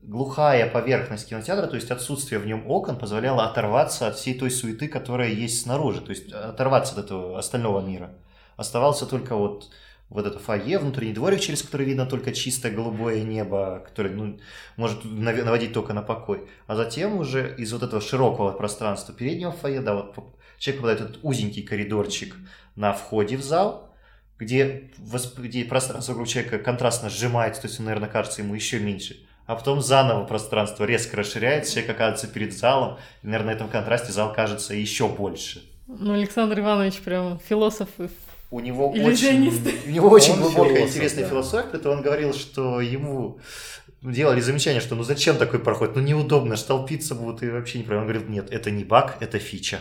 глухая 0.03 0.69
поверхность 0.71 1.29
кинотеатра, 1.29 1.67
то 1.67 1.77
есть 1.77 1.91
отсутствие 1.91 2.39
в 2.39 2.47
нем 2.47 2.71
окон, 2.71 2.99
позволяло 2.99 3.45
оторваться 3.45 4.07
от 4.07 4.17
всей 4.17 4.39
той 4.39 4.51
суеты, 4.51 4.89
которая 4.89 5.31
есть 5.31 5.63
снаружи, 5.63 6.01
то 6.01 6.11
есть 6.11 6.33
оторваться 6.33 6.93
от 6.93 7.07
этого 7.07 7.39
остального 7.39 7.81
мира. 7.81 8.11
Оставался 8.57 9.07
только 9.07 9.35
вот 9.35 9.71
вот 10.11 10.27
это 10.27 10.39
фойе, 10.39 10.79
внутренний 10.79 11.13
дворик, 11.13 11.41
через 11.41 11.63
который 11.63 11.87
видно 11.87 12.07
только 12.07 12.33
чистое 12.33 12.71
голубое 12.71 13.23
небо, 13.23 13.83
которое 13.85 14.11
ну, 14.11 14.39
может 14.77 15.05
наводить 15.05 15.73
только 15.73 15.93
на 15.93 16.03
покой. 16.03 16.49
А 16.67 16.77
затем 16.77 17.19
уже 17.19 17.55
из 17.57 17.73
вот 17.73 17.83
этого 17.83 18.01
широкого 18.01 18.53
пространства 18.53 19.15
переднего 19.15 19.51
фойе, 19.51 19.81
да, 19.81 19.95
вот 19.95 20.15
человек 20.59 20.83
попадает 20.83 21.01
в 21.01 21.05
этот 21.05 21.19
узенький 21.23 21.63
коридорчик 21.63 22.37
на 22.77 22.93
входе 22.93 23.37
в 23.37 23.43
зал, 23.43 23.94
где, 24.39 24.91
где 25.39 25.65
пространство 25.65 26.13
вокруг 26.13 26.29
человека 26.29 26.59
контрастно 26.59 27.11
сжимается, 27.11 27.63
то 27.63 27.69
есть 27.69 27.79
он, 27.79 27.87
наверное, 27.87 28.09
кажется 28.09 28.43
ему 28.43 28.55
еще 28.55 28.79
меньше. 28.79 29.17
А 29.47 29.57
потом 29.57 29.81
заново 29.83 30.25
пространство 30.25 30.85
резко 30.85 31.17
расширяется, 31.17 31.73
человек 31.73 31.91
оказывается 31.91 32.29
перед 32.29 32.53
залом, 32.55 32.99
и, 33.23 33.27
наверное, 33.27 33.53
на 33.53 33.57
этом 33.57 33.69
контрасте 33.69 34.13
зал 34.13 34.33
кажется 34.33 34.75
еще 34.75 35.09
больше. 35.09 35.63
Ну, 35.87 36.15
Александр 36.15 36.61
Иванович 36.61 37.01
прям 37.01 37.39
философ 37.47 37.89
у 38.51 38.61
него 38.61 38.91
очень, 38.91 39.49
у 39.87 39.91
него 39.91 40.09
очень 40.11 40.37
глубокая 40.37 40.77
философ, 40.77 40.95
интересная 40.95 41.25
да. 41.25 41.31
философия, 41.31 41.79
то 41.79 41.91
он 41.91 42.03
говорил, 42.03 42.33
что 42.33 42.81
ему 42.81 43.41
делали 44.01 44.41
замечание, 44.41 44.81
что 44.81 44.95
ну 44.95 45.03
зачем 45.03 45.37
такой 45.39 45.59
проход, 45.59 45.97
ну 45.97 46.03
неудобно, 46.03 46.57
столпиться 46.57 47.17
будут 47.17 47.43
и 47.43 47.49
вообще 47.49 47.79
не 47.79 47.85
Он 47.93 48.05
говорит, 48.05 48.29
нет, 48.29 48.53
это 48.53 48.71
не 48.71 48.85
баг, 48.85 49.17
это 49.19 49.41
фича. 49.41 49.81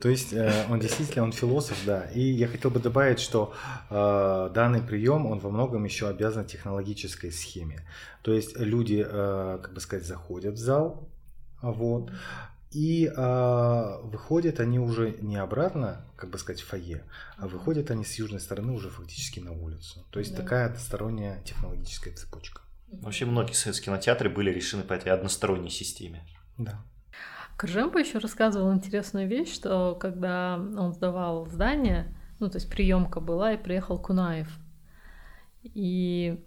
То 0.00 0.08
есть 0.08 0.32
э, 0.32 0.66
он 0.68 0.80
действительно, 0.80 1.24
он 1.24 1.32
философ, 1.32 1.78
да. 1.86 2.04
И 2.10 2.20
я 2.20 2.48
хотел 2.48 2.70
бы 2.70 2.80
добавить, 2.80 3.20
что 3.20 3.54
э, 3.90 4.50
данный 4.54 4.82
прием, 4.82 5.26
он 5.26 5.38
во 5.38 5.50
многом 5.50 5.84
еще 5.84 6.08
обязан 6.08 6.44
технологической 6.44 7.32
схеме. 7.32 7.86
То 8.22 8.32
есть 8.32 8.58
люди, 8.58 9.04
э, 9.06 9.58
как 9.62 9.72
бы 9.72 9.80
сказать, 9.80 10.06
заходят 10.06 10.54
в 10.54 10.58
зал, 10.58 11.08
вот, 11.60 12.10
и 12.72 13.06
э, 13.06 14.00
выходят 14.02 14.58
они 14.58 14.78
уже 14.78 15.16
не 15.20 15.36
обратно, 15.36 16.06
как 16.16 16.30
бы 16.30 16.38
сказать, 16.38 16.62
в 16.62 16.66
фойе, 16.66 17.04
а 17.36 17.46
выходят 17.46 17.90
они 17.90 18.04
с 18.04 18.14
южной 18.14 18.40
стороны 18.40 18.72
уже 18.72 18.88
фактически 18.88 19.40
на 19.40 19.52
улицу. 19.52 20.06
То 20.10 20.20
есть 20.20 20.34
да. 20.34 20.42
такая 20.42 20.66
односторонняя 20.66 21.42
технологическая 21.42 22.12
цепочка. 22.12 22.62
Вообще 22.90 23.26
многие 23.26 23.52
советские 23.52 23.86
кинотеатры 23.86 24.30
были 24.30 24.50
решены 24.50 24.82
по 24.84 24.94
этой 24.94 25.12
односторонней 25.12 25.70
системе. 25.70 26.26
Да. 26.56 26.82
Коржемпо 27.62 27.98
еще 27.98 28.18
рассказывал 28.18 28.74
интересную 28.74 29.28
вещь, 29.28 29.54
что 29.54 29.94
когда 29.94 30.56
он 30.56 30.92
сдавал 30.94 31.46
здание, 31.46 32.12
ну, 32.40 32.50
то 32.50 32.56
есть 32.56 32.68
приемка 32.68 33.20
была, 33.20 33.52
и 33.52 33.56
приехал 33.56 34.00
Кунаев. 34.00 34.48
И, 35.62 36.42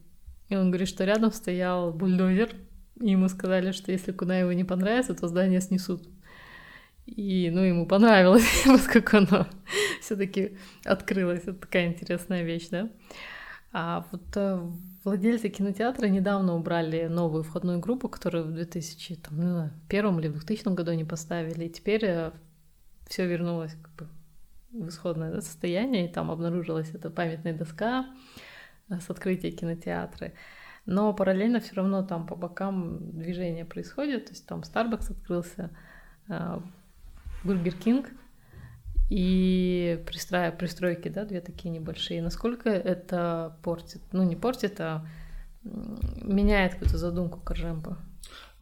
и 0.50 0.56
он 0.58 0.72
говорит, 0.72 0.90
что 0.90 1.06
рядом 1.06 1.32
стоял 1.32 1.94
бульдозер, 1.94 2.50
и 3.00 3.12
ему 3.12 3.30
сказали, 3.30 3.72
что 3.72 3.94
если 3.94 4.12
Кунаеву 4.12 4.52
не 4.52 4.66
понравится, 4.66 5.16
то 5.16 5.30
здание 5.30 5.62
снесут. 5.62 6.06
И, 7.06 7.50
ну, 7.50 7.62
ему 7.62 7.86
понравилось, 7.86 8.64
поскольку 8.66 9.16
оно 9.16 9.48
все 10.02 10.18
таки 10.18 10.58
открылось. 10.84 11.44
Это 11.44 11.54
такая 11.54 11.88
интересная 11.88 12.44
вещь, 12.44 12.68
да. 12.72 12.90
А 13.72 14.06
вот 14.12 14.36
э, 14.36 14.70
владельцы 15.06 15.50
кинотеатра 15.50 16.08
недавно 16.08 16.56
убрали 16.56 17.06
новую 17.06 17.44
входную 17.44 17.80
группу, 17.80 18.10
которую 18.10 18.46
в 18.46 18.54
2000, 18.54 19.16
там, 19.16 19.38
ну, 19.38 19.52
знаю, 19.52 19.72
первом 19.88 20.20
или 20.20 20.28
в 20.28 20.34
2000 20.34 20.74
году 20.74 20.92
они 20.92 21.06
поставили. 21.06 21.66
И 21.66 21.70
теперь 21.70 22.04
э, 22.04 22.32
все 23.08 23.28
вернулось 23.28 23.76
как 23.82 23.94
бы 23.96 24.08
в 24.72 24.90
исходное 24.90 25.40
состояние, 25.40 26.10
и 26.10 26.12
там 26.12 26.32
обнаружилась 26.32 26.90
эта 26.94 27.10
памятная 27.10 27.54
доска 27.54 28.08
э, 28.90 29.00
с 29.00 29.10
открытия 29.10 29.52
кинотеатра. 29.52 30.34
Но 30.88 31.14
параллельно 31.14 31.60
все 31.60 31.76
равно 31.76 32.04
там 32.04 32.28
по 32.28 32.36
бокам 32.36 33.18
движение 33.18 33.64
происходит, 33.64 34.26
то 34.26 34.32
есть 34.34 34.46
там 34.46 34.62
Starbucks 34.62 35.12
открылся, 35.12 35.72
Burger 37.44 37.74
King 37.74 38.12
и 39.10 40.04
пристрой, 40.08 40.52
пристройки, 40.52 41.10
да, 41.10 41.26
две 41.26 41.42
такие 41.42 41.70
небольшие. 41.70 42.22
Насколько 42.22 42.70
это 42.70 43.58
портит, 43.64 44.02
ну 44.12 44.24
не 44.24 44.36
портит, 44.36 44.80
а 44.80 45.06
меняет 45.64 46.74
какую-то 46.74 46.98
задумку 46.98 47.40
Коржемпо? 47.40 47.98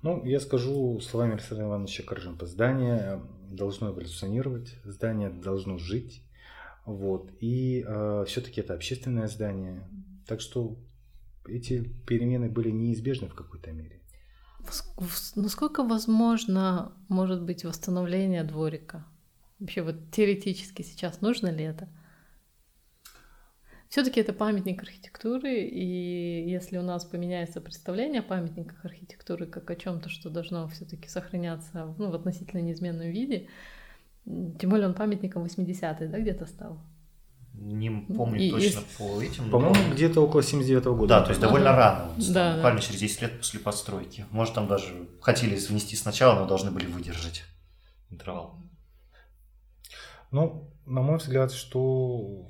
Ну, 0.01 0.25
я 0.25 0.39
скажу 0.39 0.99
словами 0.99 1.33
Александра 1.33 1.65
Ивановича 1.65 2.03
Коржемпа. 2.03 2.45
Здание 2.45 3.21
должно 3.49 3.91
эволюционировать, 3.91 4.75
здание 4.83 5.29
должно 5.29 5.77
жить, 5.77 6.23
вот. 6.85 7.31
И 7.39 7.85
э, 7.87 8.25
все-таки 8.27 8.59
это 8.59 8.73
общественное 8.73 9.27
здание, 9.27 9.87
так 10.27 10.41
что 10.41 10.77
эти 11.47 11.83
перемены 12.05 12.49
были 12.49 12.69
неизбежны 12.69 13.27
в 13.27 13.35
какой-то 13.35 13.71
мере. 13.71 14.01
Насколько 15.35 15.83
возможно 15.83 16.93
может 17.09 17.41
быть 17.43 17.65
восстановление 17.65 18.43
дворика? 18.43 19.05
Вообще 19.63 19.81
вот 19.81 20.11
теоретически 20.11 20.81
сейчас 20.81 21.21
нужно 21.21 21.47
ли 21.47 21.63
это? 21.63 21.87
Все-таки 23.87 24.19
это 24.19 24.33
памятник 24.33 24.83
архитектуры, 24.83 25.53
и 25.53 26.49
если 26.49 26.77
у 26.77 26.81
нас 26.81 27.05
поменяется 27.05 27.61
представление 27.61 28.19
о 28.19 28.23
памятниках 28.23 28.83
архитектуры 28.83 29.45
как 29.45 29.71
о 29.71 29.77
чем-то, 29.77 30.09
что 30.09 30.29
должно 30.29 30.67
все-таки 30.67 31.07
сохраняться 31.07 31.95
ну, 31.97 32.11
в 32.11 32.15
относительно 32.15 32.59
неизменном 32.59 33.09
виде, 33.09 33.47
тем 34.25 34.69
более 34.69 34.87
он 34.87 34.95
памятником 34.95 35.45
80-х, 35.45 36.07
да, 36.07 36.19
где-то 36.19 36.45
стал? 36.45 36.81
Не 37.53 37.89
помню 38.13 38.41
и, 38.41 38.51
точно 38.51 38.81
и... 38.81 38.97
по 38.97 39.21
этим. 39.21 39.49
По-моему, 39.49 39.75
но... 39.87 39.93
где-то 39.93 40.19
около 40.19 40.43
79 40.43 40.83
-го 40.83 40.95
года. 40.97 41.19
Да, 41.19 41.21
то 41.23 41.29
есть 41.29 41.39
довольно 41.39 41.69
ага. 41.69 41.79
рано. 41.79 42.11
Он 42.15 42.21
стал, 42.21 42.33
да, 42.33 42.55
буквально 42.55 42.81
да. 42.81 42.85
через 42.85 42.99
10 42.99 43.21
лет 43.21 43.37
после 43.37 43.61
постройки. 43.61 44.25
Может, 44.31 44.55
там 44.55 44.67
даже 44.67 45.07
хотели 45.21 45.55
внести 45.55 45.95
сначала, 45.95 46.37
но 46.37 46.47
должны 46.47 46.69
были 46.69 46.87
выдержать 46.87 47.43
интервал. 48.09 48.57
Ну, 50.33 50.67
на 50.87 51.03
мой 51.03 51.19
взгляд, 51.19 51.51
что 51.51 52.47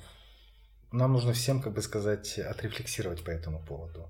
нам 0.93 1.11
нужно 1.11 1.33
всем, 1.33 1.61
как 1.61 1.73
бы 1.73 1.81
сказать, 1.81 2.39
отрефлексировать 2.39 3.25
по 3.25 3.29
этому 3.29 3.59
поводу. 3.59 4.09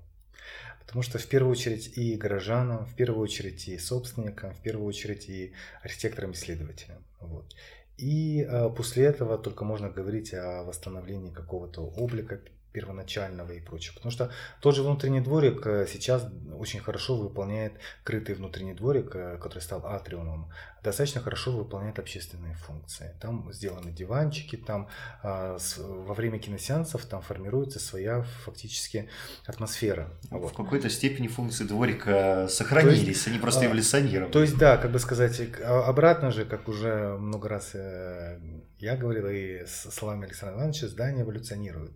Потому 0.78 1.02
что 1.02 1.18
в 1.18 1.26
первую 1.26 1.50
очередь 1.50 1.98
и 1.98 2.14
горожанам, 2.14 2.86
в 2.86 2.94
первую 2.94 3.20
очередь 3.20 3.66
и 3.66 3.76
собственникам, 3.78 4.54
в 4.54 4.60
первую 4.60 4.86
очередь 4.86 5.28
и 5.28 5.54
архитекторам-исследователям. 5.82 7.02
Вот. 7.20 7.52
И 7.96 8.46
э, 8.48 8.70
после 8.70 9.06
этого 9.06 9.38
только 9.38 9.64
можно 9.64 9.90
говорить 9.90 10.32
о 10.34 10.62
восстановлении 10.62 11.32
какого-то 11.32 11.80
облика 11.80 12.40
первоначального 12.74 13.52
и 13.52 13.60
прочего. 13.60 13.94
Потому 13.94 14.10
что 14.10 14.30
тот 14.60 14.74
же 14.74 14.82
внутренний 14.82 15.20
дворик 15.20 15.66
э, 15.66 15.86
сейчас 15.90 16.26
очень 16.58 16.80
хорошо 16.80 17.16
выполняет 17.16 17.74
крытый 18.02 18.34
внутренний 18.34 18.74
дворик, 18.74 19.12
э, 19.14 19.38
который 19.40 19.60
стал 19.60 19.86
атриумом, 19.86 20.50
достаточно 20.84 21.20
хорошо 21.20 21.50
выполняет 21.52 21.98
общественные 21.98 22.54
функции. 22.54 23.14
Там 23.20 23.50
сделаны 23.52 23.90
диванчики, 23.90 24.56
там 24.56 24.88
а, 25.22 25.56
во 25.78 26.14
время 26.14 26.38
киносеансов 26.38 27.06
там 27.06 27.22
формируется 27.22 27.80
своя 27.80 28.22
фактически 28.44 29.08
атмосфера. 29.46 30.10
Вот. 30.30 30.52
В 30.52 30.54
какой-то 30.54 30.90
степени 30.90 31.26
функции 31.26 31.64
дворика 31.64 32.46
сохранились, 32.50 33.08
есть, 33.08 33.28
они 33.28 33.38
просто 33.38 33.62
а, 33.62 33.66
эволюционировали. 33.66 34.30
То 34.30 34.42
есть, 34.42 34.58
да, 34.58 34.76
как 34.76 34.92
бы 34.92 34.98
сказать, 34.98 35.40
а, 35.64 35.84
обратно 35.86 36.30
же, 36.30 36.44
как 36.44 36.68
уже 36.68 37.16
много 37.18 37.48
раз 37.48 37.70
э, 37.74 38.38
я 38.78 38.96
говорил 38.96 39.28
и 39.28 39.64
с 39.66 39.90
словами 39.90 40.26
Александра 40.26 40.56
Ивановича, 40.56 40.88
здание 40.88 41.24
эволюционирует. 41.24 41.92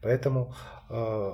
Поэтому 0.00 0.54
э, 0.88 1.32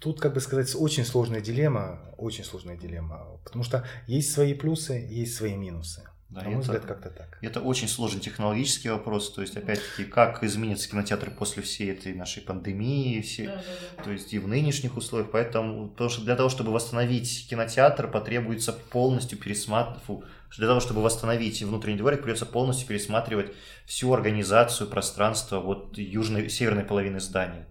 тут, 0.00 0.20
как 0.20 0.34
бы 0.34 0.40
сказать, 0.40 0.74
очень 0.74 1.04
сложная 1.04 1.40
дилемма, 1.40 2.14
очень 2.16 2.44
сложная 2.44 2.76
дилемма, 2.76 3.38
потому 3.44 3.64
что 3.64 3.86
есть 4.06 4.32
свои 4.32 4.54
плюсы, 4.54 5.06
есть 5.08 5.34
свои 5.34 5.54
минусы. 5.54 6.02
Да, 6.30 6.42
На 6.42 6.50
мой 6.50 6.60
это, 6.60 6.62
взгляд, 6.62 6.84
как-то 6.84 7.10
так. 7.10 7.38
Это 7.42 7.60
очень 7.60 7.88
сложный 7.88 8.20
технологический 8.20 8.88
вопрос. 8.88 9.32
То 9.32 9.42
есть, 9.42 9.56
опять-таки, 9.56 10.04
как 10.04 10.44
изменится 10.44 10.88
кинотеатр 10.88 11.32
после 11.32 11.60
всей 11.64 11.90
этой 11.90 12.14
нашей 12.14 12.40
пандемии, 12.40 13.20
все, 13.20 13.46
да, 13.46 13.56
да, 13.56 13.62
да. 13.96 14.02
то 14.04 14.12
есть 14.12 14.32
и 14.32 14.38
в 14.38 14.46
нынешних 14.46 14.96
условиях. 14.96 15.32
Поэтому, 15.32 15.88
потому 15.88 16.08
что 16.08 16.22
для 16.22 16.36
того, 16.36 16.48
чтобы 16.48 16.70
восстановить 16.70 17.48
кинотеатр, 17.50 18.08
потребуется 18.08 18.72
полностью 18.72 19.38
пересматривать, 19.38 20.24
для 20.56 20.66
того, 20.66 20.80
чтобы 20.80 21.02
восстановить 21.02 21.62
внутренний 21.62 21.98
дворик, 21.98 22.22
придется 22.22 22.46
полностью 22.46 22.86
пересматривать 22.88 23.52
всю 23.86 24.12
организацию 24.12 24.88
пространства 24.88 25.60
вот 25.60 25.96
южной, 25.96 26.48
северной 26.48 26.84
половины 26.84 27.20
здания. 27.20 27.66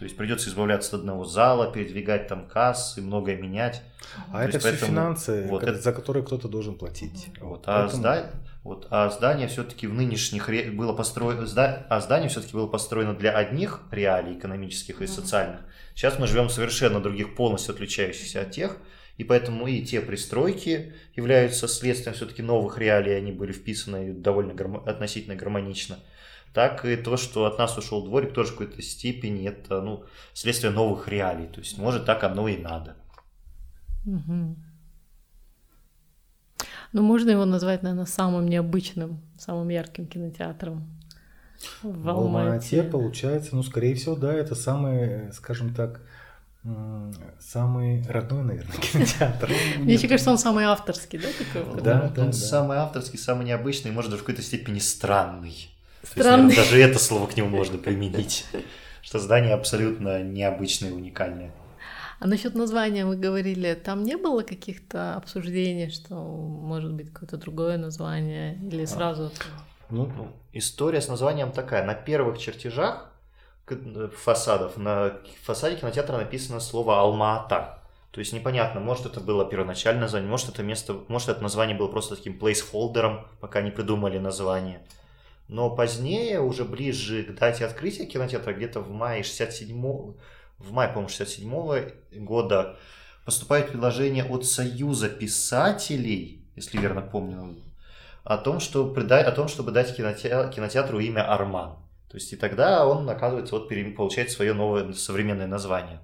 То 0.00 0.04
есть 0.04 0.16
придется 0.16 0.48
избавляться 0.48 0.96
от 0.96 1.00
одного 1.00 1.26
зала, 1.26 1.70
передвигать 1.70 2.26
там 2.26 2.48
кассы, 2.48 3.02
многое 3.02 3.36
менять. 3.36 3.82
А 4.32 4.38
То 4.42 4.48
это 4.48 4.58
все 4.58 4.70
поэтому, 4.70 4.92
финансы, 4.92 5.46
вот, 5.50 5.62
это, 5.62 5.78
за 5.78 5.92
которые 5.92 6.24
кто-то 6.24 6.48
должен 6.48 6.78
платить. 6.78 7.28
Вот, 7.38 7.64
а, 7.66 7.82
поэтому... 7.82 8.00
зда... 8.00 8.30
вот, 8.62 8.86
а 8.88 9.10
здание 9.10 9.46
все-таки 9.46 9.86
в 9.86 9.92
нынешних 9.92 10.48
ре... 10.48 10.70
было 10.70 10.94
построено, 10.94 11.46
а 11.90 12.00
здание 12.00 12.30
все-таки 12.30 12.54
было 12.54 12.66
построено 12.66 13.12
для 13.12 13.32
одних 13.32 13.82
реалий 13.90 14.38
экономических 14.38 15.02
и 15.02 15.06
социальных. 15.06 15.60
Сейчас 15.94 16.18
мы 16.18 16.26
живем 16.26 16.48
совершенно 16.48 17.00
других, 17.00 17.34
полностью 17.34 17.74
отличающихся 17.74 18.40
от 18.40 18.52
тех, 18.52 18.78
и 19.20 19.24
поэтому 19.24 19.66
и 19.66 19.82
те 19.82 20.00
пристройки 20.00 20.94
являются 21.14 21.68
следствием 21.68 22.14
все-таки 22.14 22.40
новых 22.40 22.78
реалий, 22.78 23.14
они 23.14 23.32
были 23.32 23.52
вписаны 23.52 24.14
довольно 24.14 24.54
гармо... 24.54 24.82
относительно 24.86 25.36
гармонично 25.36 25.98
так 26.54 26.86
и 26.86 26.96
то, 26.96 27.18
что 27.18 27.44
от 27.44 27.58
нас 27.58 27.76
ушел 27.76 28.02
дворик, 28.02 28.32
тоже 28.32 28.52
в 28.52 28.56
какой-то 28.56 28.82
степени 28.82 29.46
это 29.46 29.82
ну, 29.82 30.04
следствие 30.32 30.72
новых 30.72 31.06
реалий. 31.06 31.46
То 31.46 31.60
есть, 31.60 31.78
может, 31.78 32.06
так 32.06 32.24
оно 32.24 32.48
и 32.48 32.56
надо. 32.56 32.96
Угу. 34.06 34.56
Ну, 36.92 37.02
можно 37.02 37.30
его 37.30 37.44
назвать, 37.44 37.82
наверное, 37.82 38.06
самым 38.06 38.48
необычным, 38.48 39.20
самым 39.38 39.68
ярким 39.68 40.06
кинотеатром 40.06 40.88
в 41.82 42.08
Алмате. 42.08 42.82
получается, 42.82 43.54
ну, 43.54 43.62
скорее 43.62 43.94
всего, 43.94 44.16
да, 44.16 44.32
это 44.32 44.54
самый, 44.54 45.32
скажем 45.32 45.72
так, 45.72 46.00
самый 47.38 48.04
родной, 48.06 48.42
наверное, 48.42 48.76
кинотеатр. 48.92 49.50
Мне 49.78 49.98
кажется, 49.98 50.30
он 50.30 50.38
самый 50.38 50.64
авторский, 50.64 51.18
да, 51.18 51.28
такой? 51.38 51.82
Да, 51.82 52.12
Он 52.18 52.32
самый 52.32 52.78
авторский, 52.78 53.18
самый 53.18 53.46
необычный, 53.46 53.90
может, 53.90 54.10
даже 54.10 54.22
в 54.22 54.26
какой-то 54.26 54.42
степени 54.42 54.78
странный. 54.78 55.70
Странный. 56.02 56.54
даже 56.56 56.80
это 56.80 56.98
слово 56.98 57.26
к 57.26 57.36
нему 57.36 57.48
можно 57.48 57.78
применить. 57.78 58.46
Что 59.02 59.18
здание 59.18 59.54
абсолютно 59.54 60.22
необычное 60.22 60.90
и 60.90 60.92
уникальное. 60.92 61.52
А 62.18 62.26
насчет 62.26 62.54
названия 62.54 63.06
вы 63.06 63.16
говорили, 63.16 63.72
там 63.72 64.02
не 64.02 64.16
было 64.16 64.42
каких-то 64.42 65.14
обсуждений, 65.14 65.88
что 65.88 66.14
может 66.14 66.92
быть 66.92 67.10
какое-то 67.10 67.38
другое 67.38 67.78
название 67.78 68.56
или 68.56 68.82
а. 68.82 68.86
сразу? 68.86 69.32
Ну, 69.88 70.12
история 70.52 71.00
с 71.00 71.08
названием 71.08 71.50
такая. 71.50 71.84
На 71.84 71.94
первых 71.94 72.38
чертежах 72.38 73.09
фасадов, 74.16 74.76
на 74.76 75.18
фасаде 75.42 75.76
кинотеатра 75.76 76.16
написано 76.16 76.60
слово 76.60 77.00
Алма-Ата. 77.00 77.78
То 78.10 78.18
есть 78.18 78.32
непонятно, 78.32 78.80
может 78.80 79.06
это 79.06 79.20
было 79.20 79.44
первоначальное 79.44 80.02
название, 80.02 80.28
может 80.28 80.48
это 80.48 80.62
место, 80.62 80.96
может 81.08 81.28
это 81.28 81.42
название 81.42 81.76
было 81.76 81.86
просто 81.88 82.16
таким 82.16 82.38
плейсхолдером, 82.38 83.26
пока 83.40 83.60
не 83.60 83.70
придумали 83.70 84.18
название. 84.18 84.82
Но 85.46 85.70
позднее, 85.70 86.40
уже 86.40 86.64
ближе 86.64 87.22
к 87.22 87.34
дате 87.34 87.64
открытия 87.64 88.06
кинотеатра, 88.06 88.52
где-то 88.52 88.80
в 88.80 88.90
мае 88.90 89.22
67 89.22 90.14
в 90.60 90.72
мае, 90.72 90.88
по-моему, 90.88 91.08
67 91.08 92.24
года 92.24 92.76
поступает 93.24 93.70
предложение 93.70 94.24
от 94.24 94.44
Союза 94.44 95.08
писателей, 95.08 96.44
если 96.56 96.78
верно 96.78 97.00
помню, 97.00 97.56
о 98.24 98.36
том, 98.36 98.60
что 98.60 98.84
о 98.84 99.32
том 99.32 99.48
чтобы 99.48 99.72
дать 99.72 99.96
кинотеатру 99.96 101.00
имя 101.00 101.32
Арман. 101.32 101.76
То 102.10 102.16
есть 102.16 102.32
и 102.32 102.36
тогда 102.36 102.86
он, 102.88 103.08
оказывается, 103.08 103.54
вот 103.54 103.68
получает 103.96 104.32
свое 104.32 104.52
новое 104.52 104.92
современное 104.94 105.46
название. 105.46 106.00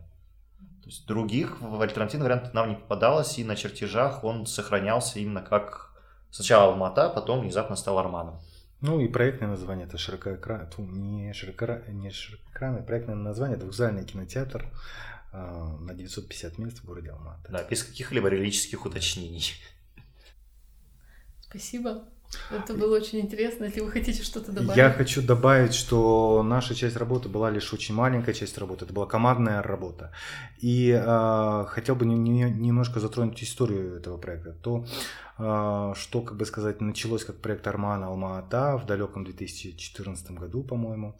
То 0.82 0.90
есть 0.90 1.04
других 1.04 1.60
альтернативных 1.60 2.28
вариантов 2.28 2.54
нам 2.54 2.68
не 2.68 2.74
попадалось, 2.76 3.38
и 3.38 3.44
на 3.44 3.56
чертежах 3.56 4.22
он 4.22 4.46
сохранялся 4.46 5.18
именно 5.18 5.42
как 5.42 5.90
сначала 6.30 6.72
Алмата, 6.72 7.08
потом 7.08 7.40
внезапно 7.40 7.74
стал 7.74 7.98
Арманом. 7.98 8.38
Ну 8.80 9.00
и 9.00 9.08
проектное 9.08 9.48
название 9.48 9.88
это 9.88 9.98
широкоэкран, 9.98 10.68
не, 10.78 11.32
широко, 11.32 11.80
не 11.88 12.10
широкоэкранное, 12.10 12.84
проектное 12.84 13.16
название 13.16 13.56
двухзальный 13.56 14.04
кинотеатр 14.04 14.64
э, 15.32 15.36
на 15.36 15.92
950 15.92 16.58
мест 16.58 16.78
в 16.78 16.84
городе 16.84 17.10
Алматы. 17.10 17.50
Да, 17.50 17.64
без 17.64 17.82
каких-либо 17.82 18.28
религических 18.28 18.86
уточнений. 18.86 19.54
Спасибо. 21.40 22.04
Это 22.50 22.74
было 22.74 22.96
очень 22.96 23.20
интересно. 23.20 23.64
Если 23.64 23.80
вы 23.80 23.90
хотите 23.90 24.22
что-то 24.22 24.52
добавить. 24.52 24.76
Я 24.76 24.90
хочу 24.90 25.22
добавить, 25.22 25.74
что 25.74 26.42
наша 26.42 26.74
часть 26.74 26.96
работы 26.96 27.28
была 27.28 27.50
лишь 27.50 27.72
очень 27.72 27.94
маленькая 27.94 28.34
часть 28.34 28.58
работы. 28.58 28.84
Это 28.84 28.94
была 28.94 29.06
командная 29.06 29.62
работа. 29.62 30.12
И 30.58 30.90
э, 30.90 31.64
хотел 31.68 31.96
бы 31.96 32.06
не, 32.06 32.16
не, 32.16 32.50
немножко 32.50 33.00
затронуть 33.00 33.42
историю 33.42 33.96
этого 33.96 34.18
проекта. 34.18 34.52
То, 34.52 34.86
э, 35.38 35.94
что, 35.96 36.22
как 36.22 36.36
бы 36.36 36.44
сказать, 36.46 36.80
началось 36.80 37.24
как 37.24 37.36
проект 37.40 37.66
Армана 37.66 38.06
Алма-Ата 38.06 38.76
в 38.76 38.86
далеком 38.86 39.24
2014 39.24 40.30
году, 40.32 40.62
по-моему. 40.62 41.16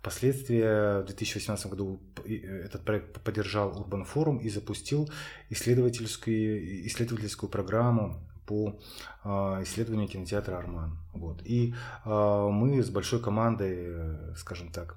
Впоследствии 0.00 1.02
в 1.02 1.04
2018 1.04 1.66
году 1.66 2.00
этот 2.24 2.86
проект 2.86 3.20
поддержал 3.20 3.70
Urban 3.72 4.06
Forum 4.06 4.40
и 4.40 4.48
запустил 4.48 5.10
исследовательскую, 5.50 6.86
исследовательскую 6.86 7.50
программу 7.50 8.18
по 8.50 8.76
а, 9.22 9.62
исследованию 9.62 10.08
кинотеатра 10.08 10.58
Арман. 10.58 10.98
Вот. 11.12 11.40
И 11.44 11.72
а, 12.04 12.48
мы 12.48 12.82
с 12.82 12.90
большой 12.90 13.20
командой, 13.22 13.76
э, 13.78 14.34
скажем 14.36 14.72
так, 14.72 14.96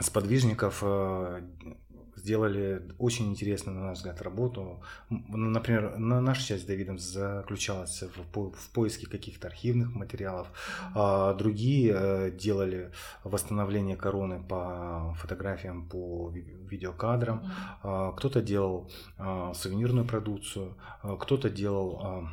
сподвижников 0.00 0.80
а, 0.82 1.40
сделали 2.18 2.82
очень 2.98 3.30
интересную, 3.30 3.78
на 3.78 3.86
наш 3.86 3.98
взгляд, 3.98 4.20
работу. 4.22 4.82
Например, 5.08 5.98
наша 5.98 6.46
часть 6.46 6.64
с 6.64 6.66
Давидом 6.66 6.98
заключалась 6.98 8.02
в, 8.02 8.22
по 8.32 8.50
в 8.50 8.70
поиске 8.70 9.08
каких-то 9.08 9.48
архивных 9.48 9.94
материалов, 9.94 10.48
а 10.94 11.34
другие 11.34 11.92
э, 11.94 12.30
делали 12.30 12.92
восстановление 13.24 13.96
короны 13.96 14.42
по 14.42 15.14
фотографиям, 15.18 15.88
по 15.88 16.30
видеокадрам, 16.30 17.50
а 17.82 18.12
кто-то 18.12 18.42
делал 18.42 18.90
а, 19.16 19.54
сувенирную 19.54 20.06
продукцию, 20.06 20.76
а 21.02 21.16
кто-то 21.16 21.50
делал 21.50 22.00
а, 22.02 22.28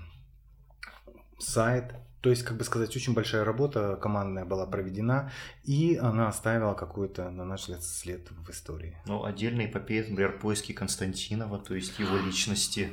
сайт 1.40 1.96
то 2.26 2.32
есть, 2.32 2.42
как 2.42 2.58
бы 2.58 2.64
сказать, 2.64 2.96
очень 2.96 3.14
большая 3.14 3.44
работа 3.44 4.00
командная 4.02 4.46
была 4.46 4.66
проведена, 4.66 5.30
и 5.64 5.96
она 6.02 6.28
оставила 6.28 6.74
какой-то, 6.74 7.30
на 7.30 7.46
наш 7.46 7.62
взгляд, 7.62 7.84
след 7.84 8.28
в 8.32 8.50
истории. 8.50 8.98
Ну, 9.06 9.24
отдельный 9.24 9.68
эпопея, 9.68 10.02
например, 10.10 10.40
поиски 10.40 10.72
Константинова, 10.72 11.60
то 11.60 11.76
есть 11.76 12.00
его 12.00 12.18
личности. 12.18 12.90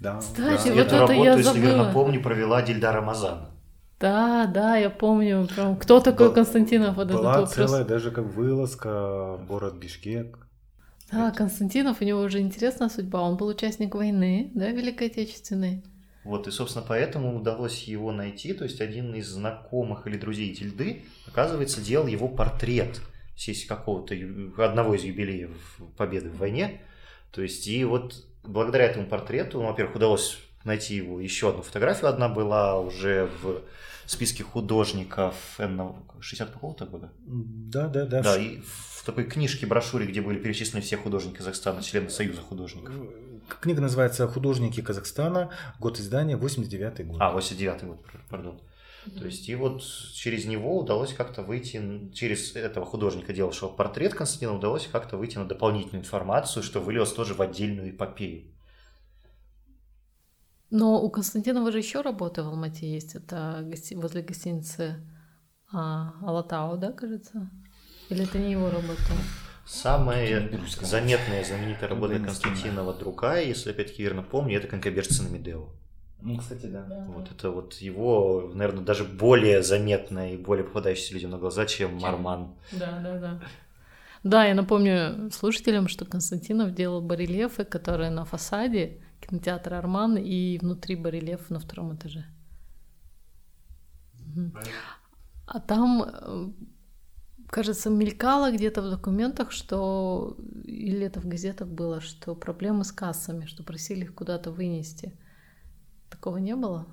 Да. 0.00 0.18
Кстати, 0.18 0.68
да. 0.68 0.74
вот 0.74 0.80
Эту 0.80 0.96
это 0.96 0.98
работу, 0.98 1.24
я 1.24 1.34
если 1.36 1.58
верно 1.58 1.92
помню, 1.94 2.22
провела 2.22 2.60
Дильдара 2.60 3.00
Мазан. 3.00 3.46
Да, 3.98 4.44
да, 4.52 4.76
я 4.76 4.90
помню. 4.90 5.48
Прям, 5.48 5.76
кто 5.76 6.00
такой 6.00 6.26
Был, 6.26 6.34
Константинов? 6.34 6.96
Вот 6.96 7.10
была 7.10 7.38
этот 7.38 7.54
целая 7.54 7.86
даже 7.86 8.10
как 8.10 8.26
вылазка 8.26 9.38
в 9.38 9.46
город 9.46 9.76
Бишкек. 9.76 10.46
Да, 11.10 11.30
Константинов, 11.30 12.02
у 12.02 12.04
него 12.04 12.20
уже 12.20 12.40
интересная 12.40 12.90
судьба. 12.90 13.22
Он 13.22 13.38
был 13.38 13.46
участник 13.46 13.94
войны, 13.94 14.50
да, 14.54 14.68
Великой 14.68 15.06
Отечественной. 15.06 15.82
Вот, 16.24 16.48
и, 16.48 16.50
собственно, 16.50 16.84
поэтому 16.86 17.36
удалось 17.36 17.84
его 17.84 18.10
найти. 18.10 18.54
То 18.54 18.64
есть 18.64 18.80
один 18.80 19.14
из 19.14 19.28
знакомых 19.28 20.06
или 20.06 20.16
друзей 20.16 20.54
Тильды, 20.54 21.04
оказывается, 21.26 21.80
делал 21.82 22.06
его 22.06 22.28
портрет 22.28 23.00
в 23.34 23.38
честь 23.38 23.66
какого-то 23.66 24.14
одного 24.58 24.94
из 24.94 25.04
юбилеев 25.04 25.78
победы 25.96 26.30
в 26.30 26.38
войне. 26.38 26.80
То 27.30 27.42
есть, 27.42 27.66
и 27.66 27.84
вот 27.84 28.24
благодаря 28.42 28.86
этому 28.86 29.06
портрету, 29.06 29.60
ну, 29.60 29.68
во-первых, 29.68 29.96
удалось 29.96 30.38
найти 30.64 30.96
его 30.96 31.20
еще 31.20 31.50
одну 31.50 31.62
фотографию. 31.62 32.08
Одна 32.08 32.28
была 32.28 32.80
уже 32.80 33.28
в 33.42 33.62
списке 34.06 34.44
художников 34.44 35.58
60 36.20 36.50
какого-то 36.50 36.86
года? 36.86 37.12
Да, 37.26 37.88
да, 37.88 38.06
да. 38.06 38.22
Да, 38.22 38.38
и 38.38 38.60
в 38.60 39.02
такой 39.04 39.24
книжке, 39.24 39.66
брошюре, 39.66 40.06
где 40.06 40.22
были 40.22 40.38
перечислены 40.38 40.80
все 40.80 40.96
художники 40.96 41.36
Казахстана, 41.36 41.82
члены 41.82 42.08
Союза 42.08 42.40
художников. 42.40 42.94
Книга 43.48 43.80
называется 43.80 44.26
«Художники 44.26 44.80
Казахстана», 44.80 45.50
год 45.78 45.98
издания 45.98 46.36
89 46.36 47.06
год. 47.06 47.16
А, 47.20 47.30
89 47.32 47.84
год, 47.84 48.06
пардон. 48.30 48.60
То 49.18 49.26
есть, 49.26 49.48
и 49.50 49.54
вот 49.54 49.82
через 50.14 50.46
него 50.46 50.78
удалось 50.78 51.12
как-то 51.12 51.42
выйти, 51.42 52.10
через 52.14 52.56
этого 52.56 52.86
художника, 52.86 53.34
делавшего 53.34 53.68
портрет 53.68 54.14
Константина, 54.14 54.54
удалось 54.56 54.86
как-то 54.86 55.18
выйти 55.18 55.36
на 55.36 55.46
дополнительную 55.46 56.00
информацию, 56.00 56.62
что 56.62 56.80
вылилось 56.80 57.12
тоже 57.12 57.34
в 57.34 57.42
отдельную 57.42 57.90
эпопею. 57.90 58.54
Но 60.70 61.02
у 61.02 61.10
Константинова 61.10 61.70
же 61.70 61.78
еще 61.78 62.00
работа 62.00 62.42
в 62.42 62.48
Алмате 62.48 62.90
есть. 62.90 63.14
Это 63.14 63.60
гости... 63.62 63.94
возле 63.94 64.22
гостиницы 64.22 65.06
а, 65.72 66.14
Алатау, 66.22 66.78
да, 66.78 66.92
кажется? 66.92 67.50
Или 68.08 68.24
это 68.24 68.38
не 68.38 68.52
его 68.52 68.70
работа? 68.70 69.12
Самая 69.66 70.50
заметная, 70.82 71.44
знаменитая 71.44 71.88
работа 71.88 72.18
Константинова 72.18 72.94
другая, 72.94 73.44
если 73.44 73.70
опять-таки 73.70 74.02
верно 74.02 74.22
помню, 74.22 74.58
это 74.58 74.68
«Конкобежцы 74.68 75.22
на 75.22 75.28
Медео». 75.28 75.68
Ну, 76.20 76.38
кстати, 76.38 76.66
да. 76.66 76.86
Вот 77.08 77.30
это 77.30 77.50
вот 77.50 77.74
его, 77.74 78.50
наверное, 78.54 78.84
даже 78.84 79.04
более 79.04 79.62
заметное 79.62 80.32
и 80.32 80.36
более 80.38 80.64
попадающееся 80.64 81.14
людям 81.14 81.30
на 81.30 81.38
глаза, 81.38 81.66
чем 81.66 81.96
Марман. 81.96 82.54
Да, 82.72 83.00
да, 83.02 83.18
да. 83.18 83.40
Да, 84.22 84.46
я 84.46 84.54
напомню 84.54 85.30
слушателям, 85.30 85.86
что 85.86 86.06
Константинов 86.06 86.72
делал 86.74 87.02
барельефы, 87.02 87.64
которые 87.64 88.08
на 88.08 88.24
фасаде 88.24 89.02
кинотеатра 89.20 89.78
Арман 89.78 90.16
и 90.16 90.58
внутри 90.58 90.96
барельеф 90.96 91.50
на 91.50 91.58
втором 91.58 91.94
этаже. 91.94 92.24
А 95.46 95.60
там, 95.60 96.02
э, 96.02 96.46
кажется, 97.54 97.88
мелькало 97.88 98.50
где-то 98.50 98.82
в 98.82 98.90
документах, 98.90 99.52
что 99.52 100.36
или 100.64 101.06
это 101.06 101.20
в 101.20 101.28
газетах 101.28 101.68
было, 101.68 102.00
что 102.00 102.34
проблемы 102.34 102.82
с 102.82 102.90
кассами, 102.90 103.46
что 103.46 103.62
просили 103.62 104.02
их 104.02 104.12
куда-то 104.12 104.50
вынести. 104.50 105.16
Такого 106.10 106.38
не 106.38 106.56
было? 106.56 106.84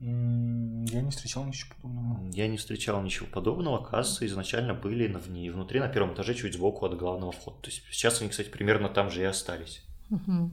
Я 0.00 1.02
не 1.02 1.10
встречал 1.10 1.44
ничего 1.44 1.74
подобного. 1.74 2.30
Я 2.32 2.48
не 2.48 2.56
встречал 2.56 3.02
ничего 3.02 3.26
подобного. 3.30 3.84
Кассы 3.84 4.24
изначально 4.24 4.72
были 4.72 5.06
внутри, 5.50 5.80
на 5.80 5.88
первом 5.88 6.14
этаже, 6.14 6.34
чуть 6.34 6.54
сбоку 6.54 6.86
от 6.86 6.96
главного 6.96 7.32
входа. 7.32 7.58
То 7.60 7.68
есть 7.68 7.82
сейчас 7.90 8.22
они, 8.22 8.30
кстати, 8.30 8.48
примерно 8.48 8.88
там 8.88 9.10
же 9.10 9.20
и 9.20 9.24
остались. 9.24 9.82
Угу. 10.10 10.50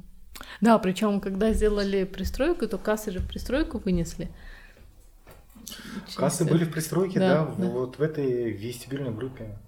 Да, 0.59 0.77
причем, 0.77 1.21
когда 1.21 1.53
сделали 1.53 2.03
пристройку, 2.03 2.67
то 2.67 2.77
кассы 2.77 3.11
же 3.11 3.19
в 3.19 3.27
пристройку 3.29 3.77
вынесли. 3.77 4.29
Кассы 6.15 6.45
были 6.45 6.63
в 6.65 6.71
пристройке, 6.71 7.19
да, 7.19 7.45
да, 7.45 7.55
да. 7.57 7.69
вот 7.69 7.97
в 7.97 8.01
этой 8.01 8.51
вестибюльной 8.51 9.13
группе, 9.13 9.59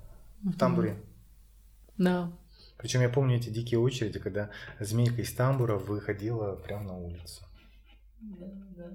угу. 0.43 0.51
в 0.51 0.57
тамбуре. 0.57 0.97
Да. 1.97 2.31
Причем 2.77 3.01
я 3.01 3.09
помню 3.09 3.37
эти 3.37 3.49
дикие 3.49 3.79
очереди, 3.79 4.19
когда 4.19 4.49
змейка 4.79 5.21
из 5.21 5.33
тамбура 5.33 5.75
выходила 5.75 6.55
прямо 6.55 6.83
на 6.83 6.97
улицу. 6.97 7.43
Да, 8.19 8.45
да. 8.75 8.91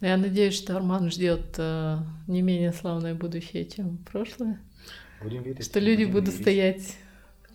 Я 0.00 0.16
надеюсь, 0.16 0.54
что 0.54 0.76
Арман 0.76 1.10
ждет 1.10 1.54
э, 1.58 1.98
не 2.26 2.42
менее 2.42 2.72
славное 2.72 3.14
будущее, 3.14 3.64
чем 3.64 3.98
прошлое. 3.98 4.60
Будем 5.22 5.42
верить. 5.42 5.64
Что 5.64 5.78
люди 5.78 6.04
будут 6.04 6.30
верить. 6.30 6.42
стоять 6.42 6.96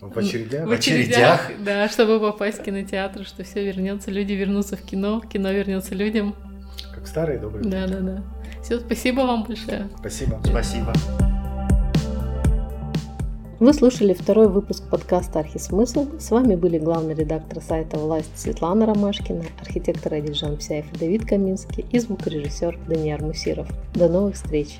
в 0.00 0.16
очередях? 0.16 0.66
В 0.66 0.72
очередях, 0.72 1.50
да, 1.64 1.88
чтобы 1.88 2.20
попасть 2.20 2.60
в 2.60 2.64
кинотеатр, 2.64 3.24
что 3.24 3.44
все 3.44 3.64
вернется, 3.64 4.10
люди 4.10 4.32
вернутся 4.32 4.76
в 4.76 4.82
кино, 4.82 5.20
кино 5.20 5.52
вернется 5.52 5.94
людям. 5.94 6.34
Как 6.94 7.06
старые 7.06 7.38
добрые. 7.38 7.68
Да, 7.68 7.86
да, 7.86 8.00
да. 8.00 8.24
Все, 8.68 8.80
спасибо 8.80 9.20
вам 9.20 9.44
большое. 9.44 9.88
Спасибо. 9.98 10.38
Спасибо. 10.44 10.92
Вы 13.60 13.72
слушали 13.72 14.12
второй 14.12 14.48
выпуск 14.48 14.82
подкаста 14.90 15.38
«Архисмысл». 15.38 16.06
С 16.18 16.30
вами 16.30 16.54
были 16.54 16.78
главный 16.78 17.14
редактор 17.14 17.62
сайта 17.62 17.96
«Власть» 17.96 18.38
Светлана 18.38 18.84
Ромашкина, 18.84 19.44
архитектор 19.62 20.12
Адильжан 20.12 20.58
Псяев 20.58 20.84
и 20.92 20.98
Давид 20.98 21.24
Каминский 21.24 21.86
и 21.90 21.98
звукорежиссер 21.98 22.78
Даниил 22.86 23.24
Мусиров. 23.24 23.68
До 23.94 24.06
новых 24.06 24.34
встреч! 24.34 24.78